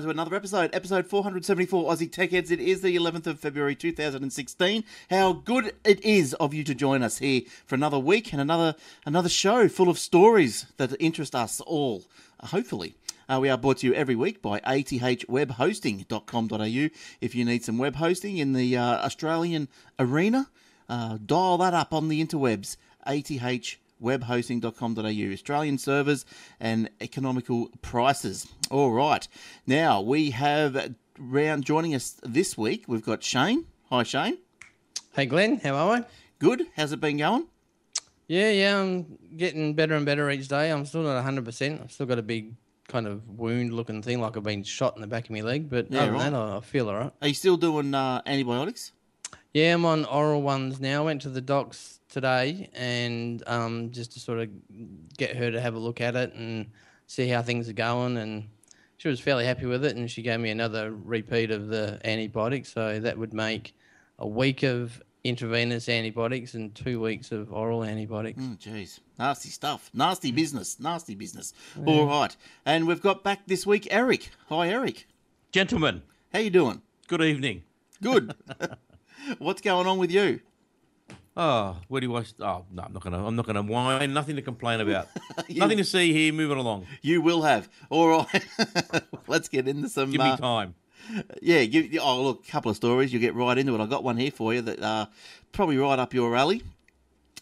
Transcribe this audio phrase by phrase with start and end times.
[0.00, 2.50] To another episode, episode 474 Aussie Tech Heads.
[2.50, 4.82] It is the 11th of February 2016.
[5.10, 8.76] How good it is of you to join us here for another week and another
[9.04, 12.04] another show full of stories that interest us all,
[12.40, 12.94] uh, hopefully.
[13.28, 16.88] Uh, we are brought to you every week by athwebhosting.com.au.
[17.20, 20.48] If you need some web hosting in the uh, Australian arena,
[20.88, 22.78] uh, dial that up on the interwebs.
[23.06, 23.89] athwebhosting.com.au.
[24.02, 26.24] Australian servers
[26.58, 28.46] and economical prices.
[28.70, 29.26] All right.
[29.66, 32.84] Now, we have round joining us this week.
[32.88, 33.66] We've got Shane.
[33.90, 34.38] Hi, Shane.
[35.12, 36.04] Hey Glenn, how are we?
[36.38, 36.66] Good.
[36.76, 37.46] How's it been going?
[38.28, 40.70] Yeah, yeah, I'm getting better and better each day.
[40.70, 41.82] I'm still not 100%.
[41.82, 42.54] I've still got a big
[42.86, 45.68] kind of wound looking thing, like I've been shot in the back of my leg.
[45.68, 46.22] But Yeah, other right.
[46.24, 47.12] than that, I feel all right.
[47.20, 48.92] Are you still doing uh, antibiotics?
[49.52, 51.02] Yeah, I'm on oral ones now.
[51.02, 54.48] I went to the docs today and um, just to sort of
[55.16, 56.66] get her to have a look at it and
[57.06, 58.16] see how things are going.
[58.16, 58.48] And
[58.96, 62.72] she was fairly happy with it, and she gave me another repeat of the antibiotics.
[62.72, 63.74] So that would make
[64.18, 68.42] a week of intravenous antibiotics and two weeks of oral antibiotics.
[68.42, 69.00] Jeez.
[69.18, 69.90] Nasty stuff.
[69.92, 70.80] Nasty business.
[70.80, 71.52] Nasty business.
[71.86, 72.34] All right.
[72.64, 74.30] And we've got back this week Eric.
[74.48, 75.06] Hi, Eric.
[75.52, 76.80] Gentlemen, How you doing?
[77.08, 77.64] good evening.
[78.02, 78.34] Good.
[79.38, 80.40] What's going on with you?
[81.42, 82.22] Oh, where do I?
[82.22, 83.26] st- Oh no, I'm not gonna.
[83.26, 84.12] I'm not gonna whine.
[84.12, 85.08] Nothing to complain about.
[85.48, 86.34] Nothing to see here.
[86.34, 86.86] Moving along.
[87.00, 87.66] You will have.
[87.88, 88.44] All right.
[89.26, 90.10] Let's get into some.
[90.10, 90.74] Give uh, me time.
[91.40, 93.10] Yeah, give, oh look, a couple of stories.
[93.10, 93.80] You'll get right into it.
[93.80, 95.06] I got one here for you that uh,
[95.50, 96.62] probably right up your alley.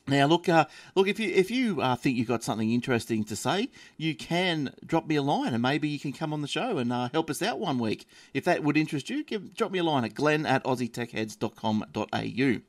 [0.06, 1.08] Now, look, uh, look.
[1.08, 5.08] If you if you uh, think you've got something interesting to say, you can drop
[5.08, 7.42] me a line, and maybe you can come on the show and uh, help us
[7.42, 8.06] out one week.
[8.32, 12.60] If that would interest you, give, drop me a line at glenn at aussietechheads.com.au.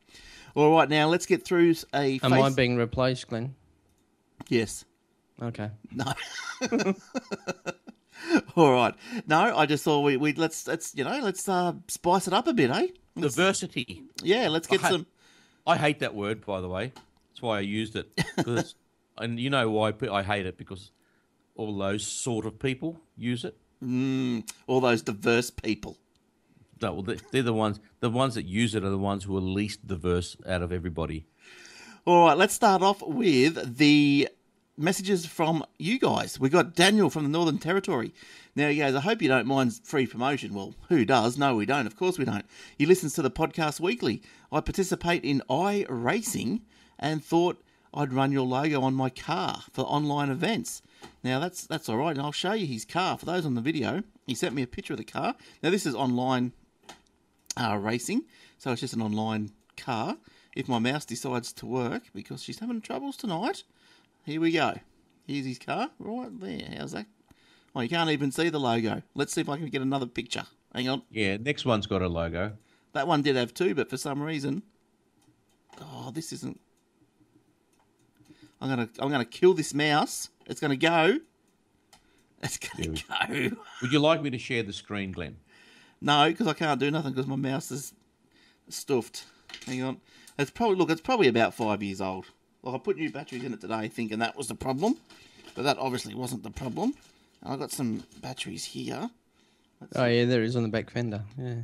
[0.56, 2.20] All right, now let's get through a.
[2.24, 3.56] Am I being replaced, Glenn?
[4.48, 4.86] Yes.
[5.42, 5.70] Okay.
[5.92, 6.14] No.
[8.56, 8.94] All right.
[9.28, 12.48] No, I just thought we we let's let's you know let's uh, spice it up
[12.48, 12.88] a bit, eh?
[13.16, 14.04] Let's- Diversity.
[14.22, 15.06] yeah, let's get I- some.
[15.66, 16.92] I hate that word, by the way.
[17.30, 18.12] That's why I used it.
[18.38, 18.76] 'Cause it's-
[19.18, 20.92] and you know why I hate it because
[21.56, 23.58] all those sort of people use it.
[23.84, 25.98] Mm, all those diverse people.
[26.82, 27.80] No, well, they- they're the ones.
[28.00, 31.26] The ones that use it are the ones who are least diverse out of everybody.
[32.06, 34.30] All right, let's start off with the
[34.78, 36.40] messages from you guys.
[36.40, 38.14] We got Daniel from the Northern Territory.
[38.56, 40.54] Now, guys, I hope you don't mind free promotion.
[40.54, 41.38] Well, who does?
[41.38, 41.86] No, we don't.
[41.86, 42.46] Of course we don't.
[42.78, 44.22] He listens to the podcast weekly.
[44.52, 46.62] I participate in iRacing
[46.98, 47.62] and thought
[47.94, 50.82] I'd run your logo on my car for online events.
[51.24, 53.18] Now, that's that's all right, and I'll show you his car.
[53.18, 55.36] For those on the video, he sent me a picture of the car.
[55.64, 56.54] Now, this is online
[57.60, 58.24] uh, racing,
[58.58, 60.18] so it's just an online car.
[60.56, 63.64] If my mouse decides to work because she's having troubles tonight,
[64.24, 64.74] here we go.
[65.28, 66.76] Here's his car right there.
[66.78, 67.06] How's that?
[67.76, 69.04] Oh, you can't even see the logo.
[69.14, 70.44] Let's see if I can get another picture.
[70.74, 71.04] Hang on.
[71.12, 72.54] Yeah, next one's got a logo.
[72.94, 74.64] That one did have two, but for some reason,
[75.80, 76.60] oh, this isn't.
[78.62, 80.30] I'm gonna I'm gonna kill this mouse.
[80.48, 81.20] It's gonna go.
[82.42, 83.58] It's gonna go.
[83.82, 85.38] Would you like me to share the screen, Glenn?
[86.02, 87.94] No, because I can't do nothing because my mouse is
[88.70, 89.26] stuffed.
[89.66, 90.02] Hang on.
[90.38, 90.90] It's probably look.
[90.90, 92.26] It's probably about five years old.
[92.64, 94.98] Like I put new batteries in it today, thinking that was the problem,
[95.56, 96.94] but that obviously wasn't the problem.
[97.44, 99.10] I got some batteries here.
[99.96, 101.24] Oh yeah, there is on the back fender.
[101.38, 101.56] Yeah.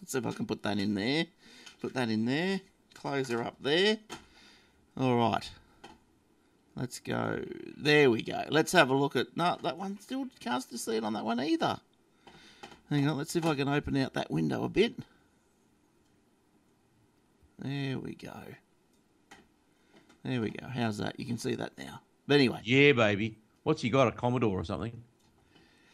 [0.00, 1.26] Let's see if I can put that in there.
[1.80, 2.60] Put that in there.
[2.94, 3.98] Close her up there.
[4.96, 5.48] All right.
[6.74, 7.42] Let's go.
[7.76, 8.44] There we go.
[8.48, 9.36] Let's have a look at.
[9.36, 11.80] No, that one still can't see it on that one either.
[12.90, 13.16] Hang on.
[13.18, 14.94] Let's see if I can open out that window a bit.
[17.58, 18.32] There we go.
[20.24, 20.66] There we go.
[20.68, 21.18] How's that?
[21.18, 22.00] You can see that now.
[22.26, 23.38] But anyway, Yeah, baby.
[23.62, 24.08] What's he got?
[24.08, 25.02] A Commodore or something?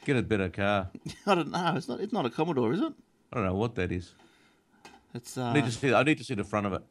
[0.05, 0.91] Get a better car.
[1.27, 1.75] I don't know.
[1.77, 2.01] It's not.
[2.01, 2.93] It's not a Commodore, is it?
[3.33, 4.13] I don't know what that is.
[5.15, 5.53] It's I uh.
[5.53, 5.93] need to see.
[5.93, 6.83] I need to see the front of it.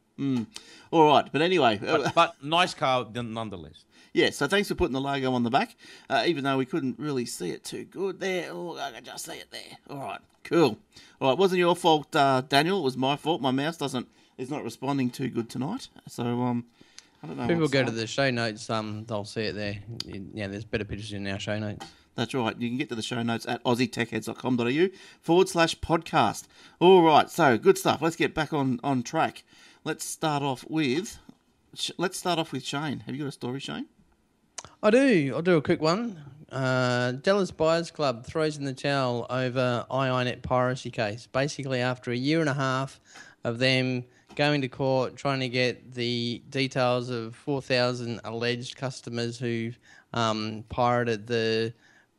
[0.91, 1.27] All right.
[1.31, 3.85] But anyway, uh, But, but nice car nonetheless.
[4.13, 5.75] Yeah, so thanks for putting the logo on the back,
[6.09, 8.50] uh, even though we couldn't really see it too good there.
[8.51, 9.77] Oh, I can just see it there.
[9.89, 10.77] All right, cool.
[11.21, 12.79] All right, wasn't your fault, uh, Daniel.
[12.79, 13.41] It was my fault.
[13.41, 15.88] My mouse doesn't is not responding too good tonight.
[16.09, 16.65] So um,
[17.24, 17.47] I don't know.
[17.47, 17.85] People what's go up.
[17.85, 18.69] to the show notes.
[18.69, 19.79] Um, they'll see it there.
[20.33, 21.85] Yeah, there's better pictures in our show notes.
[22.15, 22.59] That's right.
[22.59, 26.43] You can get to the show notes at aussietechheads.com.au forward slash podcast.
[26.79, 28.01] All right, so good stuff.
[28.01, 29.43] Let's get back on on track.
[29.83, 31.17] Let's start off with.
[31.97, 33.01] Let's start off with Shane.
[33.01, 33.85] Have you got a story, Shane?
[34.83, 35.31] I do.
[35.33, 36.21] I'll do a quick one.
[36.51, 41.27] Uh, Dallas Buyers Club throws in the towel over IINet piracy case.
[41.27, 42.99] Basically, after a year and a half
[43.43, 44.03] of them
[44.35, 49.71] going to court trying to get the details of 4,000 alleged customers who
[50.13, 51.73] um, pirated the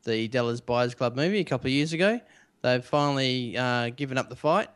[0.05, 2.21] the Dallas Buyers Club movie a couple of years ago.
[2.63, 4.69] They've finally uh, given up the fight.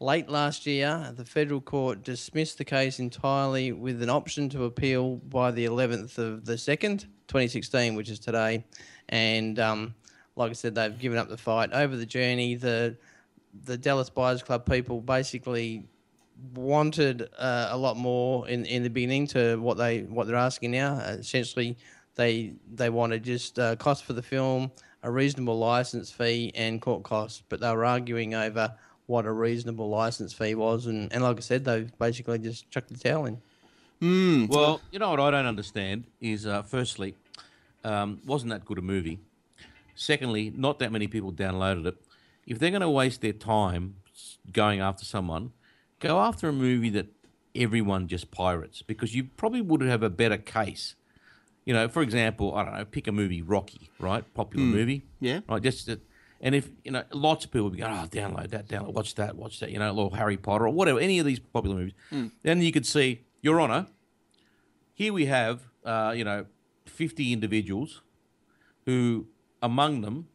[0.00, 5.16] Late last year, the federal court dismissed the case entirely with an option to appeal
[5.16, 8.64] by the 11th of the 2nd, 2016, which is today.
[9.08, 9.94] And um,
[10.36, 11.72] like I said, they've given up the fight.
[11.72, 12.96] Over the journey, the
[13.66, 15.86] the Dallas Buyers Club people basically
[16.54, 20.72] wanted uh, a lot more in, in the beginning to what they what they're asking
[20.72, 20.96] now.
[20.96, 21.76] Essentially,
[22.16, 24.70] they they wanted just uh, cost for the film,
[25.02, 27.42] a reasonable license fee, and court costs.
[27.48, 28.74] But they were arguing over
[29.06, 32.88] what a reasonable license fee was, and, and like I said, they basically just chucked
[32.88, 33.38] the towel in.
[34.00, 37.14] Mm, Well, you know what I don't understand is, uh, firstly,
[37.84, 39.18] um, wasn't that good a movie?
[39.94, 41.96] Secondly, not that many people downloaded it.
[42.46, 43.96] If they're going to waste their time
[44.52, 45.52] going after someone,
[46.00, 47.06] go after a movie that
[47.54, 50.94] everyone just pirates because you probably would have a better case.
[51.64, 54.22] You know, for example, I don't know, pick a movie, Rocky, right?
[54.34, 55.40] Popular movie, yeah.
[55.48, 55.62] right?
[55.62, 55.88] Just
[56.40, 59.14] and if you know, lots of people would be going, "Oh, download that, download, watch
[59.14, 61.94] that, watch that," you know, or Harry Potter or whatever, any of these popular movies.
[62.42, 63.86] Then you could see, Your Honor,
[64.92, 66.44] here we have, uh, you know,
[66.84, 68.02] fifty individuals
[68.84, 69.26] who,
[69.62, 70.28] among them,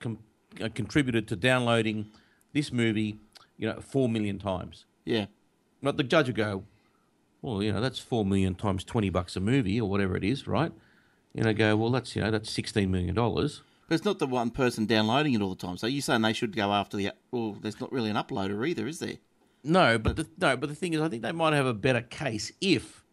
[0.00, 0.20] com-
[0.58, 2.10] uh, contributed to downloading
[2.54, 3.18] this movie,
[3.58, 4.86] you know, four million times.
[5.04, 5.26] Yeah.
[5.82, 6.64] But the judge would go,
[7.42, 10.46] well, you know, that's four million times twenty bucks a movie or whatever it is,
[10.46, 10.72] right?
[11.34, 13.62] You know, go, well, that's you know, that's sixteen million dollars.
[13.88, 15.76] But it's not the one person downloading it all the time.
[15.76, 17.10] So you're saying they should go after the.
[17.30, 19.16] Well, there's not really an uploader either, is there?
[19.64, 22.00] No, but the, no, but the thing is, I think they might have a better
[22.00, 23.04] case if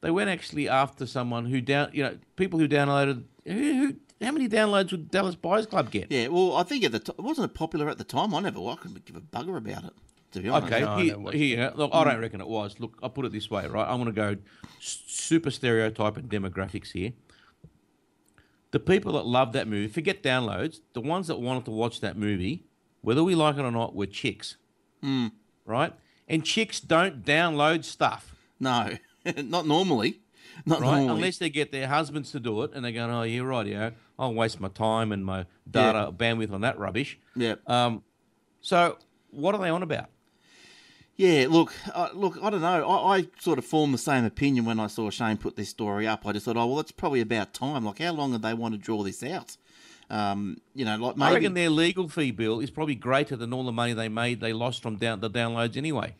[0.00, 3.24] they went actually after someone who down, you know, people who downloaded.
[3.46, 6.10] Who, who, how many downloads would Dallas Buyers Club get?
[6.10, 6.28] Yeah.
[6.28, 8.34] Well, I think at the time, wasn't it popular at the time?
[8.34, 8.60] I never.
[8.60, 9.92] I couldn't give a bugger about it.
[10.32, 10.72] To be honest.
[10.72, 12.78] Okay, No, here, don't here, look, I don't reckon it was.
[12.78, 13.88] Look, I'll put it this way, right?
[13.88, 14.36] I'm going to go
[14.80, 17.12] super stereotype and demographics here.
[18.72, 22.16] The people that love that movie, forget downloads, the ones that wanted to watch that
[22.16, 22.64] movie,
[23.00, 24.56] whether we like it or not, were chicks.
[25.64, 25.92] Right?
[26.28, 28.96] And chicks don't download stuff, No,
[29.36, 30.20] not normally.
[30.64, 30.98] Not right?
[30.98, 31.14] normally.
[31.14, 33.90] Unless they get their husbands to do it and they're going, oh, yeah, right, yeah,
[34.18, 37.18] I'll waste my time and my data bandwidth on that rubbish.
[37.36, 37.56] Yeah.
[37.66, 38.02] Um,
[38.60, 38.98] so,
[39.30, 40.06] what are they on about?
[41.16, 42.86] Yeah, look, uh, look, I don't know.
[42.88, 46.06] I, I sort of formed the same opinion when I saw Shane put this story
[46.06, 46.26] up.
[46.26, 47.84] I just thought, oh well, it's probably about time.
[47.86, 49.56] Like, how long do they want to draw this out?
[50.08, 53.64] Um, you know, like I reckon their legal fee bill is probably greater than all
[53.64, 56.14] the money they made they lost from down the downloads anyway.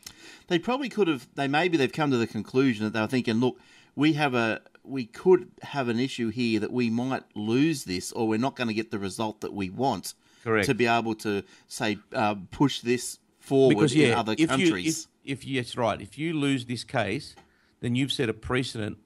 [0.48, 1.28] they probably could have.
[1.34, 3.60] They maybe they've come to the conclusion that they were thinking, look,
[3.94, 8.26] we have a, we could have an issue here that we might lose this, or
[8.26, 10.14] we're not going to get the result that we want.
[10.42, 10.66] Correct.
[10.66, 15.08] To be able to say uh, push this forward Because in yeah, other if countries.
[15.24, 17.34] you if, if yes right, if you lose this case,
[17.80, 18.98] then you've set a precedent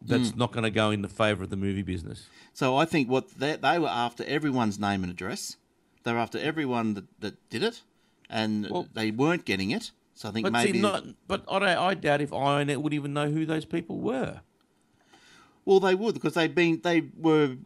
[0.00, 0.38] that's Hmm.
[0.38, 2.26] not going to go in the favour of the movie business.
[2.52, 5.56] So I think what they, they were after everyone's name and address.
[6.02, 7.82] They were after everyone that, that did it,
[8.28, 9.90] and Well- they weren't getting it.
[10.16, 12.94] So I think But maybe see, not but I, don't, I doubt if iiNet would
[12.94, 14.42] even know who those people were.
[15.64, 17.56] well they would because they'd been they were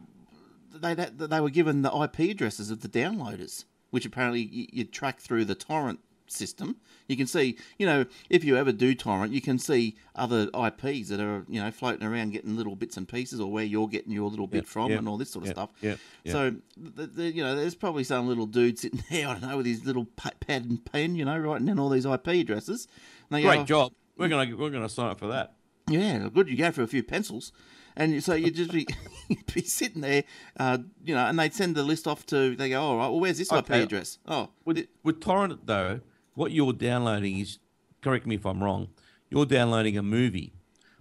[0.73, 5.19] they they were given the IP addresses of the downloaders, which apparently you, you track
[5.19, 5.99] through the torrent
[6.31, 6.77] system.
[7.07, 11.09] You can see, you know, if you ever do torrent, you can see other IPs
[11.09, 14.11] that are you know floating around getting little bits and pieces, or where you're getting
[14.11, 15.69] your little bit from, yep, and all this sort of yep, stuff.
[15.81, 15.99] yep.
[16.27, 19.57] So, the, the, you know, there's probably some little dude sitting there, I don't know,
[19.57, 22.87] with his little pad and pen, you know, writing down all these IP addresses.
[23.29, 23.91] And they Great go, job.
[24.17, 25.53] We're gonna we're gonna sign up for that.
[25.89, 26.49] Yeah, good.
[26.49, 27.51] You go for a few pencils,
[27.95, 28.85] and so you'd just be
[29.27, 30.23] you'd be sitting there,
[30.59, 32.55] uh, you know, and they'd send the list off to.
[32.55, 33.79] They go, all right, well, where's this Okay.
[33.79, 34.19] IP address?
[34.27, 36.01] Oh, With, with torrent though,
[36.39, 37.59] what you're downloading is
[38.01, 38.87] correct me if I'm wrong.
[39.29, 40.53] You're downloading a movie,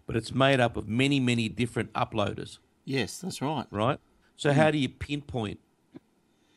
[0.05, 3.67] but it's made up of many many different uploaders, yes, that's right.
[3.71, 4.01] right?
[4.37, 5.61] So how do you pinpoint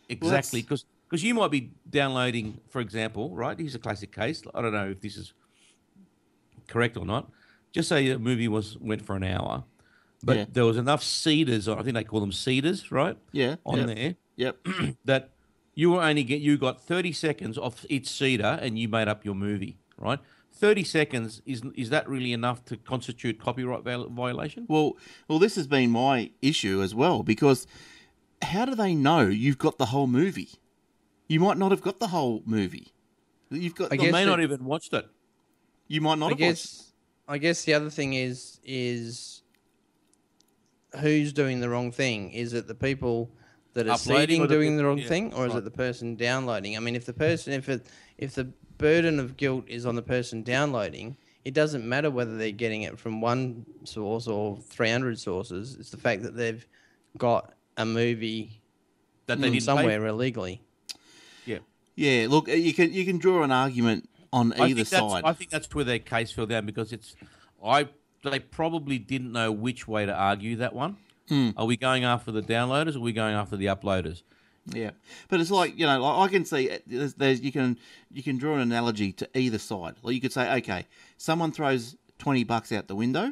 [0.10, 0.64] exactly?
[0.64, 3.58] Because because you might be downloading, for example, right?
[3.60, 4.42] Here's a classic case.
[4.56, 5.34] I don't know if this is
[6.68, 7.30] correct or not.
[7.72, 9.64] Just say a movie was went for an hour,
[10.24, 10.46] but Yeah.
[10.52, 11.68] there was enough seeders.
[11.68, 13.18] I think they call them seeders, right?
[13.32, 13.88] Yeah, On yep.
[13.88, 14.68] there Yep.
[15.06, 15.31] that
[15.74, 19.24] you were only get you got 30 seconds off each seeder and you made up
[19.26, 20.20] your movie, right?
[20.54, 24.66] 30 seconds is is that really enough to constitute copyright viol- violation?
[24.68, 24.98] Well,
[25.28, 27.66] well, this has been my issue as well because
[28.42, 30.50] how do they know you've got the whole movie?
[31.28, 32.92] You might not have got the whole movie.
[33.50, 33.94] You've got.
[33.94, 35.08] I the- They may it- not even watched it.
[35.88, 36.40] you might not I have watched.
[36.40, 36.92] guess
[37.28, 39.42] I guess the other thing is is
[41.00, 42.32] who's doing the wrong thing?
[42.32, 43.32] Is it the people
[43.74, 45.60] that are seeding or the doing the wrong yeah, thing, or is right.
[45.60, 46.76] it the person downloading?
[46.78, 47.86] I mean, if the person if it
[48.18, 48.46] if the
[48.78, 53.00] burden of guilt is on the person downloading, it doesn't matter whether they're getting it
[53.00, 55.78] from one source or 300 sources.
[55.80, 56.66] It's the fact that they've
[57.18, 58.62] got a movie
[59.28, 60.62] that they didn't pay somewhere illegally.
[61.46, 61.60] Yeah.
[61.96, 65.24] Yeah, look, uh, you can you can draw an argument on I either side.
[65.26, 67.16] I think that's where their case fell down because it's,
[67.64, 67.90] I
[68.24, 70.98] they probably didn't know which way to argue that one.
[71.32, 71.52] Hmm.
[71.56, 74.24] Are we going after the downloaders or are we going after the uploaders?
[74.66, 74.92] Yeah,
[75.30, 77.80] but it's like you know, like I can see there's, there's you can
[78.12, 79.96] you can draw an analogy to either side.
[80.04, 80.86] Like you could say, okay,
[81.16, 83.32] someone throws twenty bucks out the window,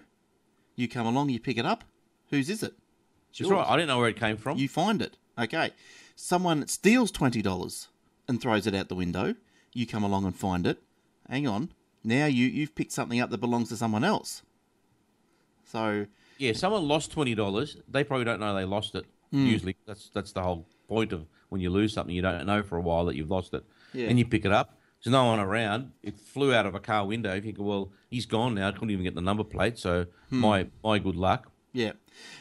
[0.77, 1.83] you come along, you pick it up.
[2.29, 2.73] Whose is it?
[3.31, 3.51] It's That's yours.
[3.51, 3.67] right.
[3.67, 4.57] I didn't know where it came from.
[4.57, 5.17] You find it.
[5.37, 5.71] Okay,
[6.15, 7.89] someone steals twenty dollars
[8.29, 9.35] and throws it out the window.
[9.73, 10.81] You come along and find it.
[11.29, 14.41] Hang on, now you you've picked something up that belongs to someone else.
[15.65, 16.07] So
[16.39, 17.77] yeah, someone lost twenty dollars.
[17.87, 19.05] They probably don't know they lost it.
[19.31, 19.45] Hmm.
[19.45, 22.77] Usually, that's that's the whole point of when you lose something, you don't know for
[22.77, 24.07] a while that you've lost it, Yeah.
[24.07, 24.77] and you pick it up.
[25.03, 25.91] There's no one around.
[26.03, 27.33] It flew out of a car window.
[27.35, 28.67] You think, well, he's gone now.
[28.67, 29.77] I couldn't even get the number plate.
[29.77, 30.39] So Hmm.
[30.39, 31.51] my my good luck.
[31.73, 31.91] Yeah,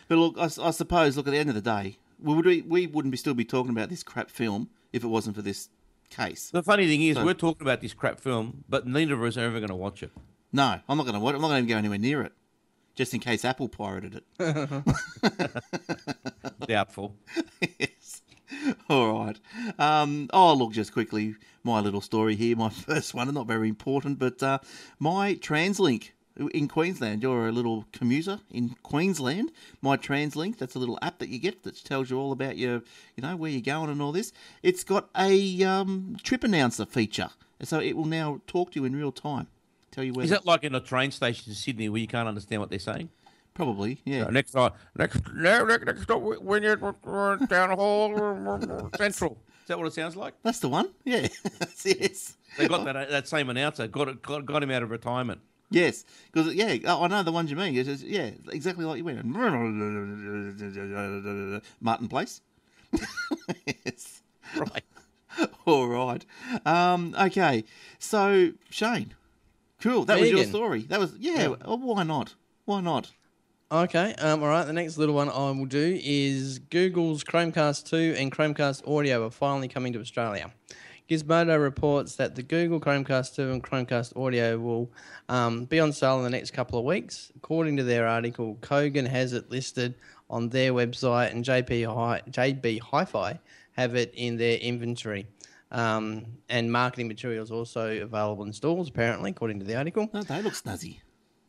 [0.08, 2.86] but look, I suppose look at the end of the day, we would we, we
[2.86, 5.68] wouldn't be still be talking about this crap film if it wasn't for this
[6.08, 6.50] case.
[6.50, 9.36] The funny thing is, So- we're talking about this crap film, but neither of us
[9.36, 10.10] are ever going to watch it.
[10.50, 11.34] No, I'm not going to watch.
[11.34, 12.32] I'm not going to go anywhere near it,
[12.98, 14.24] just in case Apple pirated it.
[16.66, 17.14] Doubtful.
[17.78, 18.22] yes.
[18.90, 19.38] All right.
[19.78, 22.56] Um, oh, look, just quickly, my little story here.
[22.56, 24.58] My first one, not very important, but uh,
[24.98, 26.10] my TransLink
[26.52, 27.22] in Queensland.
[27.22, 29.52] You're a little commuter in Queensland.
[29.80, 32.82] My TransLink, that's a little app that you get that tells you all about your,
[33.14, 34.32] you know, where you're going and all this.
[34.64, 37.30] It's got a um, trip announcer feature,
[37.62, 39.46] so it will now talk to you in real time,
[39.98, 40.24] tell you where.
[40.24, 42.78] Is that like in a train station in Sydney where you can't understand what they're
[42.78, 43.10] saying?
[43.58, 44.00] probably?
[44.04, 44.26] Yeah.
[44.26, 49.36] Uh, next time, next, next, next stop, when you're down hall, central.
[49.62, 50.34] Is that what it sounds like?
[50.42, 50.88] That's the one.
[51.04, 51.26] Yeah.
[51.84, 52.36] yes.
[52.56, 55.40] They got that that same announcer, got it, got, got him out of retirement.
[55.70, 57.76] Yes, because yeah, oh, I know the ones you mean.
[57.76, 59.22] It's yeah, exactly like you went.
[61.80, 62.40] Martin Place.
[63.84, 64.22] yes.
[64.56, 64.84] Right.
[65.66, 66.24] All right.
[66.64, 67.64] Um, okay.
[67.98, 69.12] So Shane,
[69.80, 70.04] cool.
[70.04, 70.82] That was your story.
[70.82, 71.54] That was yeah.
[71.64, 72.34] oh, why not?
[72.64, 73.10] Why not?
[73.70, 74.64] Okay, um, all right.
[74.64, 79.30] The next little one I will do is Google's Chromecast 2 and Chromecast Audio are
[79.30, 80.50] finally coming to Australia.
[81.08, 84.90] Gizmodo reports that the Google Chromecast 2 and Chromecast Audio will
[85.28, 87.30] um, be on sale in the next couple of weeks.
[87.36, 89.94] According to their article, Kogan has it listed
[90.30, 93.38] on their website, and JP Hi- JB Hi-Fi
[93.72, 95.26] have it in their inventory.
[95.70, 100.08] Um, and marketing materials also available in stores, apparently, according to the article.
[100.14, 101.00] No, they look snazzy.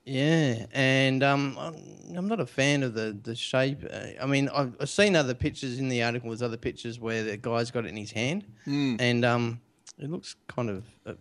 [0.06, 1.76] Yeah, and um, I'm
[2.18, 3.84] I'm not a fan of the the shape.
[3.90, 6.30] Uh, I mean, I've, I've seen other pictures in the article.
[6.30, 9.62] There's other pictures where the guy's got it in his hand, and um,
[10.00, 11.14] it looks kind of uh,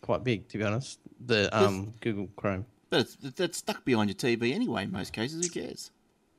[0.00, 1.00] quite big, to be honest.
[1.26, 2.66] The um, Google Chrome.
[2.88, 4.84] But it's it's stuck behind your TV anyway.
[4.84, 5.90] In most cases, who cares?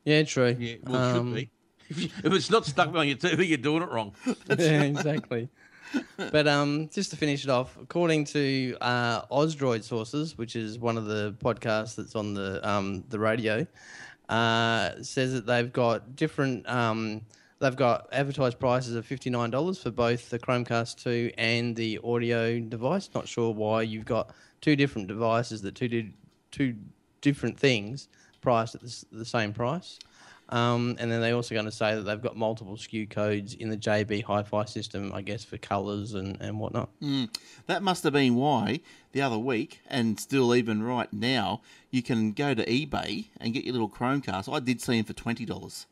[0.05, 0.55] Yeah, true.
[0.57, 1.49] Yeah, well, it Um, should be.
[1.89, 4.13] If, you, if it's not stuck behind your TV, you're doing it wrong.
[4.47, 5.49] yeah, exactly.
[6.17, 10.97] but um, just to finish it off, according to uh, Ausdroid sources, which is one
[10.97, 13.65] of the podcasts that's on the um, the radio,
[14.29, 16.67] uh, says that they've got different.
[16.69, 17.21] Um,
[17.59, 21.99] they've got advertised prices of fifty nine dollars for both the Chromecast two and the
[22.03, 23.09] audio device.
[23.13, 26.09] Not sure why you've got two different devices that two do
[26.51, 26.75] two
[27.21, 28.07] different things
[28.41, 29.99] priced at the, the same price.
[30.49, 33.69] Um, and then they're also going to say that they've got multiple SKU codes in
[33.69, 36.89] the JB Hi-Fi system, I guess, for colours and, and whatnot.
[37.65, 38.79] That must have been why
[39.11, 41.61] the other week, and still even right now,
[41.91, 44.51] you can go to eBay and get your little Chromecast.
[44.53, 45.85] I did see them for twenty dollars.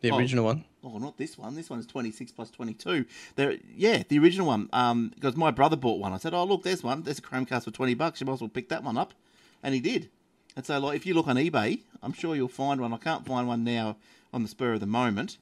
[0.00, 0.18] The Oh.
[0.18, 0.64] original one.
[0.84, 1.54] Oh, not this one.
[1.54, 3.04] This one is 26 plus 22.
[3.36, 4.68] There, yeah, the original one.
[4.72, 6.12] Um, because my brother bought one.
[6.12, 7.02] I said, "Oh, look, there's one.
[7.02, 8.20] There's a Chromecast for 20 bucks.
[8.20, 9.14] You might as well pick that one up."
[9.62, 10.08] And he did.
[10.56, 12.92] And so, like, if you look on eBay, I'm sure you'll find one.
[12.92, 13.96] I can't find one now
[14.32, 15.38] on the spur of the moment,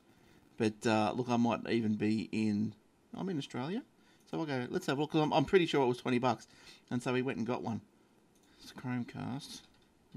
[0.57, 2.75] but uh, look, I might even be in.
[3.17, 3.83] I'm in Australia,
[4.31, 4.67] so I'll go.
[4.71, 5.11] Let's have a look.
[5.13, 6.47] Cause I'm, I'm pretty sure it was 20 bucks,
[6.91, 7.81] and so he went and got one.
[8.63, 9.63] It's a Chromecast.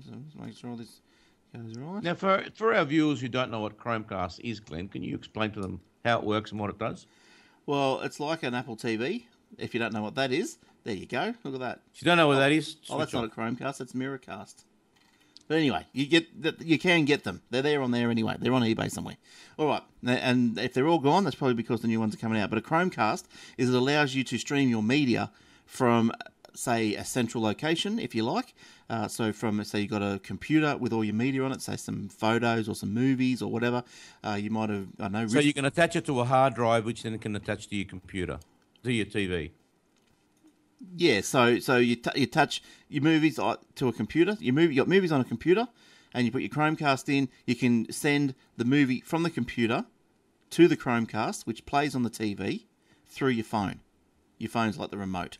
[0.06, 1.02] So let's make sure all this
[1.56, 2.04] goes right.
[2.04, 5.52] Now, for for our viewers who don't know what Chromecast is, Glenn, can you explain
[5.52, 7.08] to them how it works and what it does?
[7.66, 9.24] Well, it's like an Apple TV.
[9.58, 11.34] If you don't know what that is, there you go.
[11.44, 11.82] Look at that.
[11.96, 13.36] If you don't know what that is, Oh, that's switch not a.
[13.36, 13.78] Chromecast.
[13.78, 14.64] That's Miracast.
[15.48, 16.62] But anyway, you get that.
[16.62, 17.42] You can get them.
[17.50, 18.38] They're there on there anyway.
[18.40, 19.18] They're on eBay somewhere.
[19.58, 22.40] All right, and if they're all gone, that's probably because the new ones are coming
[22.42, 22.50] out.
[22.50, 23.26] But a Chromecast
[23.58, 25.32] is it allows you to stream your media
[25.66, 26.12] from,
[26.54, 28.54] say, a central location, if you like.
[28.90, 31.76] Uh, so from say you've got a computer with all your media on it, say
[31.76, 33.84] some photos or some movies or whatever.
[34.24, 35.28] Uh, you might have I know.
[35.28, 37.86] So you can attach it to a hard drive, which then can attach to your
[37.86, 38.40] computer,
[38.84, 39.52] to your TV.
[40.96, 44.38] Yeah, so so you t- you touch your movies uh, to a computer.
[44.40, 45.68] You move you got movies on a computer,
[46.14, 47.30] and you put your Chromecast in.
[47.48, 49.86] You can send the movie from the computer
[50.52, 52.66] to the Chromecast, which plays on the TV
[53.08, 53.80] through your phone.
[54.38, 55.38] Your phone's like the remote.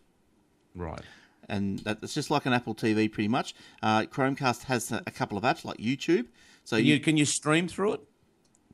[0.76, 1.02] Right.
[1.50, 3.54] and that, it's just like an Apple TV pretty much.
[3.84, 6.28] Uh, Chromecast has a, a couple of apps like YouTube.
[6.64, 8.02] So Can you, you, can you stream through it?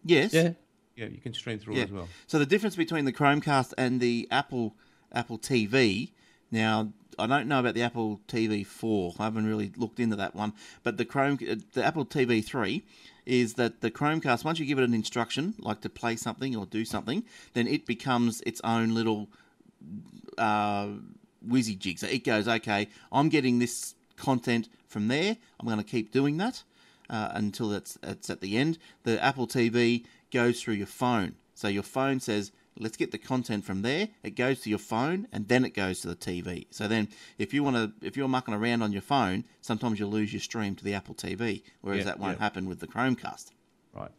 [0.06, 0.52] yes, Yeah.
[0.96, 1.82] Yeah, you can stream through yeah.
[1.82, 2.08] it as well.
[2.28, 4.76] So the difference between the Chromecast and the Apple
[5.14, 6.12] Apple TV.
[6.52, 6.90] Now
[7.20, 9.14] I don't know about the Apple TV four.
[9.20, 10.54] I haven't really looked into that one.
[10.84, 12.84] But the Chrome, uh, the Apple TV three,
[13.26, 16.66] is that the Chromecast once you give it an instruction like to play something or
[16.66, 19.28] do something, then it becomes its own little
[20.38, 20.88] uh,
[21.48, 22.00] whizzy jig.
[22.00, 25.38] So it goes, okay, I'm getting this content from there.
[25.60, 26.64] I'm going to keep doing that
[27.10, 28.78] uh, until it's, it's at the end.
[29.04, 31.36] The Apple TV goes through your phone.
[31.54, 34.10] So your phone says, let's get the content from there.
[34.24, 36.66] It goes to your phone and then it goes to the TV.
[36.72, 40.10] So then if you want to, if you're mucking around on your phone, sometimes you'll
[40.10, 42.44] lose your stream to the Apple TV, whereas Yeah, that won't yeah.
[42.44, 43.52] happen with the Chromecast.
[43.94, 44.12] Right.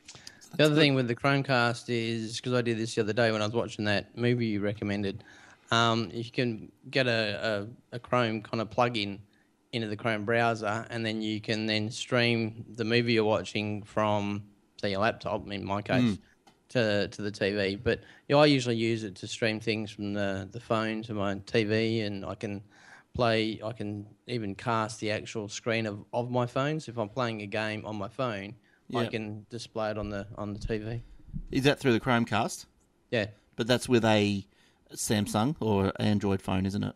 [0.57, 3.41] The other thing with the Chromecast is because I did this the other day when
[3.41, 5.25] I was watching that movie you recommended.
[5.71, 9.21] Um, you can get a, a, a Chrome kind of plug-in
[9.73, 14.43] into the Chrome browser, and then you can then stream the movie you're watching from,
[14.81, 15.49] say, your laptop.
[15.53, 16.19] In my case,
[16.71, 17.79] to to the TV.
[17.83, 21.35] But yeah, I usually use it to stream things from the the phone to my
[21.37, 22.63] TV, and I can
[23.15, 23.61] play.
[23.63, 26.81] I can even cast the actual screen of, of my phone.
[26.81, 28.55] So if I'm playing a game on my phone,
[28.95, 31.03] I can display it on the on the TV.
[31.53, 32.67] Is that through the Chromecast?
[33.11, 34.45] Yeah, But that's with a
[34.95, 36.95] Samsung or Android phone, isn't it?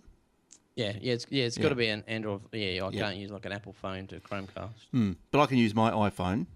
[0.77, 1.13] yeah, yeah.
[1.15, 1.63] It's yeah, it's Yeah.
[1.65, 2.41] got to be an Android.
[2.53, 3.01] Yeah, I Yeah.
[3.03, 4.87] can't use like an Apple phone to Chromecast.
[4.93, 5.13] Hmm.
[5.33, 6.47] But I can use my iPhone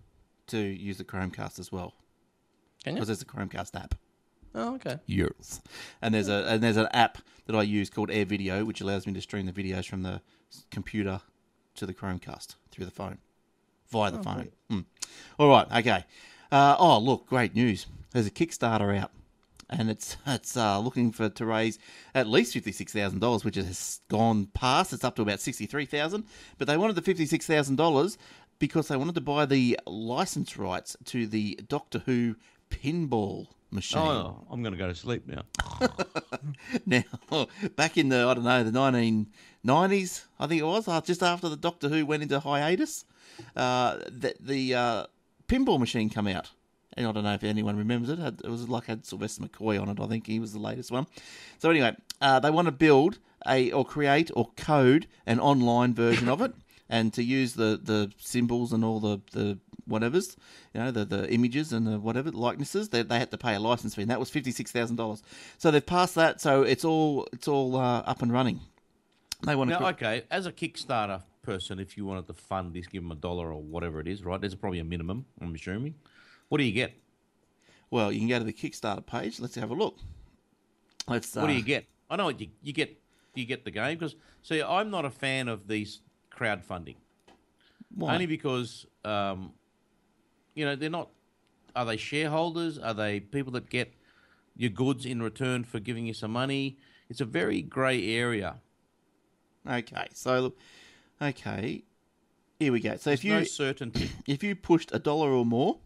[0.49, 1.95] to use the Chromecast as well
[2.89, 3.01] Can you?
[3.01, 3.95] because there's a Chromecast app.
[4.55, 4.99] Oh, okay.
[5.07, 5.61] Yes.
[6.03, 9.07] And there's a and there's an app that I use called Air Video, which allows
[9.07, 10.21] me to stream the videos from the
[10.71, 11.21] computer
[11.77, 13.19] to the Chromecast through the phone,
[13.91, 14.49] via the phone.
[14.71, 14.81] Hmm.
[15.39, 15.67] All right.
[15.79, 16.05] Okay.
[16.51, 17.87] Uh, oh, look, great news.
[18.13, 19.13] There's a Kickstarter out,
[19.69, 21.79] and it's it's uh, looking for to raise
[22.15, 24.93] at least fifty six thousand dollars, which has gone past.
[24.93, 26.25] It's up to about sixty three thousand,
[26.57, 28.19] but they wanted the fifty six thousand dollars
[28.59, 32.35] because they wanted to buy the license rights to the Doctor Who
[32.71, 34.01] pinball machine.
[34.01, 35.43] Oh, I'm going to go to sleep now.
[36.87, 37.03] Now,
[37.77, 39.29] back in the I don't know the nineteen
[39.63, 43.05] nineties, I think it was uh, just after the Doctor Who went into hiatus,
[43.57, 45.07] uh, the, the uh,
[45.47, 46.51] pinball machine come out.
[46.95, 48.19] And I don't know if anyone remembers it.
[48.19, 50.01] It was like had Sylvester McCoy on it.
[50.01, 51.07] I think he was the latest one.
[51.59, 56.29] So anyway, uh, they want to build a or create or code an online version
[56.29, 56.53] of it,
[56.89, 60.37] and to use the, the symbols and all the, the whatevers,
[60.75, 62.89] you know, the, the images and the whatever likenesses.
[62.91, 65.23] They, they had to pay a license fee, and that was fifty six thousand dollars.
[65.57, 68.61] So they've passed that, so it's all it's all uh, up and running.
[69.45, 69.79] They want to.
[69.79, 73.17] Now, okay, as a Kickstarter person, if you wanted to fund this, give them a
[73.17, 74.41] dollar or whatever it is, right?
[74.41, 75.95] There's probably a minimum, I'm assuming.
[76.49, 76.93] What do you get?
[77.91, 79.41] Well, you can go to the Kickstarter page.
[79.41, 79.97] Let's have a look.
[81.07, 81.37] Let's.
[81.37, 81.87] Uh, What do you get?
[82.11, 83.01] I know what you, you get.
[83.35, 86.01] You get the game because see, I'm not a fan of these
[86.35, 86.97] crowdfunding
[87.95, 88.15] why?
[88.15, 89.53] only because um,
[90.59, 91.11] you know they're not.
[91.77, 92.79] Are they shareholders?
[92.79, 93.95] Are they people that get
[94.57, 96.79] your goods in return for giving you some money?
[97.09, 98.57] It's a very grey area.
[99.69, 100.55] Okay, so
[101.23, 101.85] okay,
[102.59, 102.97] here we go.
[102.97, 104.11] So if you no certainty.
[104.27, 105.79] if you pushed a dollar or more,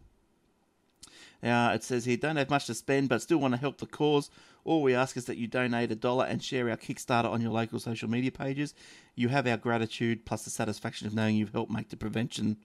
[1.43, 3.87] uh, it says here don't have much to spend but still want to help the
[3.87, 4.31] cause.
[4.65, 7.51] All we ask is that you donate a dollar and share our Kickstarter on your
[7.51, 8.75] local social media pages.
[9.17, 12.59] You have our gratitude plus the satisfaction of knowing you've helped make the prevention,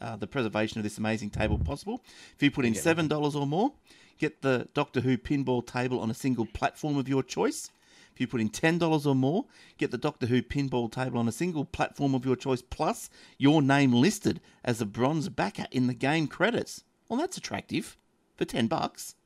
[0.00, 2.02] uh, the preservation of this amazing table possible.
[2.34, 3.72] If you put in seven dollars or more,
[4.18, 7.70] get the Doctor Who pinball table on a single platform of your choice.
[8.14, 11.32] If you put in $10 or more, get the Doctor Who pinball table on a
[11.32, 15.94] single platform of your choice, plus your name listed as a bronze backer in the
[15.94, 16.84] game credits.
[17.08, 17.96] Well, that's attractive
[18.36, 19.16] for 10 bucks.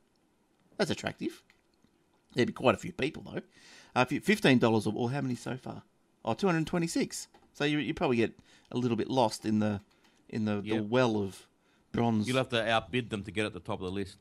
[0.77, 1.43] That's attractive.
[2.33, 3.41] There'd be quite a few people, though.
[3.95, 5.83] Uh, if you, $15 or more, how many so far?
[6.25, 7.27] Oh, 226.
[7.53, 8.33] So you, you probably get
[8.71, 9.81] a little bit lost in the
[10.29, 10.77] in the, yep.
[10.77, 11.47] the well of
[11.91, 12.27] bronze.
[12.27, 14.17] You'll have to outbid them to get at the top of the list.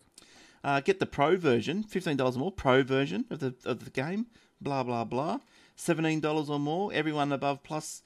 [0.65, 2.53] Uh, get the pro version, fifteen dollars or more.
[2.53, 4.27] Pro version of the of the game.
[4.61, 5.39] Blah blah blah.
[5.77, 6.93] Seventeen dollars or more.
[6.93, 8.03] Everyone above plus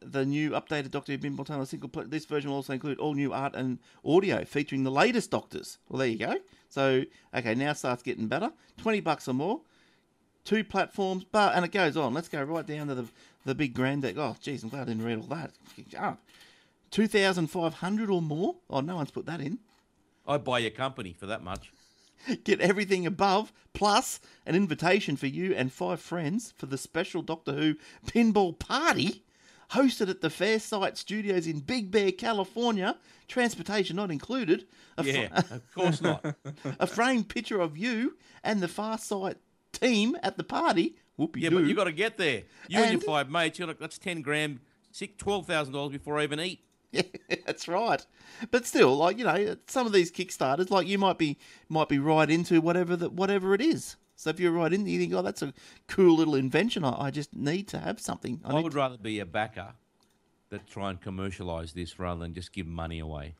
[0.00, 2.04] the new updated Doctor Who Bimbleton single play.
[2.04, 5.78] This version will also include all new art and audio featuring the latest Doctors.
[5.88, 6.36] Well, there you go.
[6.68, 7.04] So
[7.34, 8.52] okay, now starts getting better.
[8.76, 9.62] Twenty bucks or more.
[10.44, 12.12] Two platforms, but and it goes on.
[12.14, 13.06] Let's go right down to the
[13.44, 14.16] the big grand deck.
[14.18, 15.52] Oh, geez, I'm glad I didn't read all that.
[15.76, 16.16] Good.
[16.92, 18.56] 2,500 or more.
[18.70, 19.58] Oh, no one's put that in.
[20.26, 21.72] I buy your company for that much.
[22.44, 27.52] Get everything above, plus an invitation for you and five friends for the special Doctor
[27.52, 27.74] Who
[28.06, 29.24] pinball party
[29.72, 32.96] hosted at the Farsight Studios in Big Bear, California.
[33.26, 34.66] Transportation not included.
[34.98, 36.36] A yeah, fr- of course not.
[36.78, 39.36] a framed picture of you and the Farsight
[39.72, 40.96] team at the party.
[41.18, 42.42] Whoopie yeah, but you've got to get there.
[42.68, 43.58] You and, and your five mates.
[43.58, 44.60] You that's ten grand,
[44.92, 46.60] six, twelve thousand dollars before I even eat.
[47.28, 48.04] Yeah, that's right.
[48.50, 51.38] But still, like you know, some of these Kickstarters, like you might be
[51.70, 53.96] might be right into whatever that whatever it is.
[54.16, 55.54] So if you're right in, you think, oh, that's a
[55.88, 56.84] cool little invention.
[56.84, 58.40] I, I just need to have something.
[58.44, 59.72] I I need would rather be a backer
[60.50, 63.34] that try and commercialise this rather than just give money away.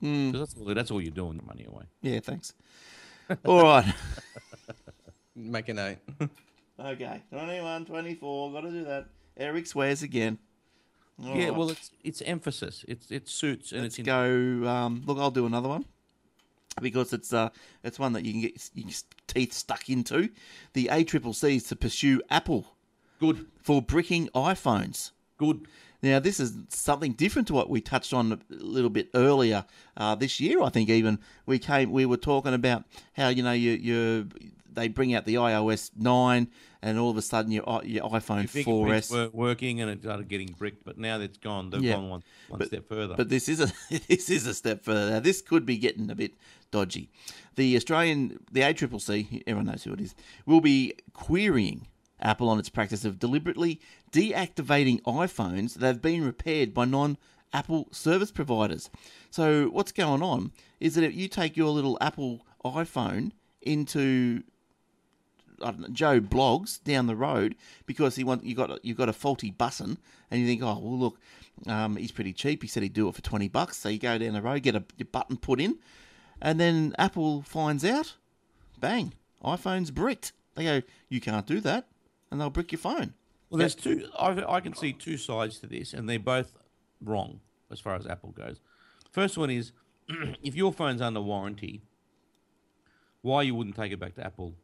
[0.00, 0.32] Hmm.
[0.32, 1.84] That's all, that's all you're doing, money away.
[2.02, 2.54] Yeah, thanks.
[3.44, 3.94] All right.
[5.34, 5.96] Make a note.
[6.80, 7.22] okay.
[7.30, 8.52] 21, 24.
[8.52, 9.06] Got to do that.
[9.36, 10.38] Eric swears again.
[11.24, 11.54] All yeah, right.
[11.56, 12.84] well, it's it's emphasis.
[12.88, 14.68] It's it suits and let's it's in, go.
[14.68, 15.86] Um, look, I'll do another one
[16.80, 17.48] because it's uh,
[17.82, 18.90] it's one that you can get your
[19.26, 20.28] teeth stuck into.
[20.74, 22.76] The ACCC is to pursue Apple
[23.18, 25.12] good, for bricking iPhones.
[25.38, 25.66] good.
[26.02, 29.64] Now, this is something different to what we touched on a little bit earlier
[29.96, 30.62] uh, this year.
[30.62, 34.28] I think even we came, we were talking about how you know you you
[34.76, 36.48] they bring out the iOS nine,
[36.82, 39.12] and all of a sudden your uh, your iPhone fingerprints 4S.
[39.12, 41.70] were working and it started getting bricked, but now it's gone.
[41.70, 41.94] They've Yeah.
[41.94, 43.14] gone one, one But- step further.
[43.16, 43.72] But this is a
[44.08, 45.10] this is a step further.
[45.10, 46.34] Now, this could be getting a bit
[46.70, 47.10] dodgy.
[47.56, 51.88] The Australian, the ACCC, everyone knows who it is, will be querying
[52.20, 53.80] Apple on its practice of deliberately
[54.12, 58.90] deactivating iPhones that have been repaired by non-Apple service providers.
[59.30, 64.42] So what's going on is that if you take your little Apple iPhone into
[65.62, 67.54] I don't know, Joe Bloggs down the road
[67.86, 69.98] because he want you got you got a faulty button
[70.30, 71.18] and you think oh well look
[71.66, 74.18] um, he's pretty cheap he said he'd do it for twenty bucks so you go
[74.18, 75.78] down the road get a your button put in
[76.42, 78.14] and then Apple finds out
[78.78, 81.86] bang iPhone's bricked they go you can't do that
[82.30, 83.14] and they'll brick your phone
[83.50, 84.08] Well, there's two.
[84.18, 86.52] I, I can see two sides to this, and they're both
[87.00, 87.40] wrong
[87.70, 88.60] as far as Apple goes.
[89.12, 89.70] First one is
[90.42, 91.82] if your phone's under warranty,
[93.22, 94.54] why you wouldn't take it back to Apple?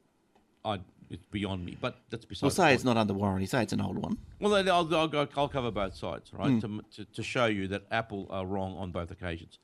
[0.64, 1.76] I it's beyond me.
[1.80, 4.68] But that's we'll say it's not under warranty say it's an old one Well, then
[4.68, 6.50] I'll, I'll, go- I'll cover both sides, right?
[6.50, 6.58] Hmm.
[6.60, 9.58] To, to to show you that Apple are wrong on both occasions.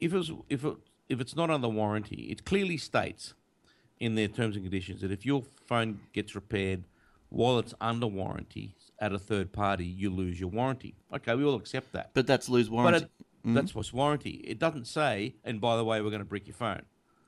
[0.00, 0.74] If it was, if it,
[1.08, 3.34] if it's not under warranty, it clearly states
[3.98, 6.84] in their terms and conditions that if your phone gets repaired
[7.30, 10.94] while it's under warranty at a third party, you lose your warranty.
[11.12, 12.10] Okay, we all accept that.
[12.14, 13.04] but that's lose But warranty
[13.44, 14.42] it, that's what's warranty.
[14.44, 16.82] It doesn't say, and by the way, we're going to brick your phone.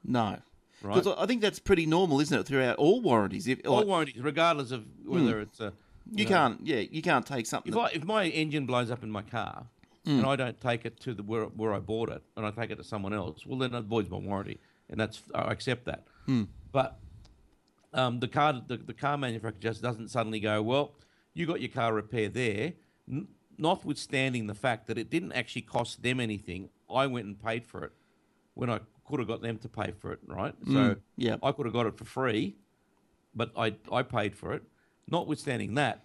[0.05, 0.38] no
[0.83, 0.95] Right.
[0.95, 4.23] because I think that's pretty normal isn't it throughout all warranties if All like, warranties,
[4.23, 5.43] regardless of whether hmm.
[5.43, 5.73] it's a
[6.12, 9.11] you can't yeah you can't take something If I if my engine blows up in
[9.11, 9.66] my car
[10.05, 10.19] hmm.
[10.19, 12.71] and I don't take it to the where where I bought it and I take
[12.71, 16.05] it to someone else, well then it voids my warranty, and that's I accept that.
[16.27, 16.45] Hmm.
[16.73, 16.99] But
[17.93, 20.95] um, the car the, the car manufacturer just doesn't suddenly go, well,
[21.35, 22.73] you got your car repaired there,
[23.59, 26.71] notwithstanding the fact that it didn't actually cost them anything.
[26.93, 27.93] I went and paid for it
[28.55, 30.55] when I could have got them to pay for it, right?
[30.65, 31.37] Mm, so yeah.
[31.43, 32.57] I could have got it for free,
[33.35, 34.63] but I I paid for it.
[35.09, 36.05] Notwithstanding that,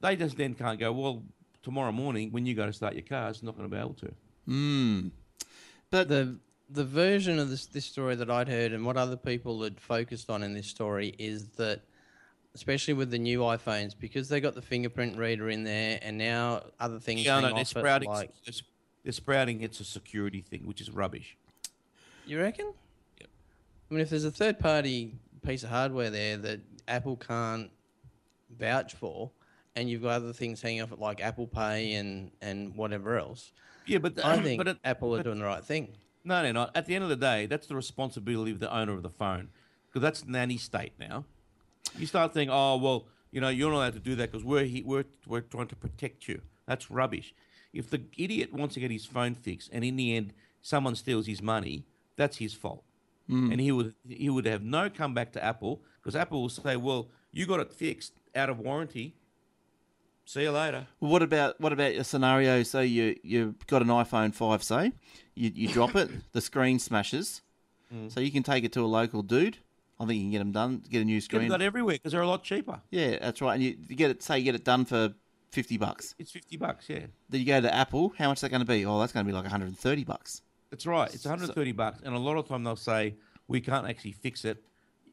[0.00, 1.22] they just then can't go, well,
[1.62, 3.94] tomorrow morning when you go to start your car, it's not going to be able
[3.94, 4.12] to.
[4.48, 5.10] Mm.
[5.90, 6.38] but the
[6.70, 10.30] the version of this this story that I'd heard and what other people had focused
[10.30, 11.82] on in this story is that
[12.54, 16.62] especially with the new iPhones because they got the fingerprint reader in there and now
[16.80, 18.32] other things Yeah, no, they're sprouting, like
[19.04, 21.36] they're sprouting it's a security thing, which is rubbish.
[22.28, 22.72] You reckon?
[23.20, 23.28] Yep.
[23.90, 25.14] I mean if there's a third party
[25.44, 27.70] piece of hardware there that Apple can't
[28.58, 29.30] vouch for
[29.76, 33.52] and you've got other things hanging off it like Apple Pay and and whatever else.
[33.86, 35.88] Yeah, but I think but it, Apple are but- doing the right thing.
[36.24, 36.70] no, no, no.
[36.74, 39.48] At the end of the day, that's the responsibility of the owner of the phone
[39.88, 41.24] because that's nanny state now.
[41.96, 44.64] You start thinking, oh well, you know, you're not allowed to do that because we're
[44.64, 46.40] he, we're we're trying to protect you.
[46.66, 47.34] That's rubbish.
[47.72, 51.26] If the idiot wants to get his phone fixed and in the end someone steals
[51.26, 51.84] his money,
[52.18, 52.84] that's his fault.
[53.30, 53.52] Mm.
[53.52, 57.08] And he would he would have no comeback to Apple because Apple will say, well,
[57.32, 59.14] you got it fixed out of warranty.
[60.24, 60.86] See you later.
[61.00, 62.62] Well, what about what about a scenario?
[62.62, 64.92] So you you've got an iPhone five, say
[65.34, 67.42] you you drop it, the screen smashes,
[67.94, 68.12] mm.
[68.12, 69.58] so you can take it to a local dude.
[70.00, 71.48] I think you can get them done, get a new Get screen.
[71.48, 72.80] that everywhere because they're a lot cheaper.
[72.90, 73.54] Yeah, that's right.
[73.54, 75.12] And you, you get it, say you get it done for
[75.50, 76.14] fifty bucks.
[76.18, 77.06] It's fifty bucks, yeah.
[77.28, 78.14] Then you go to Apple.
[78.16, 78.86] How much is that going to be?
[78.86, 80.42] Oh, that's going to be like one hundred and thirty bucks.
[80.70, 81.12] That's right.
[81.12, 83.14] It's 130 bucks, and a lot of time they'll say
[83.46, 84.62] we can't actually fix it,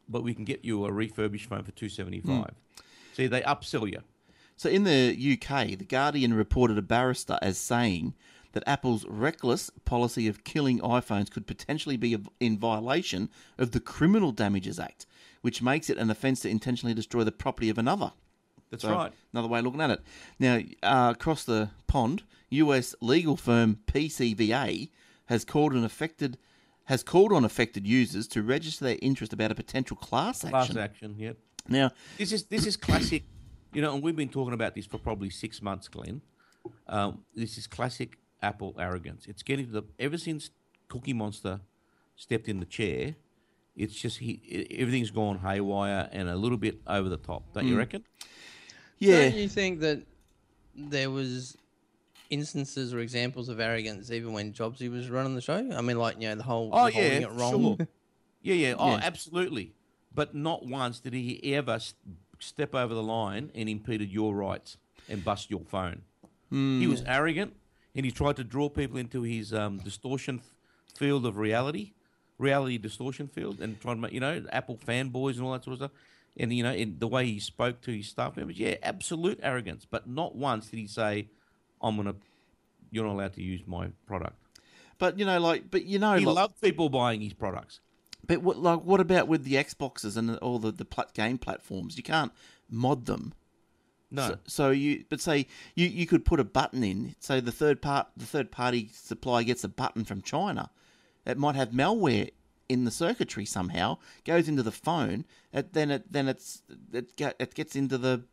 [0.09, 2.51] but we can get you a refurbished phone for 275.
[3.13, 4.01] See, they upsell you.
[4.57, 8.13] So in the UK, the Guardian reported a barrister as saying
[8.53, 14.31] that Apple's reckless policy of killing iPhones could potentially be in violation of the Criminal
[14.31, 15.05] Damages Act,
[15.41, 18.13] which makes it an offence to intentionally destroy the property of another.
[18.71, 19.11] That's So, right.
[19.33, 20.01] Another way of looking at it.
[20.39, 22.95] Now, uh, across the pond, U.S.
[23.01, 24.89] legal firm PCVA
[25.25, 26.37] has called an affected
[26.85, 30.51] has called on affected users to register their interest about a potential class action.
[30.51, 31.15] Class action.
[31.17, 31.37] Yep.
[31.67, 33.23] Now, This is this is classic,
[33.73, 36.21] you know, and we've been talking about this for probably six months, Glenn.
[36.87, 39.25] Um, this is classic Apple arrogance.
[39.27, 40.51] It's getting to the ever since
[40.89, 41.61] Cookie Monster
[42.15, 43.15] stepped in the chair,
[43.75, 47.51] it's just he everything's gone haywire and a little bit over the top.
[47.53, 48.03] Don't you reckon?
[48.99, 50.03] yeah, Don't you think that
[50.75, 51.57] there was
[52.29, 55.69] instances or examples of arrogance even when Jobsy was running the show?
[55.73, 57.51] I mean, like you know, the whole Oh holding yeah, it wrong.
[57.77, 57.87] sure.
[58.41, 58.75] Yeah, yeah.
[58.77, 58.99] Oh, Yeah.
[59.01, 59.73] absolutely.
[60.13, 61.79] But not once did he ever
[62.39, 64.77] step over the line and impeded your rights
[65.09, 66.03] and bust your phone.
[66.51, 67.53] He was arrogant,
[67.95, 70.53] and he tried to draw people into his um, distortion f-
[70.95, 71.93] field of reality,
[72.37, 75.73] reality distortion field, and trying to make you know Apple fanboys and all that sort
[75.73, 75.91] of stuff.
[76.37, 79.85] And you know, in the way he spoke to his staff members, yeah, absolute arrogance.
[79.89, 81.29] But not once did he say,
[81.81, 82.15] "I'm gonna,
[82.91, 84.35] you're not allowed to use my product."
[84.97, 87.81] but you know, like, but you know, He like, loved people buying his products.
[88.25, 91.97] but what, like, what about with the Xboxes and all the the plat- game platforms?
[91.97, 92.31] You can't
[92.69, 93.33] mod them.
[94.11, 97.15] No, So, so you, but say you, you could put a button in.
[97.19, 100.69] So the third part, the third party supplier gets a button from China.
[101.25, 102.29] It might have malware
[102.69, 103.97] in the circuitry somehow.
[104.23, 105.25] Goes into the phone.
[105.51, 106.61] It, then it then it's
[106.93, 108.23] it, get, it gets into the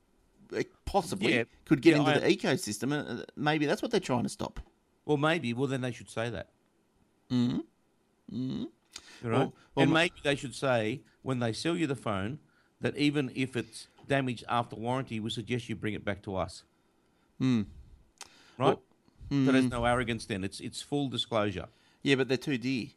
[0.84, 1.44] possibly Yeah.
[1.64, 4.28] could get Yeah, into I- the ecosystem, and uh, maybe that's what they're trying to
[4.28, 4.60] stop.
[5.04, 5.52] Well, maybe.
[5.52, 6.48] Well, then they should say that.
[7.30, 7.58] Mm-hmm.
[8.30, 8.68] You
[9.22, 9.30] know?
[9.30, 12.38] Well- well, and maybe they should say when they sell you the phone
[12.80, 16.64] that even if it's damaged after warranty, we suggest you bring it back to us.
[17.38, 17.62] Hmm.
[18.58, 18.78] Right.
[19.30, 20.26] So there's no arrogance.
[20.26, 21.68] Then it's it's full disclosure.
[22.02, 22.88] Yeah, but they're too dear.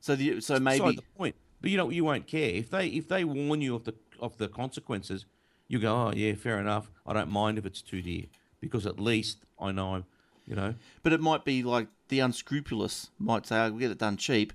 [0.00, 1.36] So the, so maybe the point.
[1.62, 4.36] But you know you won't care if they if they warn you of the of
[4.36, 5.24] the consequences.
[5.68, 6.90] You go, oh yeah, fair enough.
[7.06, 8.24] I don't mind if it's too dear
[8.60, 10.04] because at least I know
[10.48, 10.74] you know.
[11.02, 14.52] But it might be like the unscrupulous might say, oh, "I'll get it done cheap."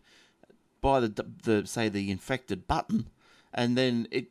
[0.82, 3.10] Buy the the say the infected button,
[3.54, 4.28] and then it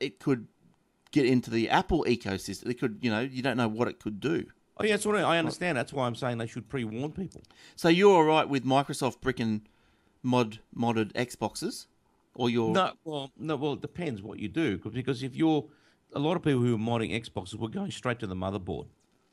[0.00, 0.48] it could
[1.12, 2.68] get into the Apple ecosystem.
[2.68, 4.46] It could, you know, you don't know what it could do.
[4.76, 5.78] Oh yeah, that's what I, I understand.
[5.78, 7.42] That's why I'm saying they should pre-warn people.
[7.76, 9.62] So you're all right with Microsoft bricking
[10.24, 11.86] mod modded Xboxes,
[12.34, 15.64] or you're No, well, no, well, it depends what you do because if you're
[16.14, 18.86] a lot of people who are modding Xboxes were going straight to the motherboard,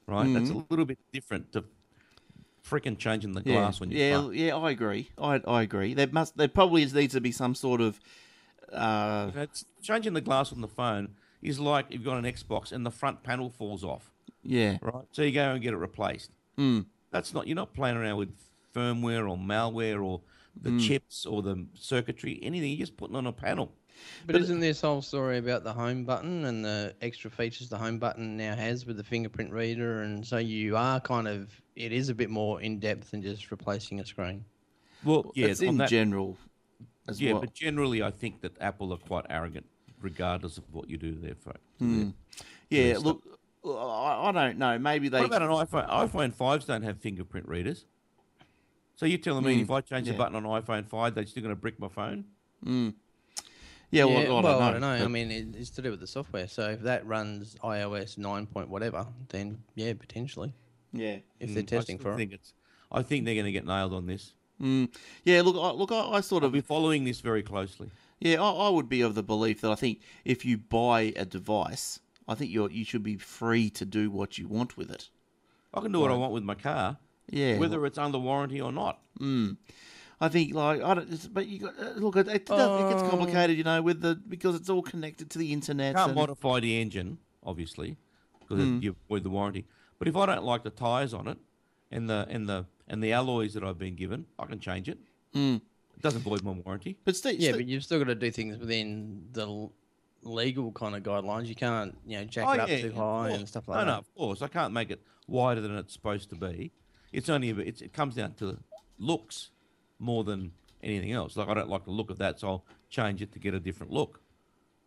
[0.08, 0.32] right?
[0.34, 1.63] That's a little bit different to
[2.67, 4.56] freaking changing the yeah, glass when you yeah, yeah.
[4.56, 5.10] I agree.
[5.17, 5.94] I I agree.
[5.94, 8.00] There must there probably needs to be some sort of
[8.72, 9.32] uh,
[9.82, 13.24] changing the glass on the phone is like you've got an Xbox and the front
[13.24, 14.12] panel falls off,
[14.44, 14.78] yeah.
[14.82, 15.06] right?
[15.12, 16.32] So you go and get it replaced.
[16.58, 16.86] Mm.
[17.12, 18.30] That's not you're not playing around with
[18.74, 20.22] firmware or malware or
[20.60, 22.70] the chips or the circuitry, anything.
[22.70, 23.72] You're just putting on a panel.
[24.25, 27.97] But, isn't this whole story about the home button and the extra features the home
[27.97, 30.01] button now has with the fingerprint reader?
[30.04, 33.51] And so you are kind of, it is a bit more in depth than just
[33.51, 34.45] replacing a screen.
[35.04, 36.38] Well, yeah, it's in that- general
[37.08, 37.41] as Yeah, well.
[37.41, 39.65] but generally, I think that Apple are quite arrogant,
[40.01, 41.58] regardless of what you do to their phone.
[41.80, 42.10] Hmm.
[42.69, 43.23] Yeah, Yeah, look,
[43.65, 44.77] I, I don't know.
[44.80, 45.19] Maybe they.
[45.19, 45.89] What about an iPhone?
[45.89, 47.86] iPhone fives don't have fingerprint readers.
[48.95, 50.13] So you're telling me if I change yeah.
[50.13, 52.25] the button on iPhone five, they're still going to brick my phone?
[53.91, 54.60] Yeah, well, Yeah, I don't know.
[54.60, 55.06] I don't know.
[55.06, 56.47] I mean, it, it's to do with the software.
[56.47, 60.54] So if that runs iOS 9 point whatever, then yeah, potentially.
[60.93, 62.34] yeah, If they're Mm, testing I still for it.
[62.34, 62.54] it's.
[62.91, 64.34] I think they're going to get nailed on this.
[64.62, 65.41] mm, yeah.
[65.41, 67.89] Look, I, look, I, I sort I'll of, be following this very closely.
[68.19, 71.23] yeah, I, I would be of the belief that I think if you buy a
[71.25, 74.91] device, I think you are you should be free to do what you want with
[74.91, 75.10] it.
[75.73, 76.97] I can do what I want with my car,
[77.30, 78.99] Yeah, whether it's under warranty or not.
[80.21, 83.10] I think like I don't, but you got uh, look, it, it, does, it gets
[83.10, 85.95] complicated, you know, with the because it's all connected to the internet.
[85.95, 87.97] Can't and- modify the engine, obviously,
[88.39, 88.79] because Hmm.
[88.81, 89.65] you avoid the warranty.
[89.97, 91.38] But if I don't like the tires on it,
[91.91, 94.99] and the and the and the alloys that I've been given, I can change it.
[95.34, 95.55] Hmm.
[95.95, 96.97] It doesn't void my warranty.
[97.03, 99.69] but Steve, Yeah, Steve- but you've still got to do things within the
[100.23, 101.47] legal kind of guidelines.
[101.47, 103.79] You can't, you know, jack Oh, it up yeah, too high and stuff like no,
[103.81, 103.86] that.
[103.86, 104.41] no, no, of course.
[104.41, 106.71] I can't make it wider than it's supposed to be.
[107.12, 108.57] It's only a it's, it comes down to
[108.99, 109.49] looks
[110.02, 110.52] more than
[110.84, 111.38] anything else.
[111.38, 113.60] Like I don't like the look of that, so I'll change it to get a
[113.60, 114.20] different look.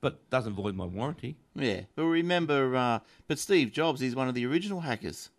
[0.01, 1.37] But it doesn't void my warranty.
[1.55, 5.31] Yeah, but remember, uh, but Steve Jobs, is one of the original hackers.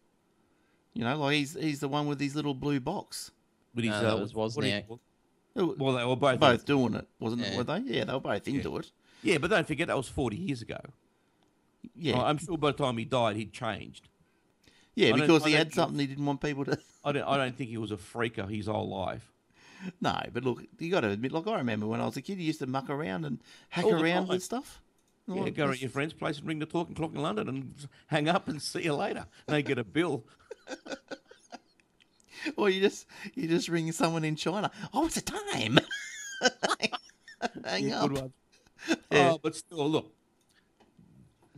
[0.96, 3.32] You know, like he's he's the one with his little blue box.
[3.76, 5.00] But he's No, that uh, was what do Wozniak.
[5.54, 6.40] They Well, they were both.
[6.40, 7.56] both doing it, wasn't it?
[7.58, 7.80] Were they?
[7.80, 8.92] Yeah, they were both into it.
[9.22, 10.80] Yeah, but don't forget that was forty years ago.
[11.96, 14.08] Yeah, I'm sure by the time he died, he'd changed.
[14.96, 16.80] yeah, I because he had think- something he didn't want people to.
[17.06, 17.24] I don't.
[17.28, 19.32] I don't think he was a phreaker his whole life.
[20.02, 22.40] No, but look, you got to admit, like I remember when I was a kid,
[22.40, 24.82] you used to muck around and hack All around with stuff.
[25.28, 27.74] Yeah, oh, go to your friend's place and ring the talking clock in London and
[28.08, 29.26] hang up and see you later.
[29.48, 30.24] And they get a bill.
[32.58, 34.70] Or you just you just ring someone in China.
[34.94, 35.80] Oh, it's a time?
[37.66, 38.10] Hang Yeah, up.
[38.10, 38.34] good one.
[39.12, 39.32] Yeah.
[39.34, 40.12] Oh, but still, look,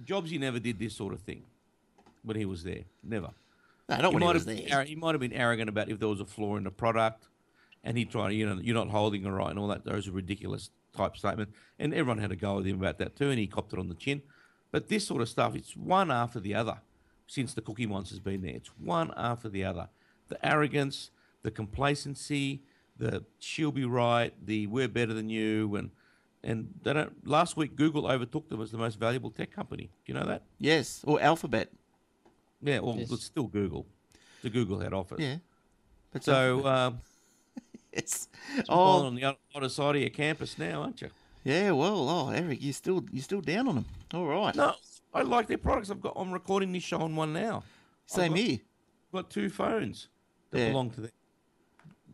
[0.05, 1.43] Jobsy never did this sort of thing
[2.23, 2.83] when he was there.
[3.03, 3.31] Never.
[3.89, 4.83] No, not he when he was there.
[4.83, 7.25] he might have been arrogant about if there was a flaw in the product,
[7.87, 9.85] and he tried, you know, you're not holding it right and all that.
[9.85, 13.29] Those are ridiculous type statements, and everyone had a go with him about that too,
[13.29, 14.21] and he copped it on the chin.
[14.71, 16.79] But this sort of stuff, it's one after the other
[17.27, 18.55] since the Cookie Monster's been there.
[18.55, 19.87] It's one after the other.
[20.27, 21.11] The arrogance,
[21.43, 22.61] the complacency,
[22.97, 25.91] the she'll be right, the we're better than you, and
[26.43, 27.25] and they don't.
[27.25, 29.89] Last week, Google overtook them as the most valuable tech company.
[30.05, 30.43] Do you know that?
[30.59, 31.71] Yes, or Alphabet.
[32.61, 33.11] Yeah, well, Yes.
[33.11, 33.85] it's still Google,
[34.41, 35.19] the Google head office.
[35.21, 35.37] Yeah.
[36.11, 36.99] But So, um,
[37.93, 38.27] yes.
[38.57, 38.63] oh.
[38.69, 39.23] Oh, on the
[39.55, 41.09] other- side of your campus now, aren't you?
[41.43, 41.71] yeah.
[41.71, 43.85] Well, oh, Eric, you still you still down on them.
[44.13, 44.55] All right.
[44.55, 44.73] No,
[45.13, 45.89] I like their products.
[45.89, 46.13] I've got.
[46.15, 47.63] I'm recording this show on one now.
[48.05, 48.59] Same I've got, here.
[49.13, 50.09] got two phones
[50.51, 50.69] that Yeah.
[50.69, 51.11] belong to them.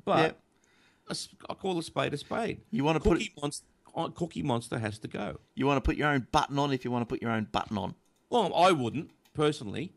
[0.05, 1.11] But Yeah.
[1.11, 2.61] s- I call a spade a spade.
[2.71, 5.39] You want to put Cookie Monster, uh, Cookie Monster has to go.
[5.55, 7.45] you want to put your own button on if you want to put your own
[7.51, 7.95] button on.
[8.29, 9.93] Well, I wouldn't personally,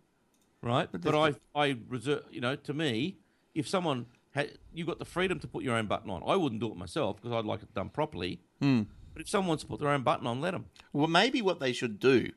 [0.63, 0.89] right?
[0.93, 2.25] But But, I, I reserve.
[2.31, 3.17] You know, to me,
[3.55, 4.07] if someone
[4.37, 6.23] had, you got the freedom to put your own button on.
[6.27, 8.41] I wouldn't do it myself because I'd like it done properly.
[8.61, 8.83] Hmm.
[9.13, 10.67] But if someone wants to put their own button on, let them.
[10.93, 12.31] Well, maybe what they should do,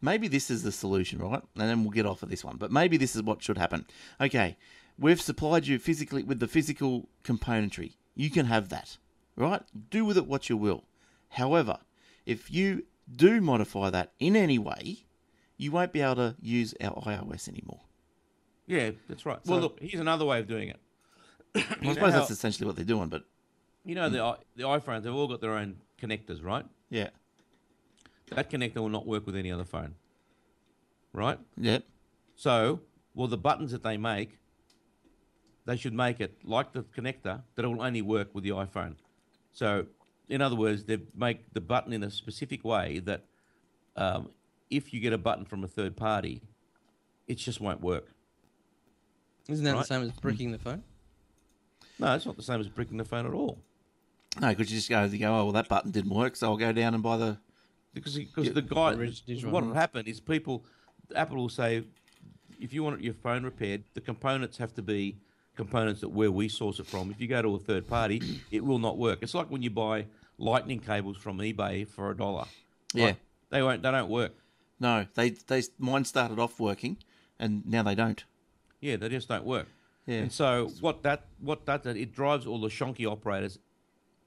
[0.00, 1.42] maybe this is the solution, right?
[1.56, 2.56] And then we'll get off of this one.
[2.56, 3.84] But maybe this is what should happen.
[4.20, 4.56] Okay,
[4.98, 7.92] we've supplied you physically with the physical componentry.
[8.14, 8.96] You can have that,
[9.36, 9.60] right?
[9.90, 10.84] Do with it what you will.
[11.28, 11.78] However,
[12.24, 15.04] if you do modify that in any way,
[15.58, 17.80] you won't be able to use our iOS anymore.
[18.66, 19.38] Yeah, that's right.
[19.44, 20.80] well, look, here's another way of doing it.
[21.54, 23.24] I suppose how- that's essentially what they're doing, but
[23.84, 26.66] You know, the i- the iPhones, they've all got their own connectors, right?
[26.90, 27.10] yeah,
[28.30, 29.94] That connector will not work with any other phone,
[31.12, 31.38] right?
[31.56, 31.84] yep,
[32.36, 32.80] So,
[33.14, 34.38] well, the buttons that they make,
[35.66, 38.96] they should make it like the connector that it will only work with the iPhone.
[39.52, 39.86] So,
[40.28, 43.26] in other words, they make the button in a specific way that
[43.96, 44.32] um,
[44.70, 46.42] if you get a button from a third party,
[47.28, 48.10] it just won't work.
[49.48, 49.86] Isn't that the Right.
[49.86, 50.82] same as bricking the phone?
[51.98, 53.58] No, it's not the same as bricking the phone at all.
[54.40, 56.56] no, because you just go, you go, oh well, that button didn't work, so I'll
[56.56, 57.38] go down and buy the
[57.92, 60.64] Because because the guy, digital what will happen is people,
[61.14, 61.84] Apple will say,
[62.60, 65.16] if you want your phone repaired, the components have to be
[65.56, 67.10] components that where we source it from.
[67.10, 69.20] If you go to a third party, it will not work.
[69.22, 70.06] It's like when you buy
[70.38, 72.46] lightning cables from eBay for a dollar.
[72.92, 73.04] Yeah.
[73.06, 73.16] Like,
[73.50, 73.82] they won't.
[73.82, 74.32] They don't work.
[74.80, 75.06] no.
[75.14, 76.96] They they mine started off working,
[77.38, 78.24] and now they don't.
[78.80, 79.68] Yeah, they just don't work.
[80.06, 80.16] Yeah.
[80.18, 83.58] And so what that what that it drives all the shonky operators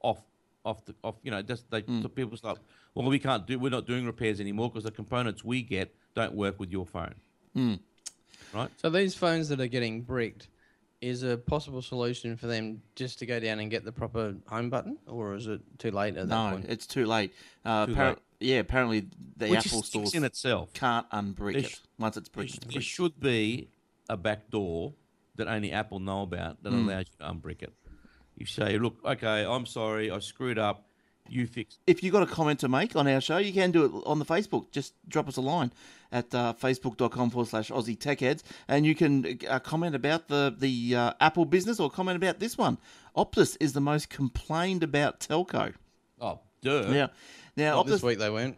[0.00, 0.20] off
[0.64, 1.16] off the off.
[1.22, 2.58] You know, just they so people start.
[2.94, 3.58] Well, we can't do.
[3.58, 7.14] We're not doing repairs anymore because the components we get don't work with your phone.
[7.54, 7.74] Hmm.
[8.52, 8.70] Right.
[8.78, 10.48] So these phones that are getting bricked,
[11.00, 14.68] is a possible solution for them just to go down and get the proper home
[14.70, 16.66] button, or is it too late at that No, point?
[16.68, 17.32] it's too late.
[17.64, 18.18] Uh, Too appar- late.
[18.40, 20.72] Yeah, apparently the Which Apple is stores in itself.
[20.72, 22.72] can't unbrick There it once it's There, bricked.
[22.72, 23.68] there should be
[24.08, 24.92] a back door
[25.38, 26.88] that only Apple know about that Hmm.
[26.88, 27.72] allows you to unbrick it.
[28.36, 30.84] You say, look, okay, I'm sorry, I screwed up.
[31.30, 31.78] You fix.
[31.86, 34.18] If you've got a comment to make on our show, you can do it on
[34.18, 34.70] the Facebook.
[34.70, 35.72] Just drop us a line
[36.10, 40.54] at uh, facebook.com forward slash Aussie Tech Heads, and you can uh, comment about the,
[40.56, 42.78] the uh, Apple business or comment about this one.
[43.14, 45.74] Optus is the most complained about telco.
[46.18, 46.90] Oh, duh.
[46.90, 47.10] Now,
[47.58, 48.56] now Not this Optus, week they weren't.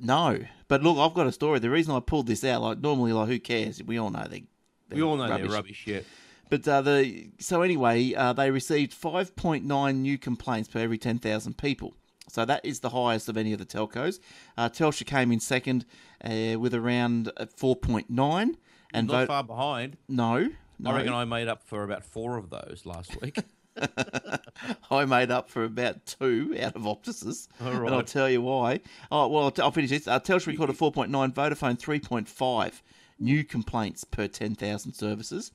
[0.00, 0.38] no.
[0.68, 1.58] But look, I've got a story.
[1.60, 3.82] The reason I pulled this out, like normally, like who cares?
[3.82, 4.44] We all know they.
[4.90, 5.84] We all know they're rubbish.
[5.86, 6.00] Yeah.
[6.48, 11.94] But uh, the so anyway, uh, they received 5.9 new complaints per every 10,000 people.
[12.28, 14.20] So that is the highest of any of the telcos.
[14.56, 15.84] Uh, Telstra came in second
[16.24, 18.54] uh, with around uh, 4.9,
[18.92, 19.96] and Not vote far behind.
[20.08, 20.90] no, no.
[20.90, 23.38] I reckon I made up for about four of those last week.
[24.90, 28.80] I made up for about two out of Optus's, and I'll tell you why.
[29.10, 30.08] Oh well, I'll finish this.
[30.08, 32.82] Uh, Telstra recorded 4.9, Vodafone 3.5
[33.20, 35.52] new complaints per 10,000 services.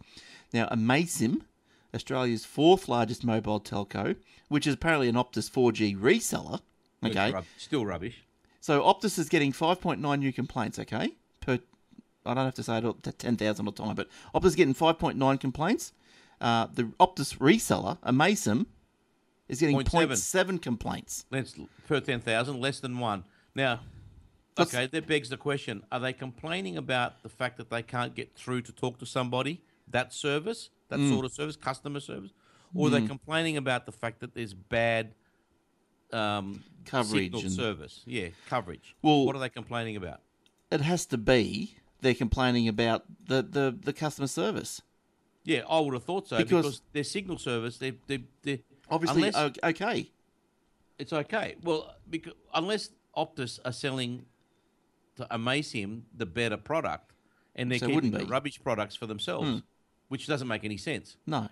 [0.54, 1.42] Now, Amaysim,
[1.94, 4.16] Australia's fourth largest mobile telco,
[4.48, 6.62] which is apparently an Optus 4G reseller.
[7.04, 8.24] Okay, rub- still rubbish.
[8.62, 10.80] so Optus is getting 5.9 new complaints.
[10.80, 11.12] Okay,
[11.42, 11.60] per
[12.26, 14.74] I don't have to say it all, 10,000 at the time, but Optus is getting
[14.74, 15.94] 5.9 complaints.
[16.42, 18.66] Uh, the Optus reseller, Amaysim,
[19.48, 20.08] is getting 0.7.
[20.08, 21.26] 0.7 complaints.
[21.30, 21.56] That's
[21.88, 23.24] per 10,000, less than one.
[23.54, 23.82] Now,
[24.60, 28.34] okay, that begs the question are they complaining about the fact that they can't get
[28.36, 31.10] through to talk to somebody, that service, that Mm.
[31.12, 32.32] sort of service, customer service?
[32.74, 35.14] Or are they complaining about the fact that there's bad
[36.14, 38.02] um, Coverage and- service.
[38.06, 38.96] Yeah, coverage.
[39.02, 40.22] Well- what are they complaining about?
[40.72, 44.82] It has to be they're complaining about the, the, the customer service.
[45.44, 49.28] Yeah, I would have thought so Because- because, their signal service, they they they Obviously,
[49.30, 50.12] unless, okay.
[51.00, 51.56] it's okay.
[51.64, 54.26] Well, because unless Optus are selling
[55.18, 57.14] to Amaysim the better product,
[57.56, 59.58] and they're So keeping the rubbish products for themselves, Hmm.
[60.10, 61.18] which doesn't make any sense.
[61.26, 61.50] No.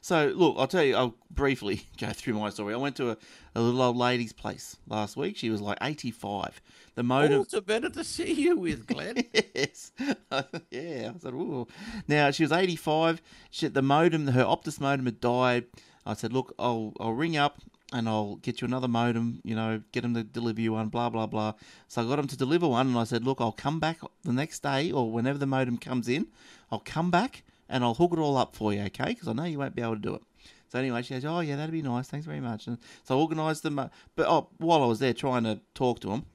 [0.00, 2.74] So, look, I'll tell you, I'll briefly go through my story.
[2.74, 3.16] I went to a,
[3.56, 5.36] a little old lady's place last week.
[5.36, 6.60] She was like 85.
[6.94, 7.40] The modem.
[7.40, 9.24] Oh, it's better to see you with Glenn.
[9.54, 9.90] yes.
[10.70, 11.10] yeah.
[11.14, 11.66] I said, ooh.
[12.06, 13.20] Now, she was 85.
[13.50, 15.64] She, the modem, her Optus modem had died.
[16.06, 17.58] I said, look, I'll, I'll ring up
[17.94, 21.08] and I'll get you another modem, you know, get them to deliver you one, blah,
[21.08, 21.54] blah, blah.
[21.88, 24.32] So I got them to deliver one and I said, look, I'll come back the
[24.32, 26.26] next day or whenever the modem comes in,
[26.72, 29.10] I'll come back and I'll hook it all up for you, okay?
[29.10, 30.22] Because I know you won't be able to do it.
[30.70, 32.08] So anyway, she goes, oh, yeah, that'd be nice.
[32.08, 32.66] Thanks very much.
[32.66, 33.76] And so I organised them.
[33.76, 36.26] But oh, while I was there trying to talk to them,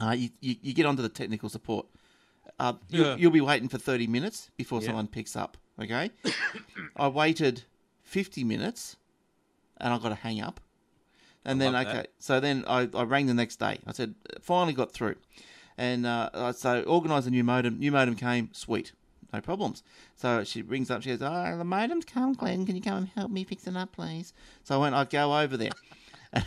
[0.00, 1.86] uh, you, you, you get onto the technical support.
[2.60, 3.16] Uh, you'll, Yeah.
[3.16, 4.86] you'll be waiting for 30 minutes before Yeah.
[4.86, 6.12] someone picks up, okay?
[6.96, 7.64] I waited
[8.04, 8.96] 50 minutes
[9.78, 10.60] and I got to hang up.
[11.48, 12.10] And I then, okay, that.
[12.18, 13.78] so then I, I rang the next day.
[13.86, 15.16] I said, finally got through.
[15.76, 17.78] And uh, I- so organised a new modem.
[17.78, 18.92] New modem came, sweet,
[19.32, 19.82] no problems.
[20.16, 22.66] So she rings up, she goes, Oh, the modem's come, Glenn.
[22.66, 24.32] Can you come and help me fix it up, please?
[24.64, 25.70] So I went, I'd go over there.
[26.32, 26.44] and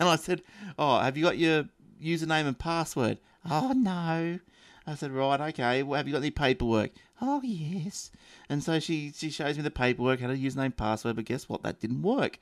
[0.00, 0.42] I said,
[0.78, 1.64] Oh, have you got your
[2.02, 3.18] username and password?
[3.50, 4.38] Oh, no.
[4.86, 5.82] I said, Right, okay.
[5.82, 6.90] Well, have you got any paperwork?
[7.20, 8.10] Oh, yes.
[8.48, 11.62] And so she, she shows me the paperwork, had a username, password, but guess what?
[11.62, 12.38] That didn't work.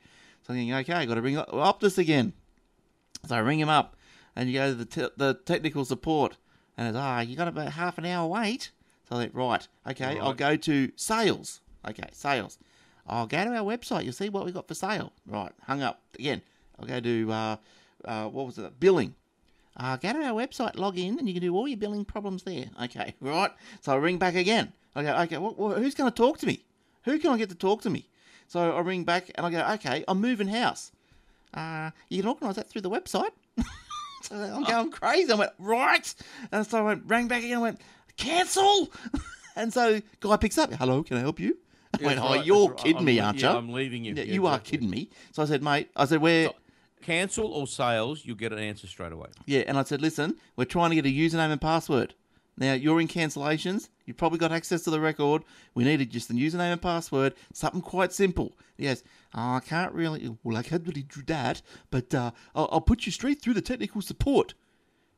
[0.47, 2.32] So I'm thinking, okay, i got to ring up Optus again.
[3.26, 3.97] So I ring him up,
[4.36, 6.36] and you go to the, te- the technical support,
[6.76, 8.70] and it's, ah, you got about half an hour wait.
[9.09, 11.61] So I think, right, okay, I'll go to sales.
[11.89, 12.59] Okay, sales.
[13.07, 14.05] I'll go to our website.
[14.05, 15.12] You'll see what we got for sale.
[15.26, 16.43] Right, hung up again.
[16.78, 17.57] I'll go to uh,
[18.05, 18.78] uh, what was it?
[18.80, 19.14] Billing.
[19.76, 22.43] Uh, go to our website, log in, and you can do all your billing problems
[22.43, 22.66] there.
[22.84, 23.51] Okay, right.
[23.80, 24.72] So I ring back again.
[24.95, 26.64] I go, okay, wh- who's going to talk to me?
[27.05, 28.09] Who can I get to talk to me?
[28.49, 30.91] So I ring back and I go, okay, I'm moving house.
[31.53, 33.31] Uh, you can organise that through the website.
[34.23, 35.31] so I'm going crazy.
[35.31, 36.15] I went, right.
[36.51, 37.59] And so I went, rang back again.
[37.59, 37.81] I went,
[38.17, 38.91] cancel.
[39.57, 41.59] and so guy picks up, hello, can I help you?
[42.01, 42.77] I went, That's oh, right, you're right.
[42.79, 43.59] kidding I'm me, aren't yeah, you?
[43.59, 44.15] I'm leaving you.
[44.15, 45.11] Yeah, Yeah, you are kidding me.
[45.33, 46.51] So I said, mate, I said, where?
[47.03, 49.29] Cancel or sales, you'll get an answer straight away.
[49.47, 52.15] Yeah, and I said, listen, we're trying to get a username and password.
[52.59, 53.89] Now, you're in cancellations.
[54.05, 55.45] You've probably got access to the record.
[55.75, 58.57] We needed just the username and password, something quite simple.
[58.81, 59.05] Goes,
[59.35, 63.07] oh, I can't really, well, I can't really do that, but uh, I'll, I'll put
[63.07, 64.55] you straight through the technical support.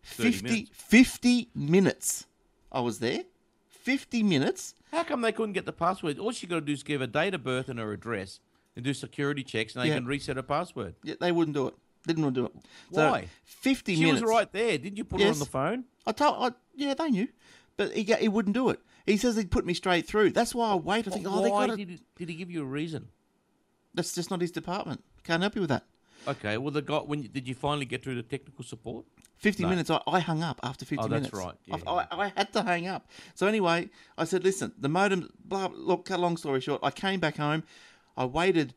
[0.02, 0.70] 30 50 minutes.
[0.74, 2.26] 50 minutes.
[2.72, 3.24] I was there.
[3.68, 4.74] 50 minutes.
[4.92, 6.18] How come they couldn't get the password?
[6.18, 8.40] All she got to do is give her date of birth and her address
[8.76, 9.94] and do security checks, and they Yeah.
[9.96, 10.94] can reset her password.
[11.02, 11.74] Yeah, they wouldn't do it.
[12.06, 12.52] Didn't want to do it.
[12.92, 13.28] So, Why?
[13.44, 14.22] 50 She minutes.
[14.22, 14.78] was right there.
[14.78, 15.84] Didn't you put her on the phone?
[16.06, 17.28] I told, I, yeah, they knew,
[17.76, 18.80] but he, he wouldn't do it.
[19.06, 20.30] He says he'd put me straight through.
[20.30, 21.06] That's why I wait.
[21.06, 23.08] I think, oh, they Why got did, he, did he give you a reason?
[23.94, 25.02] That's just not his department.
[25.24, 25.84] Can't help you with that.
[26.28, 29.04] Okay, well, the guy, when you, did you finally get through the technical support?
[29.38, 29.68] 50 No.
[29.70, 31.34] minutes, I, I hung up after 50 Oh, that's minutes.
[31.34, 31.54] right.
[31.72, 33.08] I- Yeah, I, I, had to hang up.
[33.34, 33.88] So anyway,
[34.18, 37.36] I said, listen, the modem, blah, look, cut a long story short, I came back
[37.38, 37.62] home.
[38.18, 38.74] I waited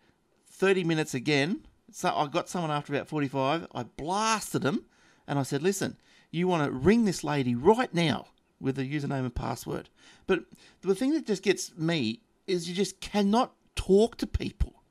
[0.51, 1.65] 30 minutes again.
[1.93, 3.67] So I got someone after about 45.
[3.73, 4.85] I blasted him
[5.27, 5.97] and I said, listen,
[6.31, 8.27] you want to ring this lady right now
[8.59, 9.89] with a username and password.
[10.25, 10.45] But
[10.81, 14.81] the thing that just gets me is you just cannot talk to people.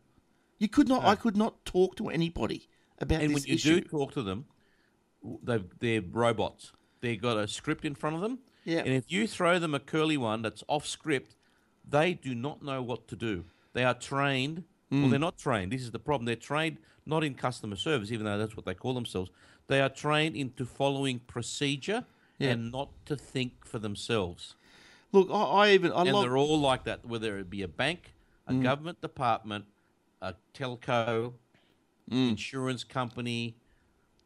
[0.58, 2.68] You could not, I could not talk to anybody
[3.00, 3.30] about this.
[3.30, 3.34] issue.
[3.34, 4.44] And when you do talk to them,
[5.42, 6.72] they've, they're robots.
[7.00, 8.38] They've got a script in front of them.
[8.64, 8.78] Yeah.
[8.78, 11.34] And if you throw them a curly one that's off script,
[11.88, 13.46] they do not know what to do.
[13.72, 14.62] They are trained.
[14.88, 15.02] Hmm.
[15.02, 15.72] Well, they're not trained.
[15.72, 16.26] This is the problem.
[16.26, 19.30] They're trained not in customer service, even though that's what they call themselves.
[19.66, 22.04] They are trained into following procedure
[22.38, 22.50] Yeah.
[22.50, 24.54] and not to think for themselves.
[25.12, 27.68] Look, I, I even I and love, they're all like that, whether it be a
[27.68, 28.14] bank,
[28.46, 28.62] a Mm.
[28.62, 29.66] government department,
[30.20, 31.34] a telco,
[32.10, 32.30] Mm.
[32.30, 33.56] insurance company.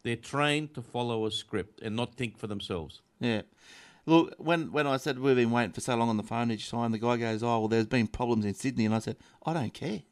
[0.02, 3.02] They're trained to follow a script and not think for themselves.
[3.20, 3.42] Yeah.
[4.06, 6.70] Look, when when I said we've been waiting for so long on the phone each
[6.70, 9.52] time, the guy goes, "Oh, well, there's been problems in Sydney," and I said, "I
[9.52, 10.02] don't care.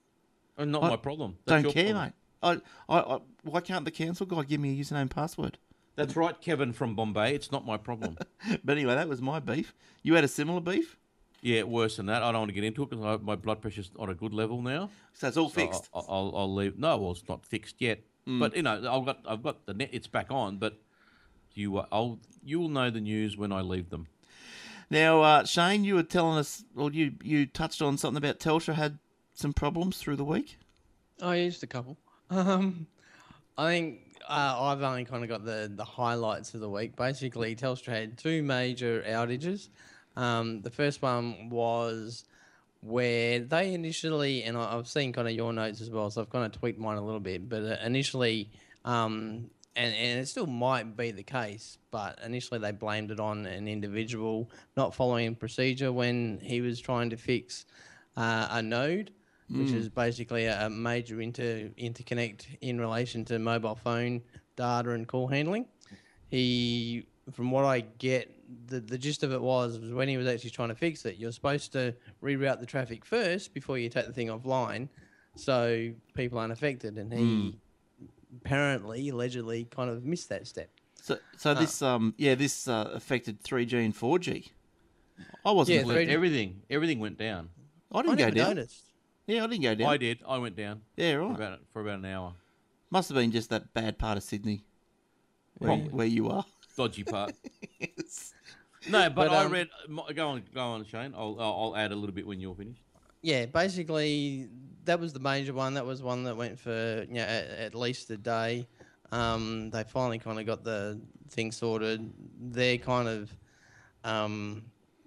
[0.59, 1.39] And not I my problem.
[1.45, 2.05] That's don't care, problem.
[2.07, 2.13] mate.
[2.45, 2.53] I,
[2.89, 5.59] I, I, why can't the council guy give me a username and password?"
[5.97, 7.35] That's right, Kevin from Bombay.
[7.35, 8.19] It's not my problem.
[8.65, 9.75] But anyway, that was my beef.
[10.03, 10.97] You had a similar beef,
[11.41, 12.23] yeah, worse than that.
[12.23, 14.61] I don't want to get into it because my blood pressure's on a good level
[14.61, 14.91] now.
[15.13, 15.89] so it's all So fixed.
[15.95, 16.79] I- I'll, I'll leave.
[16.79, 18.01] No, well, it's not fixed yet.
[18.27, 18.41] Mm.
[18.41, 19.91] But you know, I've got I've got the net.
[19.93, 20.57] It's back on.
[20.57, 20.79] But
[21.55, 24.07] you, uh, I'll you'll know the news when I leave them.
[24.91, 28.75] Now, uh, Shane, you were telling us, or you you touched on something about Telstra
[28.75, 28.99] had
[29.35, 30.57] some problems through the week.
[31.23, 31.97] Oh, yeah, just a couple.
[32.31, 32.87] Um,
[33.57, 36.97] I think uh, I've only kind of got the, the highlights of the week.
[36.97, 39.69] Basically, Telstra had two major outages.
[40.17, 42.25] Um, the first one was
[42.81, 46.45] where they initially, and I've seen kind of your notes as well, so I've kind
[46.45, 48.51] of tweaked mine a little bit, but uh, initially,
[48.85, 53.47] um, and, and it still might be the case, but initially they blamed it on
[53.47, 57.65] an individual not following procedure when he was trying to fix
[58.17, 59.13] uh, a node,
[59.51, 64.23] which is basically a, a major inter interconnect in relation to mobile phone
[64.57, 65.67] data and call handling.
[66.31, 68.31] He, from what I get,
[68.67, 71.17] the, the gist of it was, was when he was actually trying to fix it,
[71.17, 74.89] you're supposed to reroute the traffic first before you take the thing offline,
[75.37, 76.97] so people aren't affected.
[76.99, 77.59] And he
[78.45, 80.71] apparently, allegedly, kind of missed that step.
[81.03, 84.51] So, so this, um, yeah, this uh, affected 3G and 4G.
[85.45, 85.77] I wasn't.
[85.77, 87.51] Yeah, aware- three- Everything, everything went down.
[87.93, 88.49] I I didn't go never down.
[88.57, 88.84] noticed.
[89.27, 89.89] Yeah, I didn't go down.
[89.89, 90.23] I did.
[90.27, 91.35] I went down Yeah, for right.
[91.37, 92.35] about for about an hour.
[92.91, 94.65] Must have been just that bad part of Sydney
[95.59, 95.89] where, Probably.
[95.91, 96.45] where you are.
[96.77, 97.33] Dodgy part.
[97.79, 98.35] Yes.
[98.89, 99.69] No, but, But, I um, read.
[100.15, 101.15] Go on, go on, Shane.
[101.17, 102.83] I'll I'll I'll add a little bit when you're finished.
[103.23, 104.49] Yeah, basically
[104.85, 105.75] that was the major one.
[105.75, 108.67] That was one that went for you know, at, at least a day.
[109.11, 111.01] Um, they finally kind of got the
[111.31, 112.13] thing sorted.
[112.39, 113.33] They're kind of
[114.05, 114.65] um,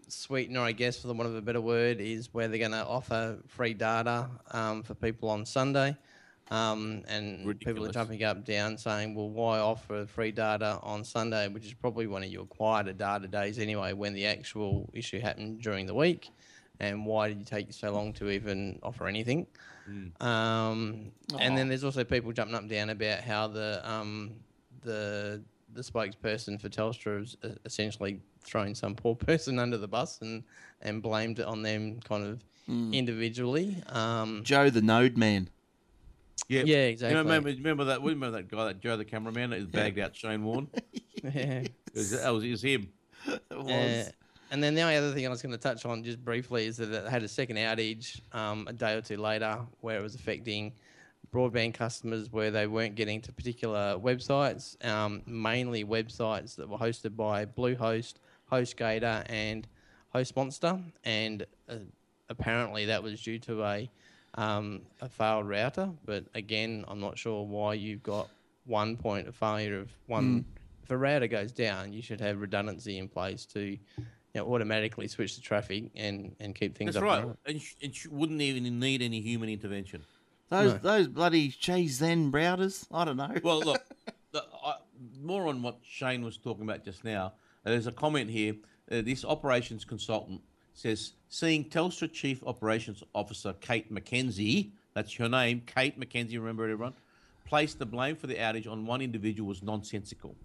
[0.07, 2.85] sweetener, I guess, for the want of a better word, is where they're going to
[2.85, 5.95] offer free data um, for people on Sunday.
[6.49, 11.49] Um, and people are jumping up down saying, well, why offer free data on Sunday,
[11.49, 15.61] which is probably one of your quieter data days anyway, when the actual issue happened
[15.61, 16.29] during the week?
[16.79, 19.47] And why did you take so long to even offer anything?
[20.21, 24.35] Um, and then there's also people jumping up and down about how the um,
[24.83, 25.41] the
[25.77, 30.43] the spokesperson for Telstra has uh, essentially thrown some poor person under the bus and,
[30.81, 32.41] and blamed it on them kind of
[32.93, 33.81] individually.
[33.87, 35.49] Um, Joe the Node Man.
[36.49, 37.17] Yeah, Yeah, You exactly.
[37.17, 38.01] remember, remember that?
[38.01, 40.67] We remember that guy, that Joe, the cameraman, that is bagged out Shane Warne.
[41.23, 41.61] yeah.
[41.61, 42.89] It was, that was, it was him.
[43.27, 43.71] It was.
[43.71, 44.11] Uh,
[44.51, 46.77] and then the only other thing I was going to touch on just briefly is
[46.77, 50.15] that it had a second outage um, a day or two later where it was
[50.15, 50.73] affecting
[51.33, 57.15] broadband customers where they weren't getting to particular websites, um, mainly websites that were hosted
[57.15, 58.15] by Bluehost,
[58.51, 59.67] HostGator, and
[60.13, 60.81] HostMonster.
[61.03, 61.75] And uh,
[62.29, 63.89] apparently that was due to a,
[64.35, 65.89] um, a failed router.
[66.05, 68.29] But again, I'm not sure why you've got
[68.65, 70.45] one point of failure of one.
[70.83, 73.77] If a router goes down, you should have redundancy in place to
[74.37, 77.03] you know, automatically switch the traffic and, and keep things That's up.
[77.03, 77.17] right.
[77.17, 77.37] and running.
[77.45, 80.05] And, sh- and sh- wouldn't even need any human intervention.
[80.49, 80.77] Those no.
[80.79, 82.85] those bloody cheese Zen routers.
[82.91, 83.33] I don't know.
[83.43, 83.83] Well, look,
[84.31, 84.75] the, I,
[85.21, 87.33] more on what Shane was talking about just now.
[87.65, 88.55] Uh, There's a comment here.
[88.89, 90.41] Uh, this operations consultant
[90.77, 96.71] says, seeing Telstra Chief Operations Officer Kate McKenzie, that's her name, Kate McKenzie, remember it,
[96.71, 96.93] everyone,
[97.45, 100.35] placed the blame for the outage on one individual was nonsensical.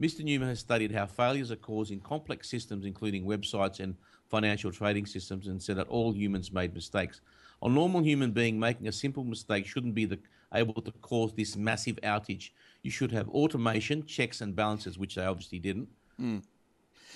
[0.00, 0.24] Mr.
[0.24, 3.94] Newman has studied how failures are caused in complex systems, including websites and
[4.28, 7.20] financial trading systems, and said that all humans made mistakes.
[7.62, 10.18] A normal human being making a simple mistake shouldn't be the,
[10.52, 12.50] able to cause this massive outage.
[12.82, 15.88] You should have automation, checks, and balances, which they obviously didn't.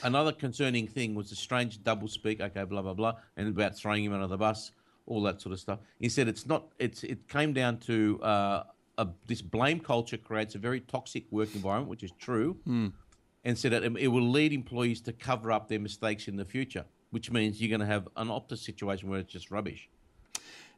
[0.03, 4.05] Another concerning thing was the strange double speak, okay, blah blah blah, and about throwing
[4.05, 4.73] him under the bus,
[5.07, 5.79] all that sort of stuff.
[5.99, 6.69] He said it's not.
[6.79, 8.63] It's it came down to uh,
[8.99, 12.59] a, this blame culture creates a very toxic work environment, which is true,
[13.45, 16.85] and said that it, will lead employees to cover up their mistakes in the future,
[17.11, 19.89] which means you're going to have an opposite situation where it's just rubbish.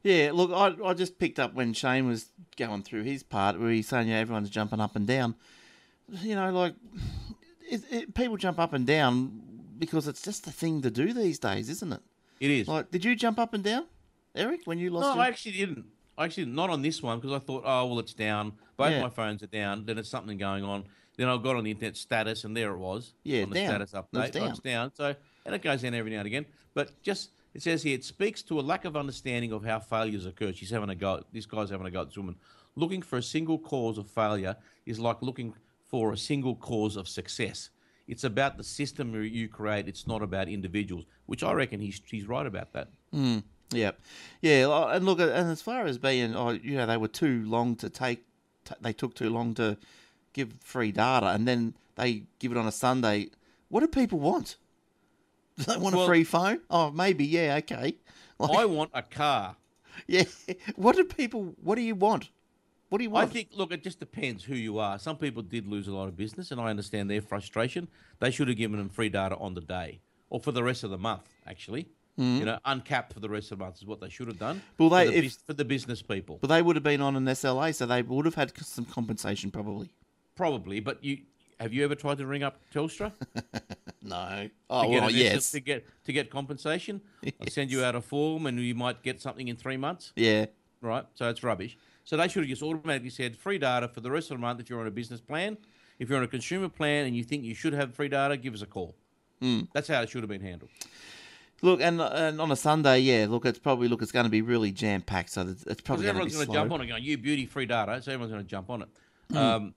[0.03, 2.27] Yeah, look, I, I just picked up when Shane was
[2.57, 5.35] going through his part where he's saying, yeah, everyone's jumping up and down.
[6.23, 6.75] You know, like,
[7.71, 9.43] it, it, people jump up and down
[9.79, 12.01] because it's just the thing to do these days, isn't it?
[12.41, 12.69] It is.
[12.69, 13.87] Like, did you jump up and down,
[14.35, 15.25] Eric, when you lost No, your...
[15.25, 15.85] I actually didn't.
[16.17, 16.59] I actually didn't.
[16.59, 18.53] on this one because I thought, oh well, it's down.
[18.77, 19.03] Both Yeah.
[19.03, 19.85] my phones are down.
[19.85, 20.85] Then there's something going on.
[21.17, 23.13] Then I got on the internet status, and there it was.
[23.25, 23.69] Yeah, on the down.
[23.71, 24.33] status It was update.
[24.33, 24.49] Down.
[24.51, 24.93] It's down.
[24.95, 26.47] So and it goes down every now and again.
[26.75, 30.27] But just it says here, it speaks to a lack of understanding of how failures
[30.27, 30.53] occur.
[30.53, 31.25] She's having a go.
[31.33, 32.37] This guy's having a go at this woman.
[32.77, 34.55] Looking for a single cause of failure
[34.87, 35.53] is like looking
[35.83, 37.71] for a single cause of success.
[38.07, 39.89] It's about the system you- create.
[39.89, 42.91] It's not about individuals, which I reckon he's he's right about that.
[43.13, 43.39] Hmm,
[43.73, 43.99] yep.
[44.41, 47.75] Yeah, and look, and as far as being, oh, you know, they were too long
[47.77, 48.25] to take,
[48.67, 49.77] t- they took too long to
[50.33, 53.31] give free data, and then they give it on a Sunday.
[53.69, 54.59] What do people want?
[55.59, 56.61] Do they want a free phone?
[56.71, 57.97] Oh, maybe, yeah, okay.
[58.41, 59.57] Like, I want a car.
[60.07, 60.23] yeah.
[60.77, 62.31] What do people, what do you want?
[62.89, 63.29] What do you want?
[63.29, 64.97] I think, look, it just depends who you are.
[65.01, 67.89] Some people did lose a lot of business, and I understand their frustration.
[68.21, 69.99] They should have given them free data on the day
[70.31, 71.89] or for the rest of the month, actually.
[72.17, 72.37] Hmm.
[72.39, 74.63] You know, uncapped for the rest of the month is what they should have done.
[74.79, 77.17] Well, they- for the, if- for the business people, But they would have been on
[77.17, 79.91] an SLA, so they would have had some compensation probably.
[80.37, 80.79] probably.
[80.81, 81.19] But you
[81.61, 83.11] have you ever tried to ring up Telstra?
[84.03, 84.17] No.
[84.19, 85.51] to Oh, get well, yes.
[85.53, 87.01] To get to get compensation.
[87.41, 90.13] I'll send you out a form, and you might get something in three months.
[90.17, 90.47] Yeah.
[90.81, 91.77] Right, so it's rubbish.
[92.05, 94.61] So they should have just automatically said free data for the rest of the month
[94.61, 95.59] if you're on a business plan.
[95.99, 98.55] If you're on a consumer plan and you think you should have free data, give
[98.55, 98.95] us a call.
[99.43, 99.63] Hmm.
[99.75, 100.71] That's how it should have been handled.
[101.61, 104.43] Look, and, and on a Sunday, yeah, look, it's probably look, it's going to be
[104.43, 106.87] really jam packed, so it's probably going to be everyone's going to jump on it,
[106.87, 108.89] going, "You beauty, free data," so everyone's going to jump on it.
[109.33, 109.37] Hmm.
[109.37, 109.75] Um,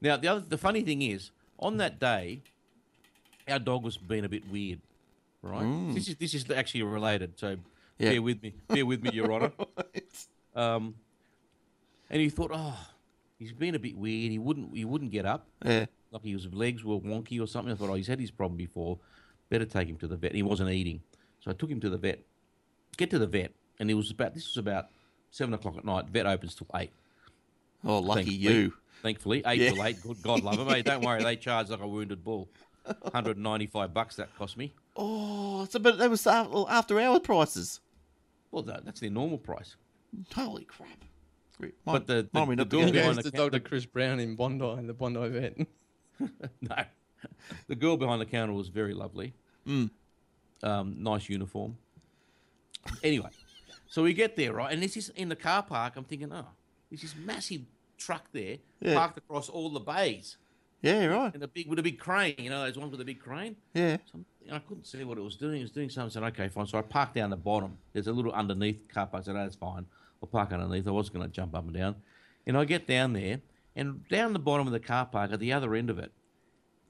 [0.00, 2.42] now, the other, the funny thing is, on that day,
[3.48, 4.80] our dog was being a bit weird.
[5.42, 7.38] Right, this is this is actually related.
[7.38, 7.56] So.
[7.98, 8.10] Yeah.
[8.10, 9.52] bear with me, bear with me, Your Honour.
[10.54, 10.96] Um,
[12.10, 12.78] and he thought, oh,
[13.38, 14.30] he's been a bit weird.
[14.30, 15.46] He wouldn't he wouldn't get up.
[15.64, 15.86] yeah.
[16.10, 17.72] Like his legs were wonky or something.
[17.72, 18.98] I thought, oh, he's had his problem before.
[19.48, 20.34] Better take him to the vet.
[20.34, 21.00] He wasn't eating,
[21.40, 22.20] so I took him to the vet.
[22.98, 24.88] Get to the vet, and it was about this was about
[25.30, 26.06] seven o'clock at night.
[26.08, 26.90] Vet opens till eight.
[27.84, 28.54] Oh, lucky thankfully.
[28.54, 28.72] you.
[29.02, 29.70] Thankfully, eight Yeah.
[29.70, 30.02] till eight.
[30.02, 30.68] Good God love him.
[30.68, 32.48] Hey, don't worry, they charge like a wounded bull.
[33.12, 34.74] Hundred and ninety-five bucks that cost me.
[34.96, 37.80] Oh, so but that was after hour prices.
[38.50, 39.76] Well, that, that's their normal price.
[40.34, 40.88] Holy crap!
[41.60, 43.04] Might, But the- the- might be the girl behind there.
[43.06, 43.60] Goes the to ca- Dr.
[43.60, 45.56] Chris Brown in Bondi, in the Bondi vet.
[46.60, 46.76] No,
[47.68, 49.32] the girl behind the counter was very lovely.
[49.66, 49.90] Mm.
[50.62, 51.76] Um, nice uniform.
[53.02, 53.30] Anyway,
[53.88, 55.94] so we get there right, and this is in the car park.
[55.96, 56.46] I'm thinking, oh,
[56.90, 57.62] there's this massive
[57.96, 58.94] truck there Yeah.
[58.94, 60.36] parked across all the bays,
[60.82, 61.32] Yeah, right.
[61.32, 62.34] and a big with a big crane.
[62.38, 63.56] You know those ones with a big crane.
[63.74, 63.96] Yeah.
[64.06, 65.60] So I'm- and I couldn't see what it was doing.
[65.60, 66.10] It was doing something.
[66.10, 66.66] I said, okay, fine.
[66.66, 67.78] So I parked down the bottom.
[67.92, 69.22] There's a little underneath car park.
[69.22, 69.86] I said, ah, oh, that's fine.
[70.20, 70.86] I'll park underneath.
[70.88, 71.94] I was going to jump up and down.
[72.44, 73.40] And I get down there,
[73.76, 76.10] and down the bottom of the car park, at the other end of it,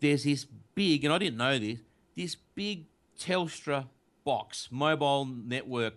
[0.01, 1.79] there's this big, and I didn't know this,
[2.17, 2.87] this big
[3.21, 3.87] Telstra
[4.25, 5.95] box, mobile network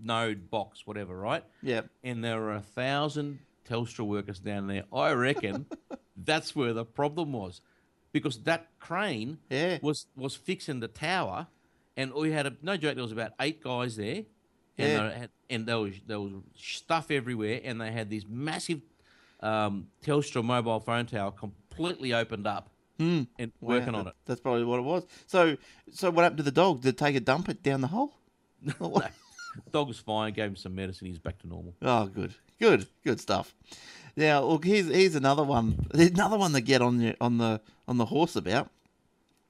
[0.00, 1.44] node box, whatever, right?
[1.62, 1.80] Yeah.
[2.04, 4.84] And there are a thousand Telstra workers down there.
[4.92, 5.66] I reckon
[6.16, 7.60] that's where the problem was,
[8.12, 9.78] because that crane Yeah.
[9.82, 11.46] was was fixing the tower,
[11.96, 12.94] and we had a no joke.
[12.94, 14.24] There was about eight guys there,
[14.78, 15.08] and Yeah.
[15.08, 18.80] they had, and there was there was stuff everywhere, and they had this massive
[19.40, 23.26] um, Telstra mobile phone tower completely opened up and
[23.60, 24.16] working Wow, on that- it.
[24.26, 25.04] That's probably what it was.
[25.26, 25.56] So,
[25.90, 26.82] so what happened to the dog?
[26.82, 28.14] Did it take a dump it down the hole?
[28.80, 29.02] No.
[29.70, 30.32] Dog was fine.
[30.32, 31.06] Gave him some medicine.
[31.06, 31.74] He's back to normal.
[31.82, 33.54] Oh, good, good, good stuff.
[34.16, 35.86] Now, look, here's here's another one.
[35.92, 38.70] There's another one to get on the on the on the horse about.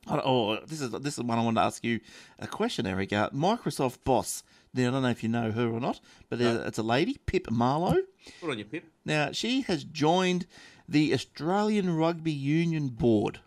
[0.08, 2.00] Oh, this is this is one I want to ask you
[2.38, 3.12] a question, Eric.
[3.12, 4.42] Uh, Microsoft boss.
[4.74, 6.00] Now, I don't know if you know her or not,
[6.30, 7.98] but uh, it's a lady, Pip Marlow.
[8.40, 8.84] Put on your pip.
[9.04, 10.46] Now, she has joined
[10.88, 13.40] the Australian Rugby Union Board.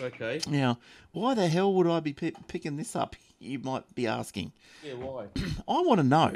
[0.00, 0.40] Okay.
[0.48, 0.78] Now,
[1.12, 3.16] why the hell would I be pi picking this up?
[3.38, 4.52] You might be asking.
[4.82, 4.94] Yeah.
[4.94, 5.26] Why?
[5.68, 6.32] I want to know.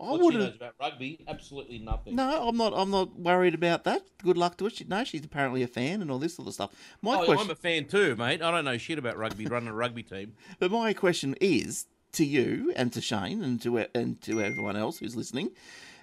[0.00, 0.56] I What she knows have.
[0.56, 1.24] about rugby?
[1.26, 2.16] Absolutely nothing.
[2.16, 2.72] No, I'm not.
[2.76, 4.02] I'm not worried about that.
[4.22, 4.70] Good luck to her.
[4.70, 6.72] She, no, she's apparently a fan and all this sort of stuff.
[7.00, 8.42] My Oh, question, I'm a fan too, mate.
[8.42, 9.46] I don't know shit about rugby.
[9.46, 10.34] Running a rugby team.
[10.58, 14.98] but my question is to you and to Shane and to and to everyone else
[14.98, 15.50] who's listening,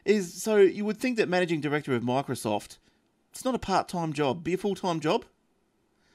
[0.06, 2.78] is so you would think that managing director of Microsoft,
[3.32, 5.26] it's not a part-time job, be a full-time job.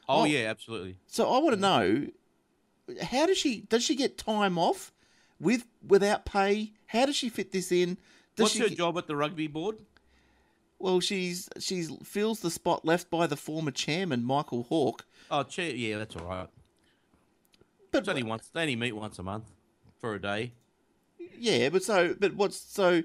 [0.08, 0.24] Oh, Oh.
[0.24, 0.96] yeah, absolutely.
[1.06, 1.60] So I want to mm.
[1.60, 2.06] know,
[3.02, 4.92] how does she does she get time off
[5.40, 6.72] with without pay?
[6.86, 7.96] How does she fit this in?
[8.36, 9.78] Does What's she her get- job at the rugby board?
[10.78, 15.04] Well, she's she's fills the spot left by the former chairman Michael Hawker.
[15.30, 15.70] Oh, chair.
[15.70, 16.48] Yeah, that's all right.
[17.90, 18.48] But It's only once.
[18.52, 19.44] They only meet once a month
[20.00, 20.52] for a day.
[21.38, 23.02] yeah, but so but what's so?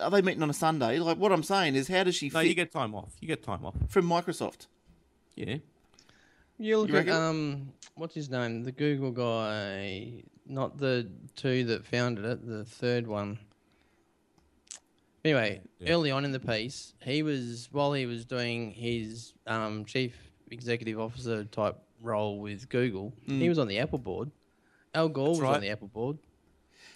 [0.00, 0.98] Are they meeting on a Sunday?
[0.98, 3.12] Like what I'm saying is, how does she No, fit you get time off.
[3.20, 3.74] You get time off.
[3.88, 4.66] from Microsoft?
[5.36, 5.58] Yeah.
[6.58, 8.62] You look You at um, what's his name?
[8.64, 13.38] The Google guy, not the two that founded it, the third one.
[15.24, 15.92] Anyway, Yeah.
[15.92, 20.14] early on in the piece, he was while he was doing his um, chief
[20.50, 24.30] executive officer type role with Google, he was on the Apple board.
[24.94, 25.54] Al Gore was right.
[25.54, 26.18] on the Apple board.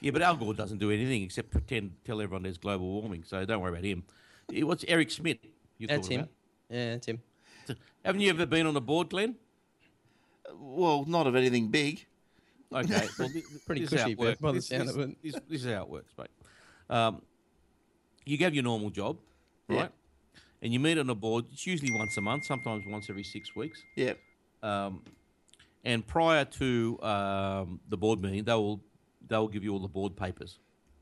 [0.01, 3.25] Yeah, but Al Gore doesn't do anything except pretend tell everyone there's global warming.
[3.25, 4.05] So don't worry about him.
[4.67, 5.41] What's Eric Schmidt?
[5.79, 6.29] You're That's him.
[6.71, 7.21] Yeah, that's him.
[8.05, 9.37] Haven't you ever been on a board, Glenn?
[10.59, 12.07] Well, not of anything big.
[12.73, 14.41] Okay, well, thi- Pretty this is how cushy, it but works.
[14.41, 15.23] by the This- sound of it.
[15.23, 16.29] This, this is how it works, mate.
[16.91, 17.23] Um,
[18.27, 19.19] you have your normal job,
[19.69, 19.77] Yeah.
[19.83, 19.93] right?
[20.61, 21.47] And you meet on a board.
[21.53, 23.83] It's usually once a month, sometimes once every six weeks.
[23.97, 24.15] Yeah,
[24.63, 25.03] Um,
[25.85, 28.81] and prior to um, the board meeting, they will
[29.27, 30.59] they will give you all the board papers.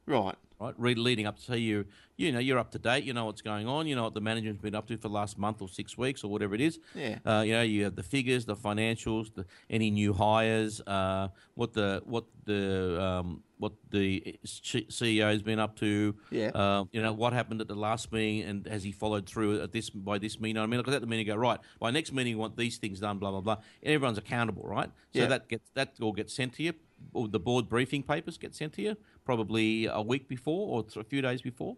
[0.06, 0.34] right.
[0.60, 0.98] Right?
[0.98, 1.84] Leading up to so you,
[2.16, 3.04] you know, you're up to date.
[3.04, 3.86] You know what's going on.
[3.86, 6.24] You know what the management's been up to for the last month or six weeks
[6.24, 6.78] or whatever it is.
[6.94, 7.18] Yeah.
[7.24, 11.72] Uh, you know, you have the figures, the financials, the, any new hires, uh, what
[11.74, 16.14] the what the um, what the CEO's been up to.
[16.30, 16.48] Yeah.
[16.48, 19.72] Uh, you know what happened at the last meeting, and has he followed through at
[19.72, 20.60] this by this meeting?
[20.62, 23.00] I mean, look at the meeting, go right by next meeting, you want these things
[23.00, 23.56] done, blah blah blah.
[23.82, 24.90] And everyone's accountable, right?
[25.12, 25.26] So Yeah.
[25.26, 26.72] that gets that all gets sent to you.
[27.12, 28.96] Or the board briefing papers get sent to you
[29.26, 31.76] probably a week before or a few days before.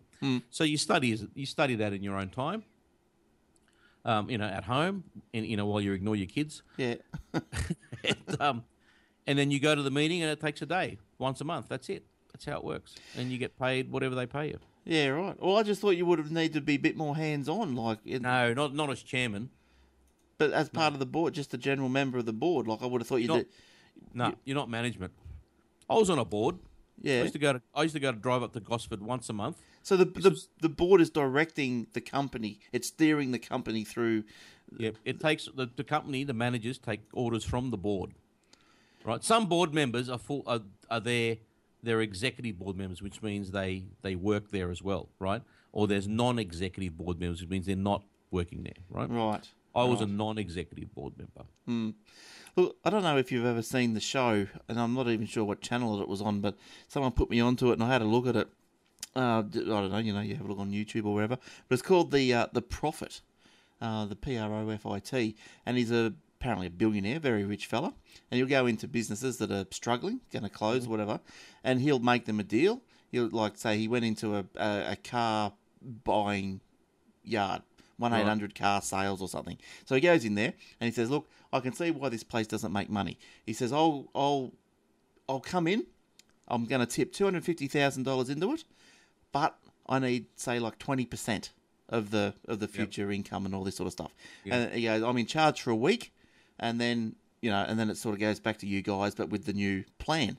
[0.51, 2.63] So you study you study that in your own time.
[4.05, 6.95] Um, you know, at home, and you know while you ignore your kids, Yeah.
[7.35, 8.65] and, um,
[9.27, 11.67] and then you go to the meeting, and it takes a day, once a month.
[11.69, 12.07] That's it.
[12.33, 14.59] That's how it works, and you get paid whatever they pay you.
[14.85, 15.37] Yeah, right.
[15.43, 17.75] Well, I just thought you would have needed to be a bit more hands on,
[17.75, 19.51] like, in, No, not not as chairman.
[20.39, 22.67] but as part of the board, just a general member of the board.
[22.67, 23.47] Like, I would have thought you did.
[24.15, 25.13] No, you're not management.
[25.91, 26.57] I was on a board.
[27.05, 27.23] I Yeah.
[27.23, 29.33] used to go to I used to go to drive up to Gosford once a
[29.33, 29.61] month.
[29.83, 32.61] So the the, was- the board is directing the company.
[32.73, 34.25] It's steering the company through.
[34.77, 34.97] Yep.
[35.05, 38.13] It takes the, the company, the managers take orders from the board.
[39.05, 39.25] Right.
[39.25, 41.37] Some board members are full are, are there
[41.83, 45.43] they're executive board members, which means they, they work there as well, right?
[45.73, 49.09] Or there's non executive board members, which means they're not working there, right?
[49.09, 49.49] Right.
[49.75, 51.45] I was a non executive board member.
[51.67, 51.91] Hmm.
[52.59, 55.45] Look, I don't know if you've ever seen the show, and I'm not even sure
[55.45, 56.57] what channel it was on, but
[56.89, 58.49] someone put me onto it, and I had a look at it.
[59.15, 61.73] Uh, I don't know, you know, you have a look on YouTube or wherever, but
[61.73, 63.21] it's called the uh, the Profit,
[63.81, 65.37] uh, the P R O F I T,
[65.67, 67.95] and he's a apparently a billionaire, very rich fella,
[68.29, 71.21] and he'll go into businesses that are struggling, going to close, whatever,
[71.63, 72.83] and he'll make them a deal.
[73.13, 75.53] He'll like say he went into a a, a car
[76.03, 76.61] buying
[77.23, 77.63] yard,
[77.99, 79.59] one eight hundred car sales or something.
[79.85, 82.47] So he goes in there and he says, "Look, I can see why this place
[82.47, 84.53] doesn't make money." He says, "I'll I'll
[85.29, 85.87] I'll come in.
[86.47, 88.65] I'm going to tip two hundred fifty thousand dollars into it,
[89.33, 91.51] but I need say like twenty percent
[91.89, 94.15] of the of the future income and all this sort of stuff."
[94.55, 96.13] And he goes, "I'm in charge for a week,
[96.59, 99.29] and then you know, and then it sort of goes back to you guys, but
[99.29, 100.39] with the new plan."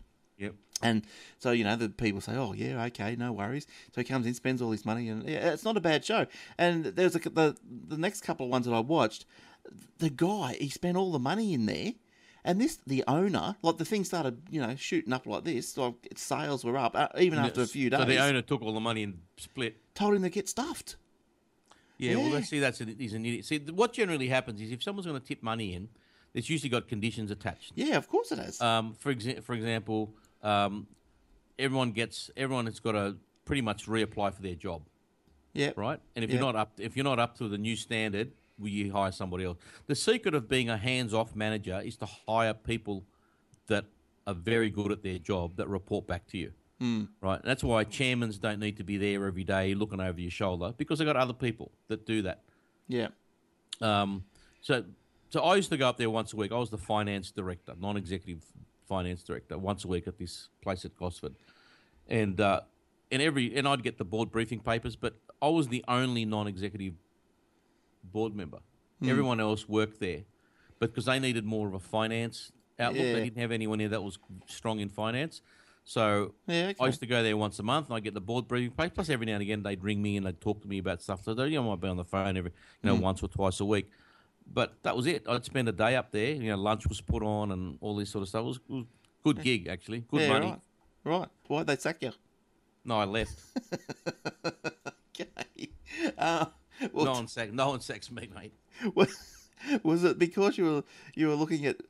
[0.82, 1.06] And
[1.38, 3.68] so, you know, the people say, oh, yeah, okay, no worries.
[3.94, 6.26] So he comes in, spends all his money, and yeah, it's not a bad show.
[6.58, 7.56] And there's a, the,
[7.88, 9.26] the next couple of ones that I watched,
[9.98, 11.94] the guy, he spent all the money in there.
[12.46, 15.78] And this, the owner, like the thing started, you know, shooting up like this.
[15.78, 18.00] Like sales were up, uh, even after a few days.
[18.00, 19.76] So the owner took all the money and split.
[19.94, 20.96] told him to get stuffed.
[21.98, 23.44] Yeah, well, let's see, that's an, he's an idiot.
[23.44, 25.90] See, what generally happens is if someone's going to tip money in,
[26.34, 27.74] it's usually got conditions attached.
[27.76, 28.62] Yeah, of course it has.
[28.62, 30.88] Um, for exa- for example, um,
[31.58, 34.84] everyone gets everyone has got to pretty much reapply for their job,
[35.54, 36.00] yeah, right?
[36.16, 36.36] And if Yeah.
[36.38, 39.44] you're not up, if you're not up to the new standard, will you hire somebody
[39.46, 39.58] else?
[39.88, 43.06] The secret of being a hands-off manager is to hire people
[43.68, 43.86] that
[44.28, 46.54] are very good at their job that report back to you.
[47.22, 50.74] Right, that's why chairmans don't need to be there every day looking over your shoulder
[50.78, 52.44] because they've got other people that do that.
[52.88, 53.10] yeah,
[53.82, 54.24] Um,
[54.62, 54.86] so,
[55.30, 56.52] so I used to go up there once a week.
[56.54, 58.46] I was the finance director, non-executive
[58.90, 61.36] finance director, once a week at this place at Gosford,
[62.08, 62.62] and uh,
[63.12, 66.96] and every and I'd get the board briefing papers, but I was the only non-executive
[68.04, 68.60] board member.
[69.02, 70.24] Everyone else worked there,
[70.80, 73.14] but because they needed more of a finance outlook, Yeah.
[73.14, 75.42] they didn't have anyone there that was strong in finance.
[75.86, 76.76] So Yeah, okay.
[76.82, 78.96] I used to go there once a month, and I get the board briefing paper.
[78.96, 81.24] Plus, every now and again, they'd ring me and they'd talk to me about stuff.
[81.24, 82.52] So they, you know, I might be on the phone every,
[82.84, 83.02] you know, Hmm.
[83.04, 83.90] once or twice a week.
[84.52, 85.26] But that was it.
[85.28, 86.32] I'd spend a day up there.
[86.32, 88.42] You know, lunch was put on and all this sort of stuff.
[88.42, 90.48] It was, it was a good gig actually, good yeah, money.
[91.04, 91.28] right, right.
[91.48, 92.12] Why'd they sack you?
[92.84, 93.40] No, I left.
[95.20, 95.70] Okay.
[96.18, 96.46] Uh,
[96.94, 97.54] well, no one sacked.
[97.54, 98.54] No one sacks me, mate.
[98.96, 99.50] Was,
[99.84, 100.84] was it because you were
[101.16, 101.82] you were looking at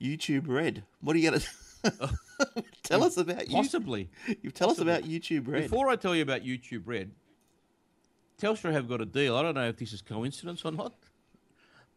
[0.00, 0.84] YouTube Red?
[1.02, 1.44] What are you gonna
[2.82, 3.54] tell us about you?
[3.54, 4.08] Possibly.
[4.40, 5.64] You tell us about YouTube Red.
[5.64, 7.10] Before I tell you about YouTube Red,
[8.40, 9.36] Telstra have got a deal.
[9.36, 10.94] I don't know if this is coincidence or not,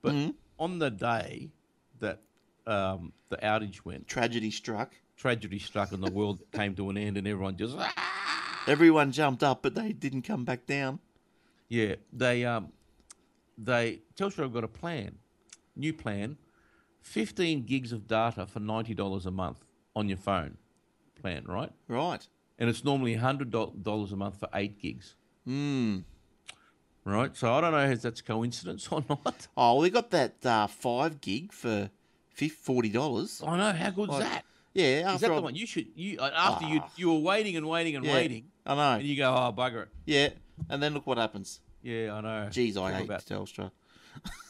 [0.02, 0.32] but Mm-hmm.
[0.60, 1.52] on the day
[2.00, 2.22] that
[2.68, 4.92] um, the outage went, Tragedy struck.
[5.18, 9.44] tragedy struck and the world came to an end, and everyone just "Ah!" Everyone jumped
[9.44, 11.00] up, but they didn't come back down.
[11.70, 11.96] yeah.
[12.14, 12.72] They um,
[13.58, 15.18] they Telstra have got a plan,
[15.76, 16.38] new plan,
[17.02, 19.64] fifteen gigs of data for ninety dollars a month
[19.96, 20.58] on your phone,
[21.20, 22.28] plan right, Right.
[22.60, 25.16] and it's normally hundred dollars a month for eight gigs.
[25.46, 26.00] Hmm.
[27.04, 29.48] Right, so I don't know if that's coincidence or not.
[29.58, 31.90] Oh, we got that uh, five gig for
[32.62, 33.42] forty dollars.
[33.46, 34.46] I know how good's Like, that?
[34.74, 35.14] Yeah.
[35.16, 37.68] Is that I- the one you should you uh, after you you were waiting and
[37.68, 38.82] waiting and Yeah, waiting, I know.
[39.00, 39.90] and you go oh bugger it.
[40.06, 40.30] Yeah.
[40.70, 41.60] And then look what happens.
[41.82, 42.48] Yeah, I know.
[42.52, 43.72] Jeez, I Talk hate about Telstra.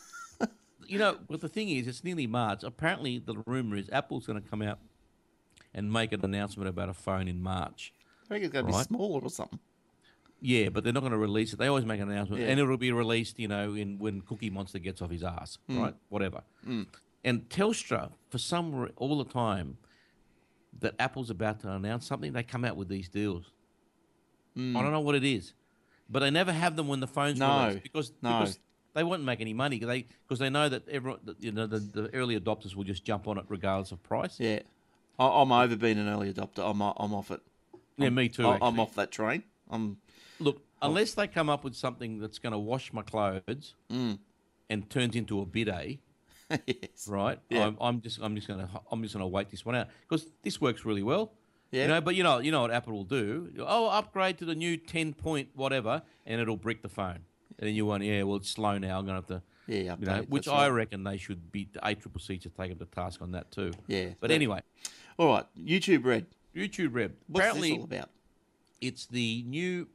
[0.88, 2.64] you know, but the thing is, it's nearly March.
[2.64, 4.80] Apparently, the rumor is Apple's going to come out
[5.74, 7.94] and make an announcement about a phone in March.
[8.26, 8.86] I think it's going to be Right.
[8.86, 9.60] smaller or something.
[10.44, 11.60] Yeah, but they're not going to release it.
[11.60, 12.50] They always make an announcement, Yeah.
[12.50, 15.78] and it'll be released, you know, in when Cookie Monster gets off his ass, Hmm.
[15.80, 15.96] right?
[16.10, 16.42] Whatever.
[17.24, 19.78] And Telstra, for some re- all the time
[20.80, 23.52] that Apple's about to announce something, they come out with these deals.
[24.56, 24.76] Hmm.
[24.76, 25.54] I don't know what it is,
[26.10, 27.68] but they never have them when the phone's No.
[27.68, 28.40] released because No.
[28.40, 28.60] because
[28.94, 29.78] they won't make any money.
[29.78, 33.28] They because they know that everyone, you know, the, the early adopters will just jump
[33.28, 34.40] on it regardless of price.
[34.40, 34.62] Yeah.
[35.20, 36.68] I, I'm over being an early adopter.
[36.68, 37.42] I'm, I'm off it.
[37.98, 38.48] Yeah, me too.
[38.48, 39.44] I, I'm off that train.
[39.70, 39.98] I'm.
[40.42, 44.20] Look, unless they come up with something that's going to wash my clothes Mm.
[44.70, 46.00] and turns into a bidet,
[46.68, 47.08] yes.
[47.08, 47.40] right?
[47.50, 47.68] Yeah.
[47.68, 49.88] I'm, I'm just I'm just going to I'm just going to wait this one out
[50.08, 51.34] because this works really well.
[51.72, 51.84] Yeah.
[51.84, 53.54] You know, but you know you know what Apple will do?
[53.60, 57.20] Oh, upgrade to the new ten point whatever, and it'll brick the phone.
[57.60, 58.98] And then you want, yeah, well, it's slow now.
[58.98, 60.68] I'm going to have to, Yeah, you know, update, which I right.
[60.70, 61.70] reckon they should be.
[61.72, 63.72] The ACCC should take up the task on that too.
[63.88, 64.10] Yeah.
[64.20, 64.62] But that- anyway,
[65.20, 65.46] All right.
[65.58, 66.26] YouTube Red.
[66.56, 67.14] YouTube Red.
[67.28, 68.10] What's Apparently, this all about?
[68.82, 69.88] it's the new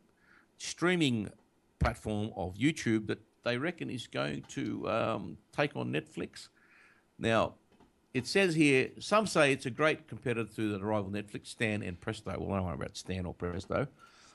[0.59, 1.31] streaming
[1.79, 6.49] platform of YouTube that they reckon is going to um, take on Netflix.
[7.19, 7.55] Now,
[8.13, 12.01] it says here some say it's a great competitor to the rival Netflix, Stan and
[12.01, 12.35] Presto.
[12.39, 13.87] Well, I don't know about Stan or Presto.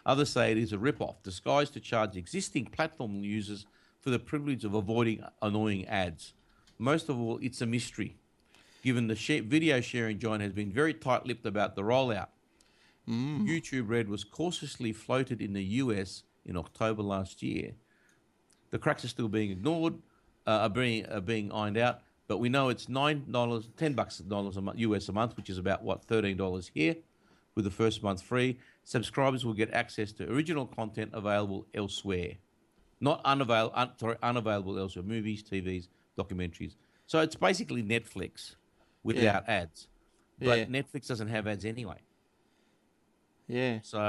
[0.06, 3.66] Others say it is a rip-off, disguised to charge existing platform users
[4.00, 6.34] for the privilege of avoiding annoying ads.
[6.80, 8.16] Most of all, it's a mystery,
[8.82, 12.30] given the video sharing giant has been very tight-lipped about the rollout.
[13.08, 17.74] YouTube Red was cautiously floated in the US in October last year.
[18.70, 19.96] The cracks are still being ignored,
[20.48, 24.20] uh, are being are being ironed out, but we know it's nine dollars, ten bucks
[24.20, 26.96] dollars a month, US a month, which is about what thirteen dollars here,
[27.56, 28.58] with the first month free.
[28.84, 32.34] Subscribers will get access to original content available elsewhere,
[33.02, 35.88] not unavailable, un, sorry, unavailable elsewhere, movies, TVs,
[36.18, 36.76] documentaries.
[37.08, 38.56] So it's basically Netflix
[39.04, 39.88] without ads,
[40.40, 40.66] but Yeah.
[40.66, 41.98] Netflix doesn't have ads anyway.
[43.52, 43.80] Yeah.
[43.84, 44.00] So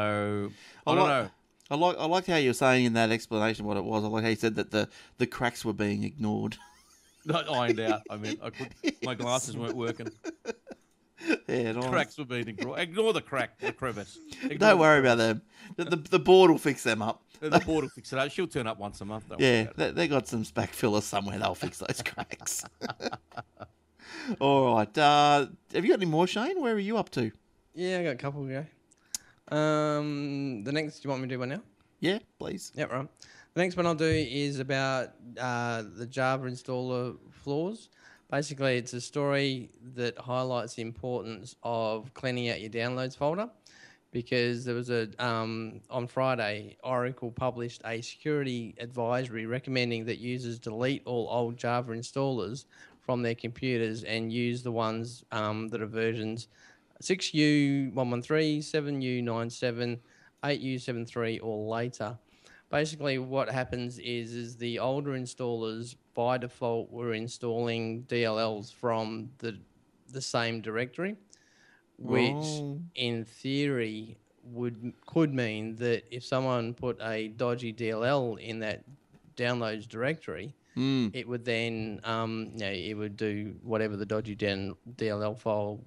[0.86, 1.30] I, I don't like- know.
[1.70, 4.04] I like I liked how you were saying in that explanation what it was.
[4.04, 6.56] I like how you said that the, the cracks were being ignored.
[7.24, 8.02] Not ironed out.
[8.10, 8.68] I mean, I could,
[9.02, 10.08] my glasses weren't working.
[11.48, 11.86] yeah, nice.
[11.86, 12.78] Cracks were being ignored.
[12.78, 14.18] Ignore the crack, the crevice.
[14.42, 15.42] Ignore Don't the worry about them.
[15.76, 17.22] The, the, the board will fix them up.
[17.40, 18.30] The board will fix it up.
[18.30, 19.28] She'll turn up once a month.
[19.30, 21.38] Don't Yeah, they, they got some spack fillers somewhere.
[21.38, 22.64] They'll fix those cracks.
[24.40, 24.98] All right.
[24.98, 26.60] Uh, have you got any more, Shane?
[26.60, 27.32] Where are you up to?
[27.74, 28.66] Yeah, I got a couple to go.
[29.52, 31.62] Um, the next, do you want me to do one now?
[32.00, 32.72] Yeah, please.
[32.74, 33.08] Yep, right.
[33.54, 37.90] The next one I'll do is about uh, the Java installer flaws.
[38.30, 43.50] Basically, it's a story that highlights the importance of cleaning out your downloads folder
[44.10, 50.58] because there was a um, on Friday Oracle published a security advisory recommending that users
[50.58, 52.64] delete all old Java installers
[53.00, 56.48] from their computers and use the ones um, that are versions
[57.02, 59.98] 6U113, 7U97,
[60.44, 62.18] 8U73 or later.
[62.70, 69.58] Basically, what happens is is the older installers by default were installing DLLs from the
[70.10, 71.16] the same directory,
[71.98, 72.80] which Oh.
[72.94, 78.84] in theory would could mean that if someone put a dodgy DLL in that
[79.36, 81.14] downloads directory, Mm.
[81.14, 85.78] it would then um, you know, it would do whatever the dodgy DLL file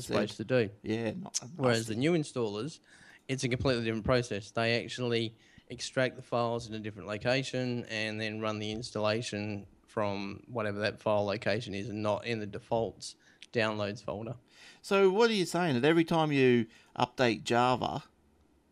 [0.00, 0.14] Said.
[0.14, 0.70] supposed to do.
[0.82, 1.12] Yeah.
[1.20, 2.80] Not, Whereas the new installers,
[3.28, 4.50] it's a completely different process.
[4.50, 5.34] They actually
[5.70, 11.00] extract the files in a different location and then run the installation from whatever that
[11.00, 13.16] file location is and not in the defaults
[13.52, 14.34] downloads folder.
[14.82, 15.80] So what are you saying?
[15.80, 16.66] That every time you
[16.98, 18.02] update Java,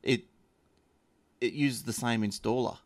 [0.03, 0.25] it
[1.41, 2.79] it uses the same installer?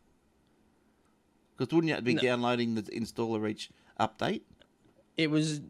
[1.57, 2.21] Because wouldn't you be No.
[2.21, 3.69] downloading the installer each
[3.99, 4.41] update?
[5.17, 5.61] It was,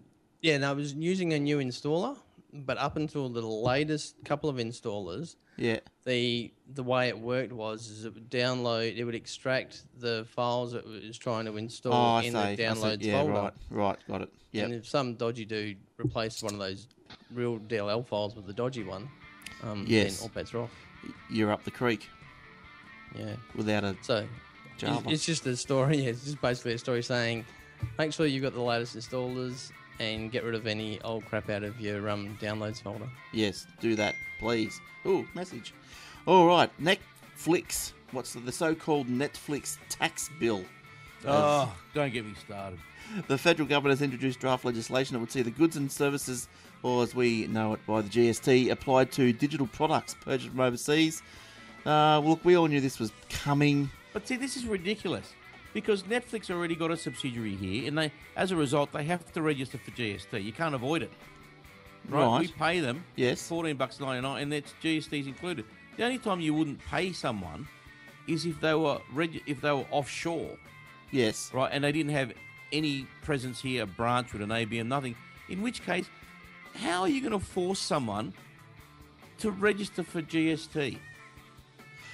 [0.41, 2.17] yeah, no, I was using a new installer,
[2.53, 5.79] but up until the latest couple of installers, Yeah.
[6.05, 10.73] the the way it worked was is it would download, it would extract the files
[10.73, 13.33] it was trying to install Oh, in the downloads Yeah, folder.
[13.33, 13.53] right.
[13.69, 13.97] Right.
[14.07, 14.33] Got it.
[14.51, 14.63] Yeah.
[14.65, 16.87] And if some dodgy dude replaced one of those
[17.33, 19.09] real DLL files with the dodgy one,
[19.63, 20.17] um, Yes.
[20.19, 20.71] then all bets are off.
[21.29, 22.07] You're up the creek
[23.17, 23.35] Yeah.
[23.55, 24.27] without a So
[24.73, 25.09] it's, Java.
[25.09, 25.97] it's just a story.
[26.03, 27.45] Yeah, It's just basically a story saying,
[27.97, 31.63] make sure you've got the latest installers and get rid of any old crap out
[31.63, 33.07] of your um, downloads folder.
[33.31, 34.79] Yes, do that, please.
[35.05, 35.73] Oh, message.
[36.25, 37.93] All right, Netflix.
[38.11, 40.63] What's the, the so-called Netflix tax bill?
[41.25, 42.79] Oh, don't get me started.
[43.27, 46.47] The federal government has introduced draft legislation that would see the goods and services,
[46.83, 51.21] or as we know it by the GST, applied to digital products purchased from overseas.
[51.85, 53.89] Uh, look, we all knew this was coming.
[54.13, 55.33] But see, this is ridiculous
[55.77, 59.43] because Netflix already got a subsidiary here, and they, as a result, they have to
[59.43, 60.43] register for GST.
[60.43, 61.11] You can't avoid it.
[62.09, 62.25] Right?
[62.25, 62.39] Right.
[62.41, 63.47] We pay them Yes.
[63.47, 65.65] fourteen bucks ninety nine, and it's GST's included.
[65.95, 67.67] The only time you wouldn't pay someone
[68.27, 70.57] is if they were reg- if they were offshore,
[71.11, 71.51] Yes.
[71.53, 72.33] right, and they didn't have
[72.71, 75.15] any presence here, a branch with an ABN, nothing.
[75.47, 76.09] In which case,
[76.81, 78.33] how are you going to force someone
[79.37, 80.97] to register for GST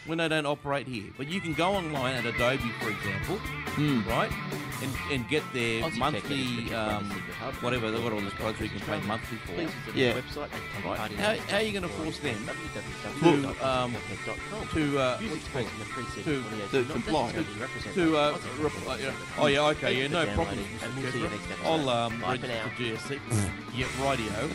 [0.05, 1.05] when they don't operate here?
[1.17, 3.39] But you can go online at Adobe, for example,
[4.09, 4.31] right,
[4.81, 7.05] and, and get their Aussie monthly, um,
[7.61, 9.53] whatever they've got all these products we can pay monthly for.
[9.53, 10.13] Please Yeah.
[10.13, 10.49] website
[10.83, 10.99] Right.
[10.99, 12.35] How- how are you gonna force them
[13.21, 13.95] to, um,
[14.73, 16.71] to, uh, Use what's it expressing called?
[16.71, 17.31] To- to comply.
[17.93, 19.07] to uh, rep- uh, yeah.
[19.07, 19.13] Industry.
[19.39, 21.65] oh yeah okay yeah no for problem downloading, and we'll see you next episode.
[21.65, 23.19] I'll um, Bye for register.
[23.19, 23.19] GSC
[23.75, 24.49] yeah radio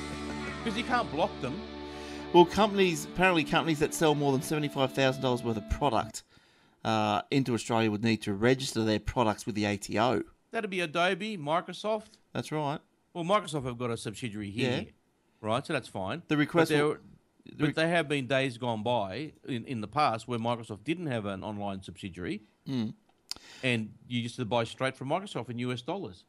[0.64, 1.58] because you can't block them
[2.32, 6.22] Well, companies apparently companies that sell more than seventy five thousand dollars worth of product
[6.84, 10.22] uh, into Australia would need to register their products with the ATO.
[10.52, 12.78] that'd be Adobe Microsoft That's right.
[13.14, 14.90] well Microsoft have got a subsidiary here Yeah.
[15.40, 16.96] right so that's fine The request but, there, will-
[17.58, 21.24] but they have been days gone by in, in the past where Microsoft didn't have
[21.26, 22.90] an online subsidiary Hmm.
[23.62, 26.24] and you used to buy straight from Microsoft in US dollars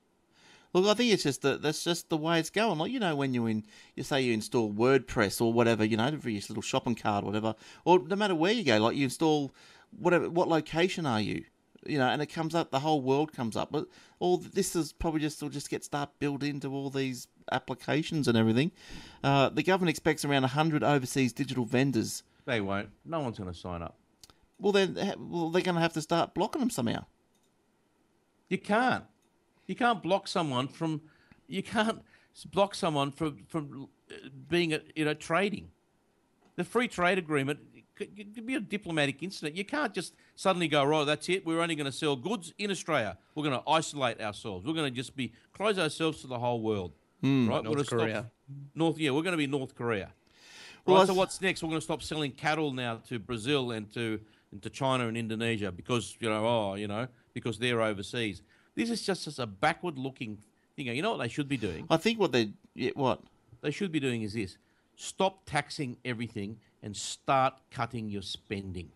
[0.73, 2.77] Look, I think it's just that that's just the way it's going.
[2.77, 3.65] Like you know, when you in
[3.95, 7.27] you say you install WordPress or whatever, you know, for your little shopping cart, or
[7.27, 7.55] whatever,
[7.85, 9.51] or no matter where you go, like you install
[9.97, 10.29] whatever.
[10.29, 11.45] What location are you?
[11.85, 12.71] You know, and it comes up.
[12.71, 13.71] The whole world comes up.
[13.71, 13.87] But
[14.19, 18.37] all this is probably just will just get start built into all these applications and
[18.37, 18.71] everything.
[19.23, 22.21] Uh, the government expects around hundred overseas digital vendors.
[22.45, 23.97] they won't no one's going to sign up
[24.59, 27.05] Well, then, well, they're going to have to start blocking them somehow.
[28.49, 29.05] You can't.
[29.69, 31.01] You can't block someone from.
[31.47, 32.01] You can't
[32.51, 34.15] block someone from from uh,
[34.49, 35.69] being a, you know trading.
[36.55, 37.59] The free trade agreement
[37.95, 39.55] could, could be a diplomatic incident.
[39.55, 41.05] You can't just suddenly go right.
[41.05, 41.45] That's it.
[41.45, 43.15] We're only going to sell goods in Australia.
[43.35, 44.65] We're going to isolate ourselves.
[44.65, 46.93] We're going to just be close ourselves to the whole world.
[47.21, 47.29] Right?
[47.29, 48.31] We're North gonna stop- Korea.
[48.73, 48.97] North.
[48.97, 50.09] Yeah, we're going to be North Korea.
[50.87, 51.61] Right, I so what's next?
[51.61, 54.19] We're going to stop selling cattle now to Brazil and to
[54.51, 58.41] and to China and Indonesia because you know, oh, you know, because they're overseas.
[58.79, 60.37] This is just as a backward-looking
[60.75, 60.87] thing.
[60.87, 61.85] You know what they should be doing?
[61.89, 63.21] I think what they yeah, what
[63.61, 64.57] They should be doing is this:
[64.95, 68.91] stop taxing everything and start cutting your spending.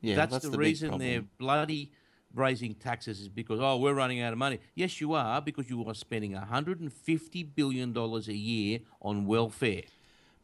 [0.00, 1.92] yeah, that's, that's, the, big reason they're bloody
[2.34, 4.58] raising taxes is because oh we're running out of money.
[4.74, 9.82] Yes, you are because you are spending 150 billion dollars a year on welfare.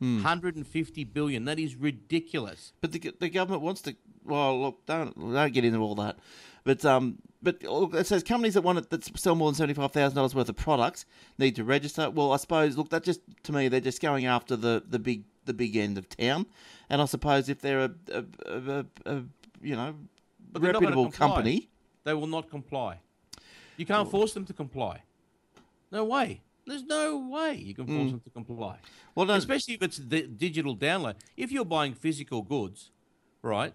[0.00, 0.16] Hmm.
[0.16, 1.44] 150 billion.
[1.44, 2.72] That is ridiculous.
[2.80, 3.96] But the the government wants to.
[4.24, 6.18] Well, look, don't don't get into all that.
[6.64, 9.74] But um, but look, it says companies that want it, that sell more than seventy
[9.74, 11.04] five thousand dollars worth of products
[11.38, 12.08] need to register.
[12.10, 15.24] Well, I suppose look, that just to me they're just going after the, the big
[15.44, 16.46] the big end of town,
[16.88, 19.22] and I suppose if they're a, a, a, a,
[19.60, 19.94] you know
[20.52, 21.68] But they're not gonna reputable company,
[22.04, 23.00] They will not comply.
[23.76, 25.02] You can't force them to comply.
[25.90, 26.42] No way.
[26.66, 28.76] There's no way you can force them to comply.
[29.16, 31.16] well, no, Especially if it's the digital download.
[31.36, 32.90] If you're buying physical goods,
[33.42, 33.74] right,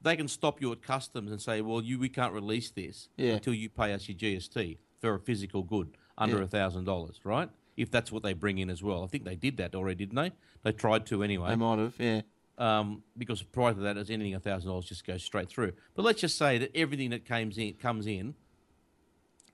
[0.00, 3.34] they can stop you at customs and say, well, you we can't release this Yeah.
[3.34, 7.48] until you pay us your GST for a physical good under a thousand dollars, right?
[7.76, 9.04] If that's what they bring in as well.
[9.04, 10.32] I think they did that already, didn't they?
[10.64, 12.22] They tried to anyway they might have, yeah.
[12.58, 15.72] um, because prior to that, as anything a thousand dollars just goes straight through.
[15.94, 18.34] But let's just say that everything that comes in comes in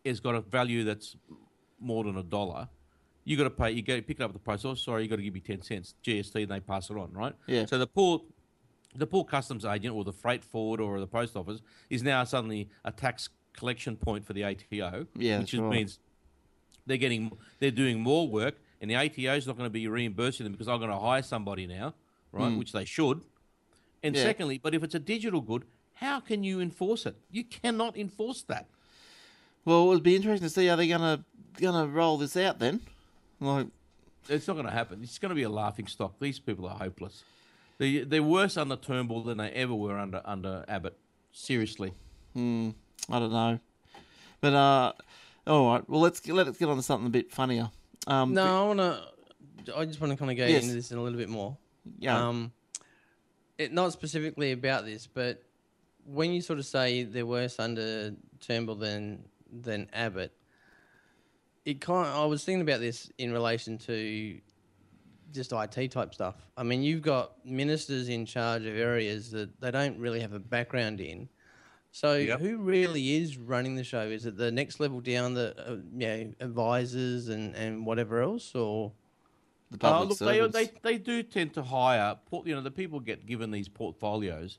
[0.07, 1.17] has got a value that's
[1.81, 2.69] more than a dollar.
[3.25, 3.71] You got to pay.
[3.73, 4.83] You go pick it up at the post office.
[4.83, 7.35] Sorry, you got to give me ten cents GST, and they pass it on, right?
[7.47, 7.65] Yeah.
[7.67, 8.21] So the poor,
[8.95, 12.69] the poor customs agent or the freight forward or the post office is now suddenly
[12.85, 15.07] a tax collection point for the ATO.
[15.17, 15.71] Yeah, which right.
[15.71, 15.99] means
[16.87, 20.45] they're getting they're doing more work, and the ATO is not going to be reimbursing
[20.45, 21.95] them because I'm going to hire somebody now,
[22.33, 22.53] right?
[22.53, 22.59] Mm.
[22.59, 23.23] Which they should.
[24.03, 24.15] And.
[24.15, 24.23] Yeah.
[24.23, 25.65] secondly, but if it's a digital good,
[25.95, 27.17] how can you enforce it?
[27.31, 28.67] You cannot enforce that.
[29.65, 31.25] Well, it would be interesting to see how they're gonna
[31.61, 32.81] gonna roll this out then.
[33.41, 33.67] Like,
[34.29, 35.01] It's not going to happen.
[35.03, 36.15] It's going to be a laughing stock.
[36.19, 37.25] These people are hopeless.
[37.79, 40.97] They they're worse under Turnbull than they ever were under under Abbott.
[41.33, 41.93] Seriously.
[42.37, 43.59] I don't know,
[44.41, 44.93] but uh,
[45.47, 45.89] all right.
[45.89, 47.71] Well, let's get, let's get on to something a bit funnier.
[48.07, 49.77] Um, No, I want to.
[49.79, 50.63] I just want to kind of go Yes.
[50.65, 51.57] into this in a little bit more.
[51.99, 52.53] yeah, Um,
[53.59, 55.43] it not specifically about this, but
[56.05, 60.33] when you sort of say they're worse under Turnbull than than Abbott,
[61.65, 62.09] it kind.
[62.09, 64.41] I was thinking about this in relation to
[65.35, 66.37] just IT type stuff.
[66.57, 70.39] I mean, you've got ministers in charge of areas that they don't really have a
[70.39, 71.29] background in.
[71.93, 72.41] So Yep.
[72.41, 74.03] who really is running the show?
[74.03, 78.55] Is it the next level down, the uh, you know, advisors and, and whatever else,
[78.55, 78.93] or
[79.71, 82.17] the Uh, public look, they, they they do tend to hire.
[82.45, 84.59] You know, the people get given these portfolios,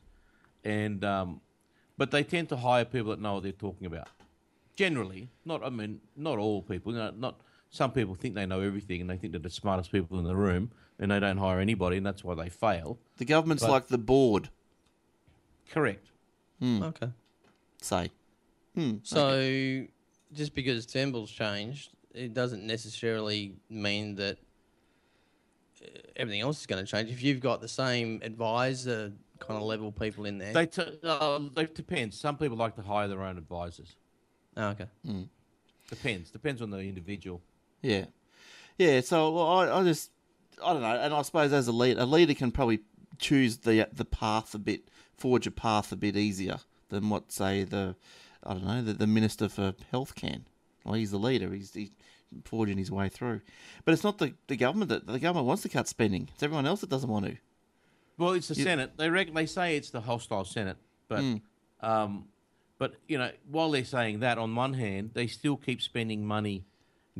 [0.63, 1.41] and um,
[1.97, 4.07] but they tend to hire people that know what they're talking about.
[4.75, 6.93] Generally, not I mean, not all people.
[6.93, 9.91] You know, not some people think they know everything and they think they're the smartest
[9.91, 12.97] people in the room and they don't hire anybody and that's why they fail.
[13.17, 14.49] The government's But- like the board,
[15.71, 16.07] Correct.
[16.63, 17.09] Okay.
[17.81, 18.11] say.
[19.03, 19.85] So,
[20.33, 24.37] just because Turnbull's changed, it doesn't necessarily mean that
[25.83, 27.09] uh, everything else is going to change.
[27.09, 31.39] If you've got the same advisor kind of level people in there, They t- uh,
[31.57, 32.17] it depends.
[32.19, 33.95] Some people like to hire their own advisors.
[34.57, 34.87] oh, okay.
[35.89, 36.31] Depends.
[36.31, 37.41] Depends on the individual.
[37.85, 38.05] Yeah,
[38.77, 39.01] yeah.
[39.01, 40.11] So well, I, I just,
[40.63, 42.79] I don't know, and I suppose as a leader, a leader can probably
[43.19, 46.59] choose the the path a bit, forge a path a bit easier
[46.89, 47.95] than what say the,
[48.43, 50.45] I don't know, the, the minister for health can.
[50.83, 51.51] Well, he's the leader.
[51.51, 51.89] He's, he's
[52.43, 53.41] forging his way through,
[53.85, 56.29] but it's not the the government that the government wants to cut spending.
[56.33, 57.37] It's everyone else that doesn't want to.
[58.17, 58.93] Well, it's the Senate.
[58.97, 60.77] They reckon, they say it's the hostile Senate,
[61.07, 61.19] but
[61.81, 62.25] um,
[62.77, 66.65] but you know, while they're saying that, on one hand, they still keep spending money,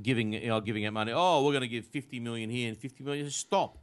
[0.02, 1.12] giving you know, giving out money.
[1.16, 3.30] Oh, we're going to give fifty million here and fifty million.
[3.30, 3.78] Stop.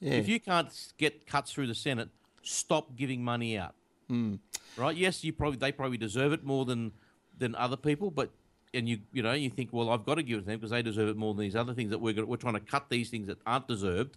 [0.00, 0.12] Yeah.
[0.12, 2.08] If you can't get cuts through the Senate,
[2.42, 3.74] stop giving money out.
[4.08, 4.36] Hmm.
[4.76, 4.96] Right?
[4.96, 6.92] Yes, you probably they probably deserve it more than
[7.36, 8.30] than other people, but
[8.74, 10.70] and you you know you think, well, I've got to give it to them because
[10.70, 12.88] they deserve it more than these other things that we're gonna, we're trying to cut
[12.88, 14.16] these things that aren't deserved,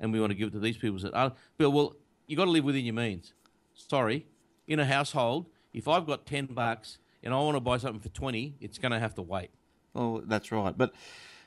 [0.00, 1.32] and we want to give it to these people that are.
[1.56, 3.32] But well, you got to live within your means.
[3.74, 4.26] Sorry,
[4.68, 8.10] in a household, if I've got ten bucks and I want to buy something for
[8.10, 9.50] twenty, it's going to have to wait.
[9.94, 10.92] Well, that's right, but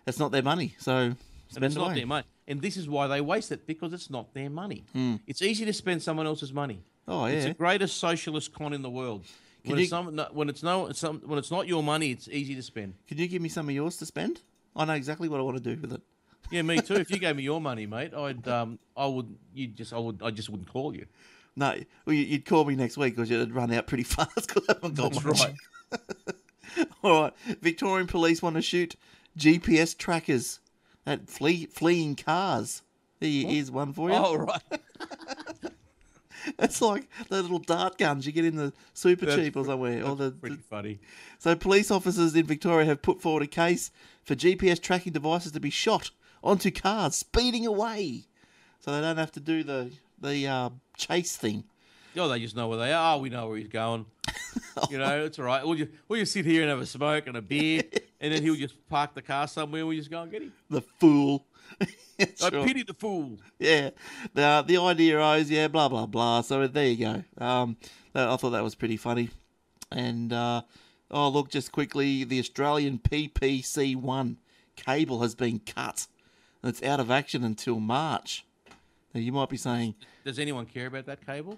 [0.05, 1.13] it's not their money, so
[1.49, 1.95] spend it's not away.
[1.95, 2.25] their money.
[2.47, 4.83] And this is why they waste it because it's not their money.
[5.27, 6.79] It's easy to spend someone else's money.
[7.07, 9.25] Oh yeah, It's the greatest socialist con in the world.
[9.63, 12.11] Can When, you- it's, some, no, when it's no, some, when it's not your money,
[12.11, 12.93] it's easy to spend.
[13.07, 14.41] can you give me some of yours to spend?
[14.75, 16.01] I know exactly what I want to do with it.
[16.51, 16.95] Yeah, me too.
[16.95, 20.21] if you gave me your money, mate, I'd, um, I would, you just, I would,
[20.23, 21.07] I just wouldn't call you.
[21.55, 21.73] No,
[22.05, 24.73] well, you- you'd call me next week because you'd run out pretty fast because I
[24.73, 25.39] haven't got That's much.
[25.39, 25.99] right.
[27.03, 28.95] All right, Victorian police want to shoot
[29.37, 30.59] GPS trackers
[31.05, 32.81] at flee, fleeing cars.
[33.19, 34.15] Here is one for you.
[34.15, 34.61] Oh, right.
[36.59, 40.05] It's like the little dart guns you get in the super That's cheap or somewhere.
[40.05, 40.99] Or the, Pretty the- funny.
[41.39, 43.89] so police officers in Victoria have put forward a case
[44.23, 46.11] for GPS tracking devices to be shot
[46.43, 48.25] onto cars speeding away,
[48.79, 51.63] so they don't have to do the the uh, chase thing.
[52.15, 53.17] Oh, they just know where they are.
[53.17, 54.05] We know where he's going.
[54.89, 55.65] You know, it's all right.
[55.65, 57.83] We'll just, we'll just sit here and have a smoke and a beer,
[58.19, 60.53] and then he'll just park the car somewhere and we just go and get him.
[60.69, 61.45] The fool.
[62.19, 63.39] I pity the fool.
[63.57, 63.91] yeah,
[64.33, 66.41] the the idea is yeah, blah blah blah.
[66.41, 67.23] So there you go.
[67.43, 67.77] Um,
[68.13, 69.29] I thought that was pretty funny.
[69.91, 70.61] And uh,
[71.09, 74.37] oh look, just quickly, the Australian PPC one
[74.75, 76.07] cable has been cut.
[76.61, 78.45] And it's out of action until March.
[79.13, 79.95] Now you might be saying,
[80.25, 81.57] Does anyone care about that cable?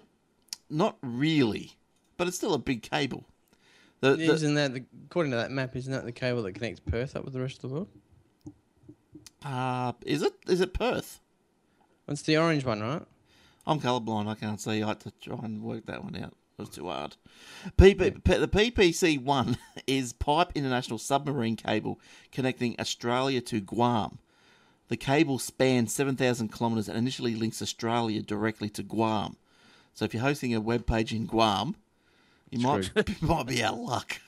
[0.70, 1.72] not really,
[2.18, 3.24] but it's still a big cable.
[4.00, 5.74] The, the- Isn't that the, according to that map?
[5.74, 7.88] Isn't that the cable that connects Perth up with the rest of the world?
[9.44, 11.20] uh, is it is it Perth?
[12.08, 13.02] It's the orange one, right?
[13.66, 14.28] I'm colourblind.
[14.28, 14.82] I can't see.
[14.82, 16.34] I had to try and work that one out.
[16.58, 17.16] It was too hard.
[17.76, 22.00] PP, P- the PPC one is Pipe International Submarine Cable
[22.32, 24.18] connecting Australia to Guam.
[24.88, 29.36] The cable spans 7,000 kilometres and initially links Australia directly to Guam.
[29.92, 31.76] So if you're hosting a web page in Guam,
[32.50, 32.90] you might
[33.22, 34.20] might be out of luck.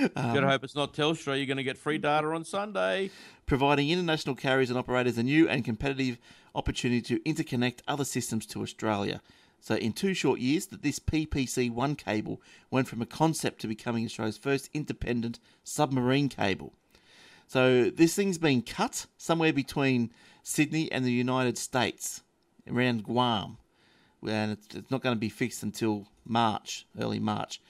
[0.00, 1.36] Um, Gotta hope it's not Telstra.
[1.36, 3.10] You're going to get free data on Sunday.
[3.46, 6.18] providing international carriers and operators a new and competitive
[6.54, 9.20] opportunity to interconnect other systems to Australia.
[9.60, 12.40] So, in two short years, that this PPC1 cable
[12.70, 16.74] went from a concept to becoming Australia's first independent submarine cable.
[17.48, 20.12] So, this thing's been cut somewhere between
[20.44, 22.22] Sydney and the United States,
[22.70, 23.58] around Guam,
[24.26, 27.60] and it's, it's not going to be fixed until March, early March.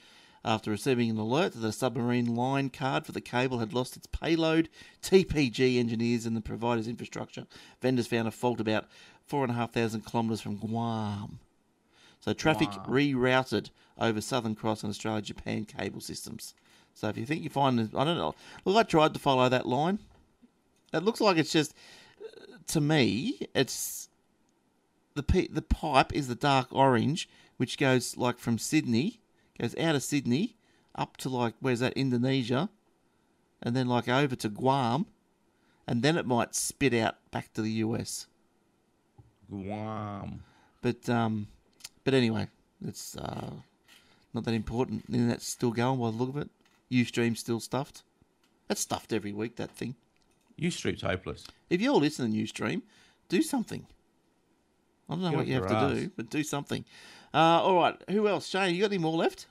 [0.43, 4.07] After receiving an alert that a submarine line card for the cable had lost its
[4.07, 4.69] payload,
[5.01, 7.45] TPG engineers and the provider's infrastructure
[7.81, 8.87] vendors found a fault about
[9.27, 11.39] 4,500 kilometres from Guam.
[12.21, 16.53] So traffic rerouted over Southern Cross and Australia Japan cable systems.
[16.93, 19.67] So if you think you find, I don't know, look, I tried to follow that
[19.67, 19.99] line.
[20.93, 21.73] It looks like it's just,
[22.67, 24.09] to me, it's
[25.15, 27.29] the the pipe is the dark orange,
[27.59, 29.19] which goes like from Sydney,
[29.59, 30.55] goes out of Sydney
[30.95, 32.69] up to like where's that Indonesia,
[33.61, 35.07] and then like over to Guam,
[35.85, 38.27] and then it might spit out back to the US.
[39.49, 40.43] Guam.
[40.81, 41.47] But um,
[42.05, 42.47] but anyway,
[42.87, 43.51] it's uh,
[44.33, 45.11] not that important.
[45.11, 46.49] The internet's still going by the look of it.
[46.89, 48.03] UStream's still stuffed.
[48.69, 49.57] That's stuffed every week.
[49.57, 49.95] That thing.
[50.57, 51.45] Ustream's hopeless.
[51.69, 52.83] If you're listening to Ustream,
[53.27, 53.85] do something.
[55.09, 56.85] I don't know Get what you have to do, but do something.
[57.33, 57.95] Uh, all right.
[58.09, 58.47] Who else?
[58.47, 59.47] Shane, you got any more left?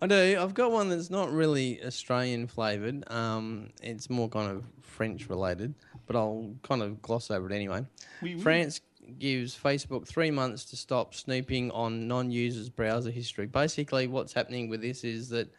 [0.00, 0.36] I do.
[0.40, 3.04] I've got one that's not really Australian flavoured.
[3.10, 5.74] Um, it's more kind of French related,
[6.06, 7.84] but I'll kind of gloss over it anyway.
[8.20, 8.40] Oui, oui.
[8.40, 8.80] France
[9.18, 13.46] gives Facebook three months to stop snooping on non-users' browser history.
[13.46, 15.52] Basically, what's happening with this is that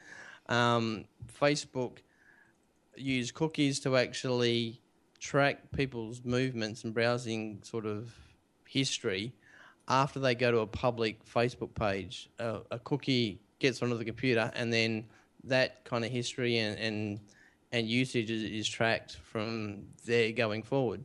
[0.49, 1.05] um,
[1.39, 1.99] Facebook
[2.95, 4.81] use cookies to actually
[5.19, 8.13] track people's movements and browsing sort of
[8.67, 9.33] history
[9.87, 12.29] after they go to a public Facebook page.
[12.39, 15.05] A cookie gets onto the computer, and then
[15.45, 17.19] that kind of history and and,
[17.71, 21.03] and usage is, is tracked from there going forward.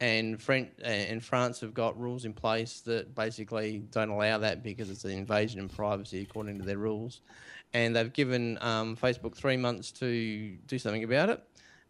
[0.00, 4.90] And French and France have got rules in place that basically don't allow that because
[4.90, 7.20] it's an invasion of privacy according to their rules.
[7.72, 11.42] And they've given um, Facebook three months to do something about it.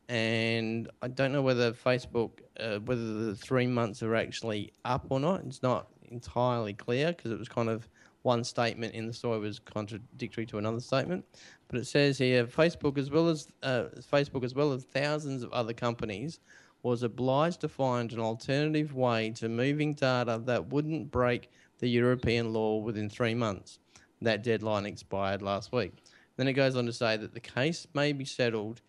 [0.09, 5.19] And I don't know whether Facebook, uh, whether the three months are actually up or
[5.19, 5.43] not.
[5.47, 7.89] It's not entirely clear because it was kind of
[8.23, 11.25] one statement in the story was contradictory to another statement.
[11.69, 15.53] But it says here, Facebook as well as uh, Facebook as well as thousands of
[15.53, 16.41] other companies
[16.83, 22.53] was obliged to find an alternative way to moving data that wouldn't break the European
[22.53, 23.79] law within three months.
[24.23, 25.93] That deadline expired last week.
[26.37, 28.81] Then it goes on to say that the case may be settled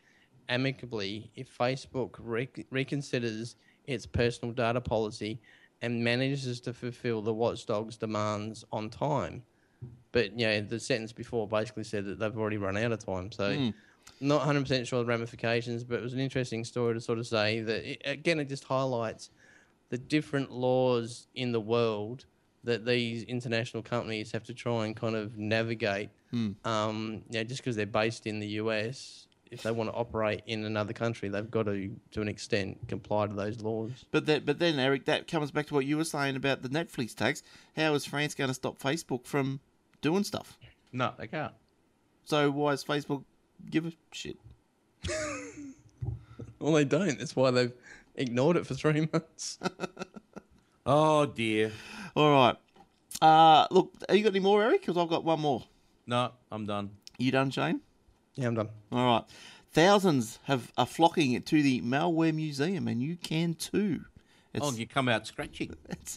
[0.49, 3.55] amicably if Facebook rec- reconsiders
[3.85, 5.39] its personal data policy
[5.81, 9.43] and manages to fulfill the watchdog's demands on time.
[10.11, 13.31] But you know, the sentence before basically said that they've already run out of time.
[13.31, 13.49] So,
[14.21, 17.27] not 100% sure of the ramifications, but it was an interesting story to sort of
[17.27, 19.29] say that, it, again, it just highlights
[19.89, 22.25] the different laws in the world
[22.63, 26.09] that these international companies have to try and kind of navigate.
[26.65, 30.41] Um, you know, just because they're based in the US, if they want to operate
[30.47, 33.91] in another country, they've got to, to an extent, comply to those laws.
[34.11, 36.69] But that, but then Eric, that comes back to what you were saying about the
[36.69, 37.43] Netflix tax.
[37.75, 39.59] How is France going to stop Facebook from
[40.01, 40.57] doing stuff?
[40.91, 41.53] No, they can't.
[42.23, 43.23] So why is Facebook
[43.69, 44.37] give a shit?
[46.57, 47.19] Well, they don't.
[47.19, 47.73] That's why they've
[48.15, 49.59] ignored it for three months.
[50.87, 51.71] Oh dear.
[52.15, 52.55] All right.
[53.19, 54.81] Uh, look, have you got any more, Eric?
[54.81, 55.63] Because I've got one more.
[56.05, 56.91] No, I'm done.
[57.17, 57.81] You done, Shane?
[58.35, 58.69] Yeah, I'm done.
[58.91, 59.23] All right.
[59.71, 64.05] Thousands have are flocking to the Malware Museum, and you can too.
[64.53, 65.75] It's, Oh, you come out scratching.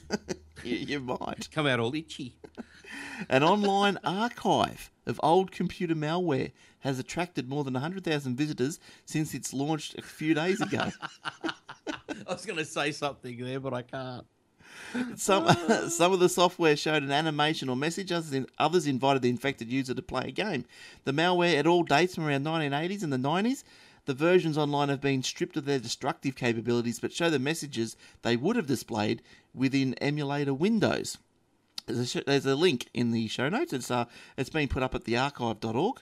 [0.65, 1.49] you, you might.
[1.51, 2.36] Come out all itchy.
[3.28, 9.53] An online archive of old computer malware has attracted more than 100,000 visitors since its
[9.53, 10.90] launched a few days ago.
[11.45, 14.24] I was going to say something there, but I can't.
[15.17, 15.49] Some
[15.89, 19.71] some of the software showed an animation or message, others, in, others invited the infected
[19.71, 20.65] user to play a game.
[21.05, 23.65] The malware at all dates from around 1980s and the 90s.
[24.07, 28.37] The versions online have been stripped of their destructive capabilities, but show the messages they
[28.37, 29.21] would have displayed
[29.55, 31.19] within emulator windows.
[31.85, 33.73] There's a, sh- there's a link in the show notes.
[33.73, 34.07] It's uh,
[34.37, 36.01] it's been put up at thearchive.org.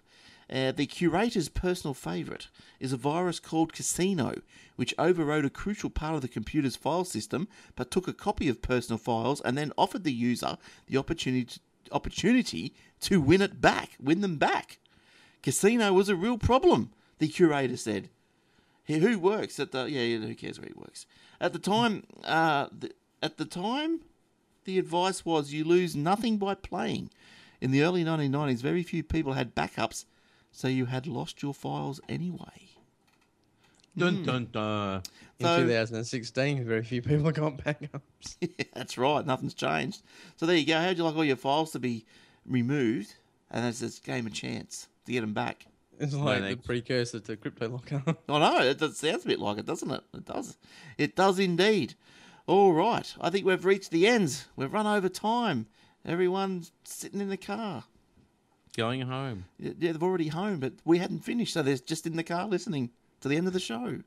[0.49, 2.49] Uh, the curator's personal favourite
[2.79, 4.41] is a virus called Casino,
[4.77, 8.63] which overrode a crucial part of the computer's file system, but took a copy of
[8.63, 10.57] personal files and then offered the user
[10.87, 11.61] the opportunity to,
[11.93, 14.79] opportunity to win it back, win them back.
[15.43, 18.09] Casino was a real problem, the curator said.
[18.87, 19.91] Who works at the?
[19.91, 21.07] Yeah, yeah, who cares where he works?
[21.41, 24.03] At the time, uh, the, at the time,
[24.65, 27.11] the advice was you lose nothing by playing.
[27.61, 30.05] In the early 1990s, very few people had backups,
[30.57, 32.71] so you had lost your files anyway.
[33.95, 34.23] Dun hmm.
[34.25, 35.03] dun dun.
[35.39, 38.01] In So- 2016, very few people got backups.
[38.41, 39.25] Yeah, that's right.
[39.25, 40.03] Nothing's changed.
[40.37, 40.81] So there you go.
[40.81, 42.07] How'd you like all your files to be
[42.47, 43.15] removed?
[43.51, 45.67] And that's this game of chance to get them back.
[46.01, 48.03] It's like the precursor to Crypto Locker.
[48.29, 48.61] I know.
[48.67, 50.03] It does, sounds a bit like it, doesn't it?
[50.15, 50.57] It does.
[50.97, 51.95] It does indeed.
[52.47, 53.15] All right.
[53.21, 54.47] I think we've reached the ends.
[54.57, 55.67] We've run over time.
[56.05, 57.85] Everyone's sitting in the car.
[58.77, 59.47] Going home.
[59.59, 62.91] Yeah, they've already home, but we hadn't finished, so they're just in the car listening
[63.23, 64.01] to the end of the show.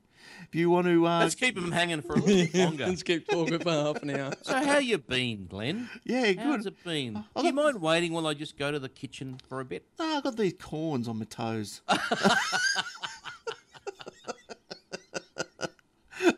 [0.46, 2.86] If you want to, uh, Let's keep them hanging for a little bit longer.
[2.86, 4.32] Let's keep talking for half an hour.
[4.42, 5.88] So how you been, Glenn?
[6.04, 6.38] yeah, good.
[6.38, 7.16] How's it been?
[7.16, 9.64] I Do you got- mind waiting while I just go to the kitchen for a
[9.64, 9.86] bit?
[9.98, 11.80] Oh, I got these corns on my toes.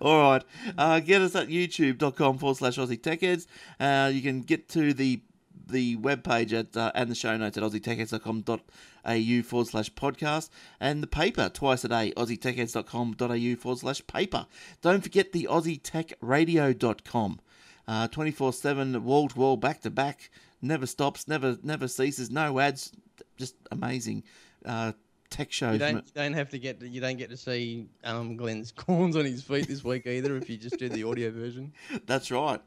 [0.01, 0.43] All right.
[0.79, 3.47] Uh, get us at youtube.com forward slash Aussie Tech Heads.
[3.81, 5.21] Uh, you can get to the
[5.69, 11.07] the webpage at uh, and the show notes at aussietechheads.com.au forward slash podcast and the
[11.07, 14.47] paper twice a day, aussietechheads.com.au forward slash paper.
[14.81, 17.41] Don't forget the aussietechradio.com.
[17.89, 20.31] Uh, 24-7, wall to wall, back to back,
[20.61, 22.93] never stops, never never ceases, no ads,
[23.37, 24.23] just amazing
[24.65, 24.93] uh,
[25.31, 25.75] tech shows.
[25.75, 28.71] You don't, you don't have to get to, you don't get to see um, Glenn's
[28.77, 31.73] corns on his feet this week either if you just do the audio version.
[32.07, 32.61] That's right.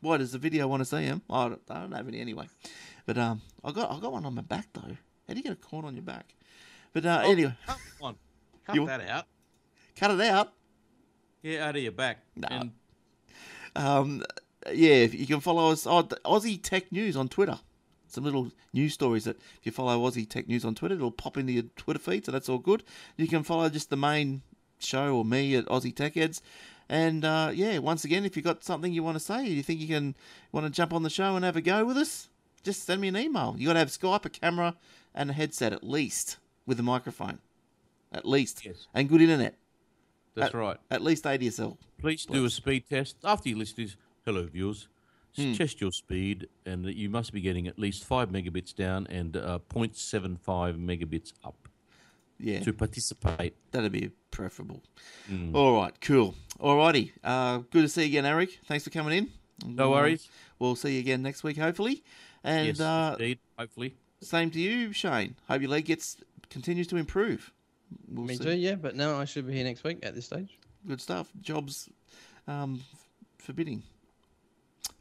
[0.00, 1.22] Why does the video want to see him?
[1.28, 2.48] I don't, I don't have any anyway.
[3.06, 4.80] But um, I got I got one on my back though.
[5.26, 6.34] How do you get a corn on your back?
[6.92, 8.16] But uh, anyway, Come on,
[8.66, 9.26] cut You- that out.
[9.96, 10.52] cut it out.
[11.42, 12.18] Yeah, out of your back.
[12.36, 12.48] No.
[12.50, 12.72] And
[13.76, 14.22] Um,
[14.72, 17.58] yeah, if you can follow us on Aussie Tech News on Twitter.
[18.08, 21.36] Some little news stories that if you follow Aussie Tech News on Twitter, it'll pop
[21.36, 22.82] into your Twitter feed, so that's all good.
[23.16, 24.42] You can follow just the main
[24.80, 26.42] show or me at Aussie Tech Heads.
[26.90, 29.78] And uh, yeah, once again, if you've got something you want to say, you think
[29.80, 30.16] you can
[30.50, 32.28] want to jump on the show and have a go with us,
[32.64, 33.54] just send me an email.
[33.56, 34.74] You got to have Skype, a camera,
[35.14, 37.38] and a headset at least with a microphone,
[38.12, 38.88] at least, Yes.
[38.92, 39.54] and good internet.
[40.34, 40.78] that's at, right.
[40.90, 41.76] At least ADSL.
[41.98, 43.94] Please do a speed test after you list this.
[44.24, 44.88] Hello, viewers.
[45.36, 45.52] Hmm.
[45.52, 49.60] Test your speed, and you must be getting at least five megabits down and uh,
[49.72, 50.40] 0.75
[50.76, 51.68] megabits up
[52.40, 52.60] Yeah.
[52.60, 53.54] to participate.
[53.70, 54.82] That'd be preferable.
[55.52, 56.34] All right, cool.
[56.58, 57.12] Alrighty.
[57.22, 58.58] Uh, good to see you again, Eric.
[58.66, 59.30] Thanks for coming in.
[59.66, 60.28] No worries.
[60.58, 62.02] We'll see you again next week, hopefully.
[62.42, 63.38] And yes, uh, indeed.
[63.58, 63.94] Hopefully.
[64.22, 65.36] same to you, Shane.
[65.48, 66.16] Hope your leg gets
[66.48, 67.52] continues to improve.
[68.08, 68.44] We'll Me see.
[68.44, 68.74] too, yeah.
[68.74, 70.58] But no, I should be here next week at this stage.
[70.86, 71.28] Good stuff.
[71.40, 71.88] Jobs
[72.46, 72.82] um,
[73.38, 73.82] forbidding.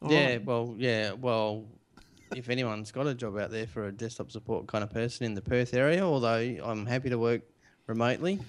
[0.02, 0.46] All yeah, right.
[0.46, 1.66] well, yeah, well,
[2.36, 5.34] if anyone's got a job out there for a desktop support kind of person in
[5.36, 7.42] the Perth area, although I'm happy to work
[7.88, 8.40] remotely,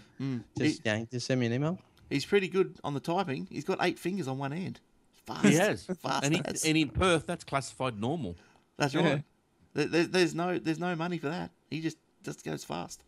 [0.58, 1.78] just yeah, just send me an email.
[2.08, 3.46] He's pretty good on the typing.
[3.50, 4.80] He's got eight fingers on one hand.
[5.26, 5.44] Fast.
[5.46, 5.84] He has.
[6.02, 6.24] Fast.
[6.24, 8.36] and, he, and in Perth, that's classified normal.
[8.76, 9.22] That's right.
[9.74, 11.50] There, there- there's no there's no money for that.
[11.70, 13.02] He just just goes fast.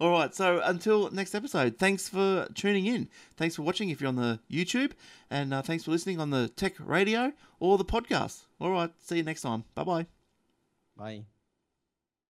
[0.00, 0.34] All right.
[0.34, 3.08] So until next episode, thanks for tuning in.
[3.36, 4.92] Thanks for watching if you're on the YouTube,
[5.30, 8.42] and uh, thanks for listening on the Tech Radio or the podcast.
[8.60, 8.90] All right.
[9.04, 9.64] See you next time.
[9.74, 10.06] Bye bye.
[10.96, 11.26] Bye.